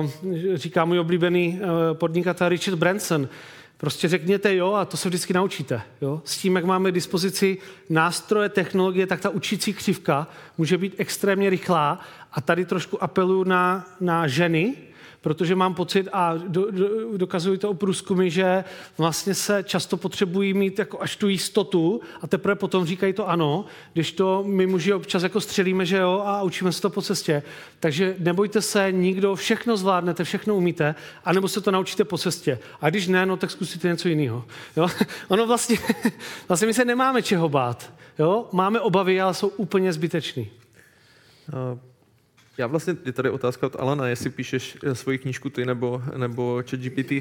[0.00, 0.10] uh,
[0.54, 3.28] říká můj oblíbený uh, podnikatel Richard Branson.
[3.76, 5.82] Prostě řekněte jo a to se vždycky naučíte.
[6.00, 6.22] Jo?
[6.24, 7.58] S tím, jak máme k dispozici
[7.90, 10.26] nástroje, technologie, tak ta učící křivka
[10.58, 12.00] může být extrémně rychlá
[12.32, 14.76] a tady trošku apeluju na, na ženy,
[15.24, 18.64] protože mám pocit a do, do, dokazují to o průzkumy, že
[18.98, 23.64] vlastně se často potřebují mít jako až tu jistotu a teprve potom říkají to ano,
[23.92, 27.42] když to my muži občas jako střelíme, že jo, a učíme se to po cestě.
[27.80, 30.94] Takže nebojte se, nikdo všechno zvládnete, všechno umíte,
[31.24, 32.58] anebo se to naučíte po cestě.
[32.80, 34.44] A když ne, no tak zkusíte něco jiného.
[34.76, 34.88] Jo?
[35.28, 35.78] Ono vlastně,
[36.48, 37.92] vlastně my se nemáme čeho bát.
[38.18, 38.46] Jo?
[38.52, 40.50] Máme obavy, ale jsou úplně zbytečný.
[41.72, 41.78] Uh,
[42.58, 46.62] já vlastně, je tady otázka od Alana, jestli píšeš eh, svoji knížku ty nebo, nebo
[46.70, 47.12] ChatGPT.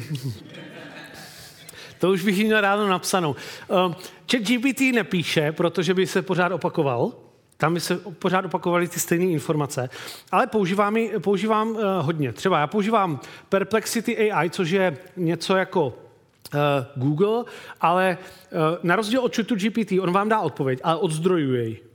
[2.00, 3.36] To už bych měl ráno napsanou.
[3.68, 3.94] Uh,
[4.32, 7.14] ChatGPT nepíše, protože by se pořád opakoval.
[7.58, 9.90] Tam by se pořád opakovaly ty stejné informace.
[10.32, 12.34] Ale používám, používám uh, hodně.
[12.34, 13.20] Třeba já používám
[13.50, 15.94] Perplexity AI, což je něco jako uh,
[16.96, 17.44] Google,
[17.82, 18.18] ale
[18.84, 21.93] na rozdíl od ChatGPT, on vám dá odpověď, ale odzdrojuje jej.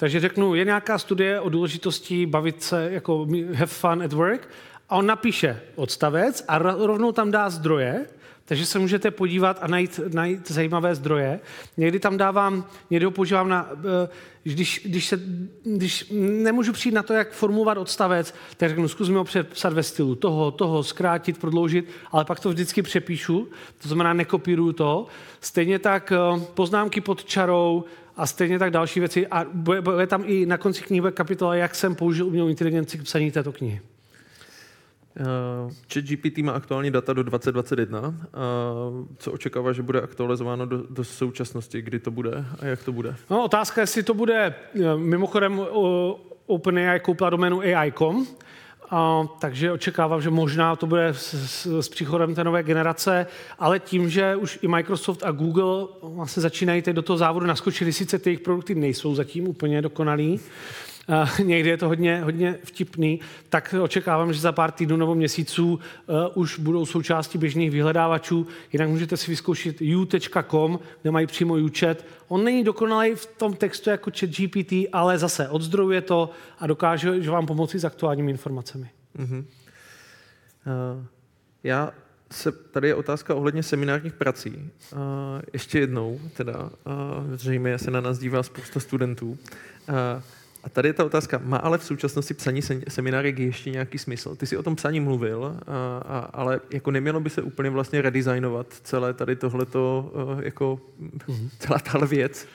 [0.00, 4.48] Takže řeknu, je nějaká studie o důležitosti bavit se, jako have fun at work,
[4.88, 8.06] a on napíše odstavec a rovnou tam dá zdroje,
[8.44, 11.40] takže se můžete podívat a najít, najít zajímavé zdroje.
[11.76, 13.68] Někdy tam dávám, někdy ho používám na,
[14.04, 14.08] eh,
[14.42, 15.20] když, když, se,
[15.64, 19.82] když nemůžu přijít na to, jak formulovat odstavec, tak řeknu, zkus mi ho přepsat ve
[19.82, 23.48] stylu toho, toho, zkrátit, prodloužit, ale pak to vždycky přepíšu,
[23.82, 25.06] to znamená nekopíruju to.
[25.40, 27.84] Stejně tak eh, poznámky pod čarou,
[28.20, 29.26] a stejně tak další věci.
[29.26, 32.98] A bude, bude tam i na konci knihy bude kapitola, jak jsem použil umělou inteligenci
[32.98, 33.80] k psaní této knihy.
[35.20, 38.00] Uh, Chat GPT má aktuální data do 2021.
[38.08, 38.14] Uh,
[39.16, 41.82] co očekává, že bude aktualizováno do, do současnosti?
[41.82, 43.16] Kdy to bude a jak to bude?
[43.30, 45.66] No, otázka, jestli to bude, eh, mimochodem uh,
[46.46, 48.26] OpenAI koupila doménu AI.com,
[48.90, 53.26] a, takže očekávám, že možná to bude s, s, s příchodem té nové generace,
[53.58, 57.92] ale tím, že už i Microsoft a Google vlastně začínají teď do toho závodu naskočili,
[57.92, 60.40] sice ty jejich produkty nejsou zatím úplně dokonalý,
[61.44, 66.16] někdy je to hodně, hodně vtipný, tak očekávám, že za pár týdnů nebo měsíců uh,
[66.34, 68.46] už budou součástí běžných vyhledávačů.
[68.72, 72.04] Jinak můžete si vyzkoušet u.com, kde mají přímo UChat.
[72.28, 77.22] On není dokonalý v tom textu jako chat GPT, ale zase odzdrojuje to a dokáže
[77.22, 78.90] že vám pomoci s aktuálními informacemi.
[79.18, 79.38] Uh-huh.
[79.38, 81.04] Uh,
[81.64, 81.92] já
[82.30, 84.70] se, tady je otázka ohledně seminárních prací.
[84.92, 84.98] Uh,
[85.52, 86.70] ještě jednou, teda, uh,
[87.34, 89.30] zřejmě se na nás dívá spousta studentů.
[89.88, 90.22] Uh,
[90.64, 94.36] a tady je ta otázka, má ale v současnosti psaní seminárek ještě nějaký smysl?
[94.36, 98.02] Ty jsi o tom psaní mluvil, a, a, ale jako nemělo by se úplně vlastně
[98.02, 101.48] redesignovat celé tady tohleto, jako mm-hmm.
[101.58, 102.46] celá tahle věc?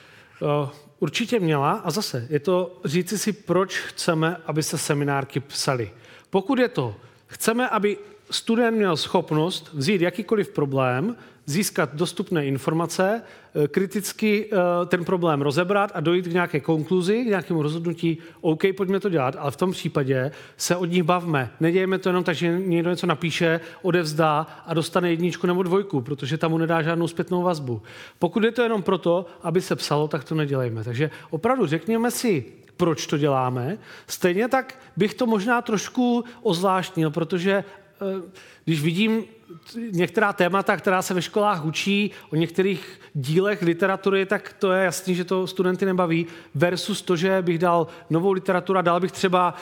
[0.98, 5.90] Určitě měla a zase je to říci si, proč chceme, aby se seminárky psaly.
[6.30, 6.96] Pokud je to,
[7.26, 7.98] chceme, aby
[8.30, 11.16] student měl schopnost vzít jakýkoliv problém,
[11.46, 13.22] získat dostupné informace,
[13.54, 18.62] eh, kriticky eh, ten problém rozebrat a dojít k nějaké konkluzi, k nějakému rozhodnutí, OK,
[18.76, 21.50] pojďme to dělat, ale v tom případě se od nich bavme.
[21.60, 26.38] Nedějeme to jenom tak, že někdo něco napíše, odevzdá a dostane jedničku nebo dvojku, protože
[26.38, 27.82] tam mu nedá žádnou zpětnou vazbu.
[28.18, 30.84] Pokud je to jenom proto, aby se psalo, tak to nedělejme.
[30.84, 32.44] Takže opravdu řekněme si,
[32.76, 33.78] proč to děláme.
[34.06, 37.64] Stejně tak bych to možná trošku ozvláštnil, protože
[38.64, 39.24] když vidím
[39.90, 45.14] některá témata, která se ve školách učí o některých dílech literatury, tak to je jasný,
[45.14, 49.54] že to studenty nebaví, versus to, že bych dal novou literaturu a dal bych třeba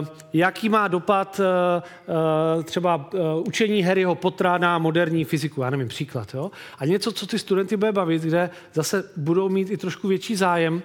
[0.00, 3.10] Uh, jaký má dopad uh, třeba
[3.46, 6.34] učení Harryho Pottera na moderní fyziku, já nevím, příklad.
[6.34, 6.50] Jo?
[6.78, 10.82] A něco, co ty studenty bude bavit, kde zase budou mít i trošku větší zájem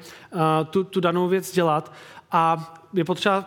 [0.69, 1.93] tu, tu danou věc dělat
[2.31, 3.45] a je potřeba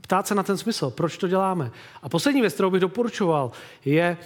[0.00, 1.70] ptát se na ten smysl, proč to děláme.
[2.02, 3.52] A poslední věc, kterou bych doporučoval,
[3.84, 4.16] je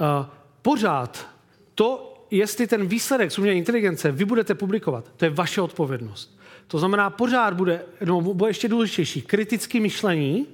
[0.00, 0.26] uh,
[0.62, 1.28] pořád
[1.74, 6.38] to, jestli ten výsledek z umělé inteligence vy budete publikovat, to je vaše odpovědnost.
[6.66, 10.46] To znamená, pořád bude, no, bude ještě důležitější, kritické myšlení,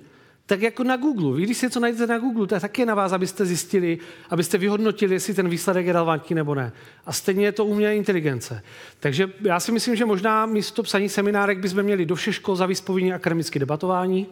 [0.47, 1.37] tak jako na Google.
[1.37, 3.99] Vy, když si něco najdete na Google, to je taky na vás, abyste zjistili,
[4.31, 6.73] abyste vyhodnotili, jestli ten výsledek je relevantní nebo ne.
[7.07, 8.63] A stejně je to umělé inteligence.
[9.01, 12.81] Takže já si myslím, že možná místo psaní seminárek bychom měli do všech škol zavést
[12.81, 14.27] povinně akademické debatování,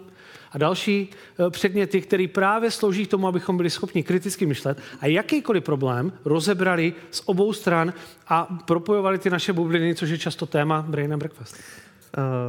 [0.52, 5.06] a další eh, předměty, které právě slouží k tomu, abychom byli schopni kriticky myšlet a
[5.06, 7.92] jakýkoliv problém rozebrali z obou stran
[8.28, 11.56] a propojovali ty naše bubliny, což je často téma Brain and Breakfast.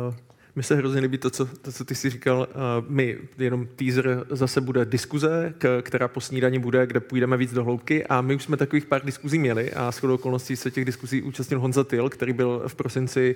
[0.10, 2.48] Uh, mně se hrozně líbí to, co, to, co ty jsi říkal.
[2.50, 7.54] Uh, my, jenom teaser, zase bude diskuze, k, která po snídani bude, kde půjdeme víc
[7.54, 10.86] do hloubky a my už jsme takových pár diskuzí měli a shodou okolností se těch
[10.86, 13.36] diskuzí účastnil Honza Tyl, který byl v prosinci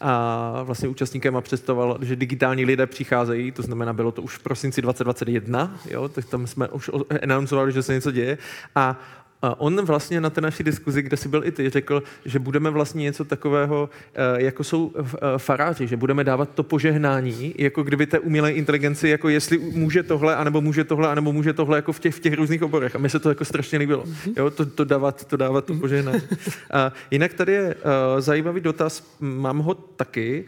[0.00, 4.42] a vlastně účastníkem a představoval, že digitální lidé přicházejí, to znamená, bylo to už v
[4.42, 6.90] prosinci 2021, jo, tak tam jsme už
[7.22, 8.38] announcovali, že se něco děje
[8.74, 9.00] a
[9.44, 12.70] A on vlastně na té naší diskuzi, kde jsi byl i ty, řekl, že budeme
[12.70, 15.04] vlastně něco takového, eh, jako jsou eh,
[15.38, 20.36] faráři, že budeme dávat to požehnání, jako kdyby té umělé inteligenci, jako jestli může tohle,
[20.36, 22.96] anebo může tohle, anebo může tohle, jako v těch, v těch různých oborech.
[22.96, 24.04] A mi se to jako strašně líbilo.
[24.36, 26.22] Jo, to, to dávat, to dávat to požehnání.
[26.72, 30.44] A jinak tady je uh, zajímavý dotaz, mám ho taky.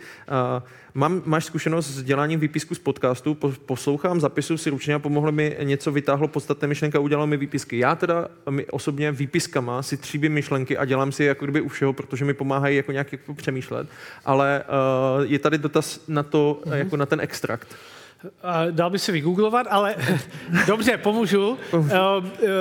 [0.57, 0.63] Uh,
[0.97, 5.33] Mám, máš zkušenost s děláním výpisku z podcastu, po, poslouchám zapisu si ručně a pomohlo
[5.33, 7.79] mi něco, vytáhlo podstatné myšlenka, udělalo mi výpisky.
[7.79, 11.69] Já teda mi osobně výpiskama si tříbím myšlenky a dělám si je jako kdyby u
[11.69, 13.89] všeho, protože mi pomáhají jako nějak jako přemýšlet,
[14.25, 14.65] ale
[15.19, 16.75] uh, je tady dotaz na to, mm-hmm.
[16.75, 17.77] jako na ten extrakt.
[18.71, 19.95] Dal by se vygooglovat, ale
[20.67, 21.59] dobře, pomůžu.
[21.73, 21.89] Uh,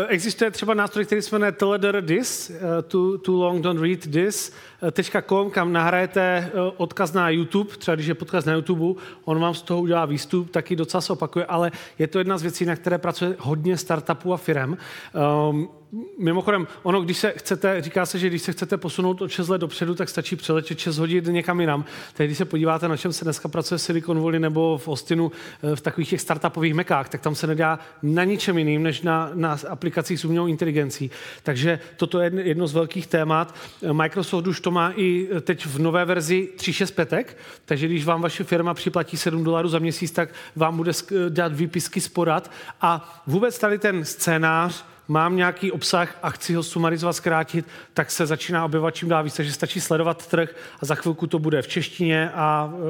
[0.07, 2.51] existuje třeba nástroj, který se jmenuje Teledor This,
[2.87, 4.53] too, too long don't read this,
[5.21, 9.61] .com, kam nahrajete odkaz na YouTube, třeba když je podcast na YouTube, on vám z
[9.61, 12.97] toho udělá výstup, taky docela se opakuje, ale je to jedna z věcí, na které
[12.97, 14.77] pracuje hodně startupů a firm.
[15.49, 15.69] Um,
[16.19, 19.57] Mimochodem, ono, když se chcete, říká se, že když se chcete posunout o 6 let
[19.57, 21.85] dopředu, tak stačí přeletět 6 hodin někam jinam.
[22.13, 25.31] Teď, když se podíváte, na čem se dneska pracuje v Silicon Valley nebo v Austinu,
[25.75, 29.57] v takových těch startupových mekách, tak tam se nedá na ničem jiným, než na, na
[29.69, 31.11] aplikacích s umělou inteligencí.
[31.43, 33.55] Takže toto je jedno z velkých témat.
[33.91, 38.73] Microsoft už to má i teď v nové verzi 365, takže když vám vaše firma
[38.73, 40.91] připlatí 7 dolarů za měsíc, tak vám bude
[41.29, 42.51] dát výpisky z porad.
[42.81, 48.25] A vůbec tady ten scénář, mám nějaký obsah a chci ho sumarizovat, zkrátit, tak se
[48.25, 51.67] začíná objevovat čím dál více, že stačí sledovat trh a za chvilku to bude v
[51.67, 52.81] češtině a uh,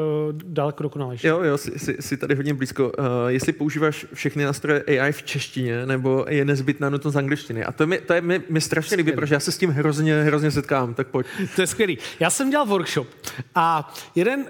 [0.44, 1.28] daleko dokonalejší.
[1.28, 2.92] Jo, jo, jsi, jsi, jsi tady hodně blízko.
[3.00, 7.66] Uh, jestli používáš všechny nástroje AI v češtině, nebo je nezbytná nutnost z angličtiny.
[7.66, 10.24] A to, mi, to je mi, mi strašně líbí, protože já se s tím hrozně,
[10.24, 11.28] hrozně setkám, tak pojď.
[11.56, 11.98] To je skvělý.
[12.20, 13.08] Já jsem dělal workshop
[13.56, 14.48] a jeden, uh,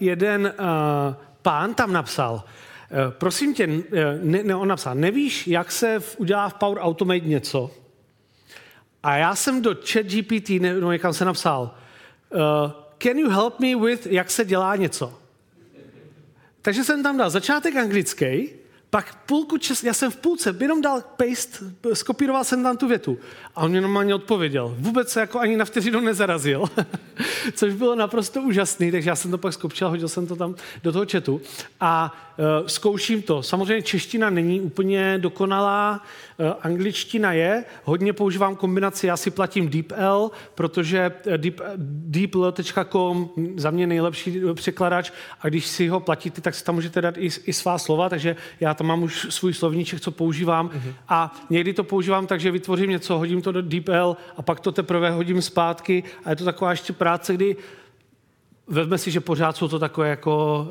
[0.00, 2.44] jeden uh, pán tam napsal,
[3.10, 7.20] prosím tě, eh, ne, ne, on napsal, nevíš, jak se v, udělá v Power Automate
[7.20, 7.70] něco?
[9.02, 11.74] A já jsem do chat GPT, ne, no, někam se napsal,
[12.30, 12.40] uh,
[12.98, 15.18] can you help me with, jak se dělá něco?
[16.62, 18.48] Takže jsem tam dal začátek anglický,
[18.90, 21.58] pak půlku čes, já jsem v půlce jenom dal paste,
[21.92, 23.18] skopíroval jsem tam tu větu.
[23.54, 24.74] A on mě normálně odpověděl.
[24.78, 26.64] Vůbec se jako ani na vteřinu nezarazil.
[27.54, 30.92] Což bylo naprosto úžasný, takže já jsem to pak skopčil, hodil jsem to tam do
[30.92, 31.40] toho chatu.
[31.80, 33.42] A uh, zkouším to.
[33.42, 36.00] Samozřejmě čeština není úplně dokonalá,
[36.38, 37.64] uh, angličtina je.
[37.84, 45.10] Hodně používám kombinaci, já si platím DeepL, protože deep, deepl.com za mě nejlepší překladač
[45.40, 48.36] a když si ho platíte, tak si tam můžete dát i, i svá slova, takže
[48.60, 50.94] já tam mám už svůj slovníček, co používám mm-hmm.
[51.08, 54.72] a někdy to používám tak, že vytvořím něco, hodím to do DeepL a pak to
[54.72, 57.56] teprve hodím zpátky a je to taková ještě práce, kdy
[58.66, 60.66] Vezme si, že pořád jsou to takové jako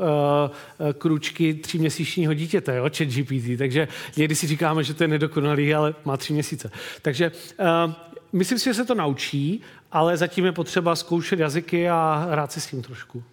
[0.80, 3.88] uh, kručky tříměsíčního dítěte, jo, chat GPT, takže
[4.18, 6.72] někdy si říkáme, že to je nedokonalý, ale má tři měsíce.
[7.02, 7.32] Takže
[7.88, 7.94] uh,
[8.34, 9.62] myslím si, že se to naučí,
[9.92, 13.24] ale zatím je potřeba zkoušet jazyky a hrát si s tím trošku.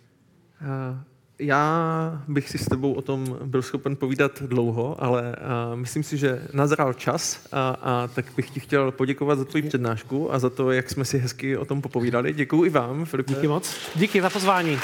[0.60, 0.98] Uh,
[1.38, 6.16] já bych si s tebou o tom byl schopen povídat dlouho, ale a, myslím si,
[6.16, 10.50] že nazral čas a, a tak bych ti chtěl poděkovat za tvoji přednášku a za
[10.50, 12.32] to, jak jsme si hezky o tom popovídali.
[12.32, 13.32] Děkuji i vám, Filipe.
[13.32, 13.90] Díky moc.
[13.94, 14.80] Díky za pozvání.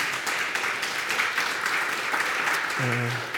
[2.80, 3.33] Uh.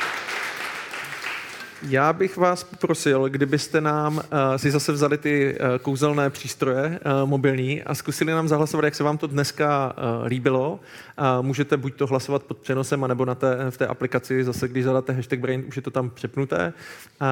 [1.89, 4.23] Já bych vás poprosil, kdybyste nám uh,
[4.57, 9.03] si zase vzali ty uh, kouzelné přístroje uh, mobilní a zkusili nám zahlasovat, jak se
[9.03, 10.81] vám to dneska uh, líbilo.
[11.19, 14.85] Uh, můžete buď to hlasovat pod přenosem, anebo na té, v té aplikaci, zase když
[14.85, 16.73] zadáte hashtag Brain, už je to tam přepnuté.
[17.21, 17.27] Uh,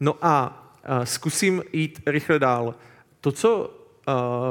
[0.00, 0.64] no a
[0.98, 2.74] uh, zkusím jít rychle dál.
[3.20, 3.74] To, co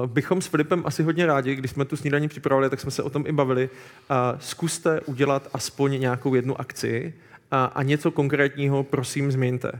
[0.02, 3.04] Uh, bychom s Filipem asi hodně rádi, když jsme tu snídaní připravili, tak jsme se
[3.04, 3.70] o tom i bavili.
[4.10, 7.14] Uh, zkuste udělat aspoň nějakou jednu akci,
[7.52, 9.72] a, a něco konkrétního prosím změňte.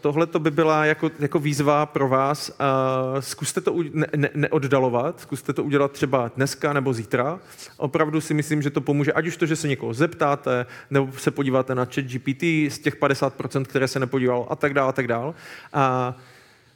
[0.00, 2.56] Tohle to by byla jako, jako výzva pro vás.
[2.58, 7.40] A, zkuste to ne, ne, neoddalovat, zkuste to udělat třeba dneska nebo zítra.
[7.76, 11.30] Opravdu si myslím, že to pomůže, ať už to, že se někoho zeptáte, nebo se
[11.30, 15.06] podíváte na chat GPT z těch 50%, které se nepodíval a tak dále, a tak
[15.06, 15.34] dále.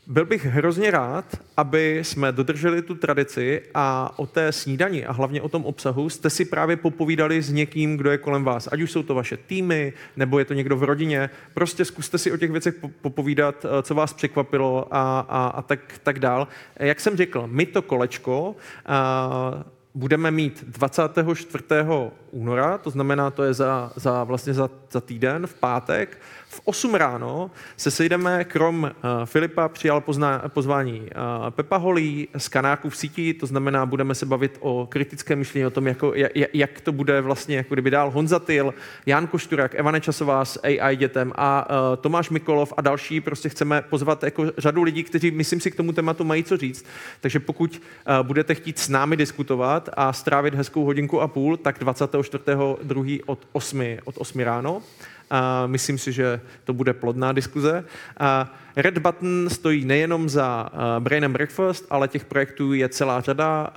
[0.07, 1.25] Byl bych hrozně rád,
[1.57, 6.31] aby jsme dodrželi tu tradici a o té snídani a hlavně o tom obsahu jste
[6.31, 8.69] si právě popovídali s někým, kdo je kolem vás.
[8.73, 11.31] Ať už jsou to vaše týmy, nebo je to někdo v rodině.
[11.55, 15.81] Prostě zkuste si o těch věcech popovídat, eh, co vás překvapilo a, a, a tak,
[16.03, 16.49] tak dál.
[16.77, 18.57] Jak jsem řekl, my to kolečko
[18.87, 25.01] a, eh, budeme mít 24 února, to znamená, to je za, za, vlastně za, za
[25.01, 26.19] týden, v pátek,
[26.53, 28.91] v 8 ráno se sejdeme, krom uh,
[29.25, 31.07] Filipa přijal pozna, pozvání uh,
[31.51, 35.71] Pepa Holí z kanáků v síti, to znamená, budeme se bavit o kritické myšlení, o
[35.71, 38.75] tom, jako, jak, jak to bude vlastně, jako kdyby dál Honza Tyl,
[39.07, 43.83] Jan Košturak, Evane Časová s AI dětem a uh, Tomáš Mikolov a další, prostě chceme
[43.83, 46.85] pozvat jako řadu lidí, kteří, myslím si, k tomu tématu mají co říct.
[47.21, 47.83] Takže pokud
[48.21, 53.21] uh, budete chtít s námi diskutovat a strávit hezkou hodinku a půl, tak 24.2.
[53.27, 54.83] od 8, od 8 ráno.
[55.31, 57.85] A myslím si, že to bude plodná diskuze.
[58.20, 63.21] A Red Button stojí nejenom za uh, Brain and Breakfast, ale těch projektů je celá
[63.21, 63.73] řada.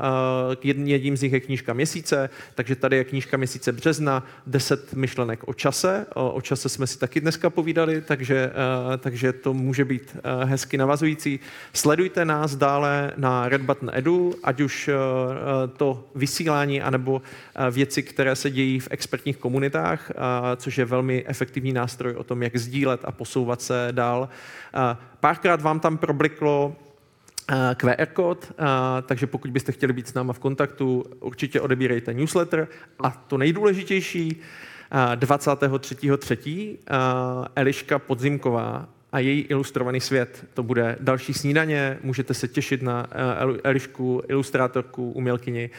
[0.47, 5.47] Uh, jedním z nich je knížka měsíce, takže tady je knížka měsíce března, 10 myšlenek
[5.47, 6.05] o čase.
[6.13, 8.51] O, o čase jsme si taky dneska povídali, takže,
[8.87, 11.39] uh, takže to může být uh, hezky navazující.
[11.73, 14.93] Sledujte nás dále na Red Button Edu, ať už uh,
[15.77, 17.21] to vysílání, anebo uh,
[17.71, 20.23] věci, které se dějí v expertních komunitách, uh,
[20.55, 24.29] což je velmi efektivní nástroj o tom, jak sdílet a posouvat se dál.
[25.19, 26.75] Párkrát vám tam probliklo
[27.75, 28.51] QR kód,
[29.05, 32.67] takže pokud byste chtěli být s náma v kontaktu, určitě odebírejte newsletter.
[33.03, 34.41] A to nejdůležitější,
[35.15, 36.77] 23.3.
[37.55, 40.45] Eliška Podzimková a její ilustrovaný svět.
[40.53, 43.07] To bude další snídaně, můžete se těšit na
[43.63, 45.69] Elišku, ilustrátorku, umělkyni.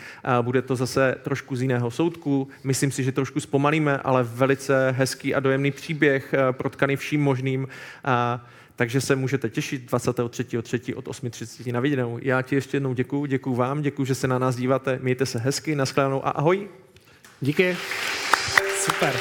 [0.42, 2.48] Bude to zase trošku z jiného soudku.
[2.64, 7.68] Myslím si, že trošku zpomalíme, ale velice hezký a dojemný příběh, protkaný vším možným.
[8.76, 10.96] Takže se můžete těšit 23.3.
[10.96, 12.18] od 8.30 na viděnou.
[12.22, 14.98] Já ti ještě jednou děkuju, děkuju vám, děkuju, že se na nás díváte.
[15.02, 16.68] Mějte se hezky, nashledanou a ahoj.
[17.40, 17.76] Díky.
[18.78, 19.14] Super.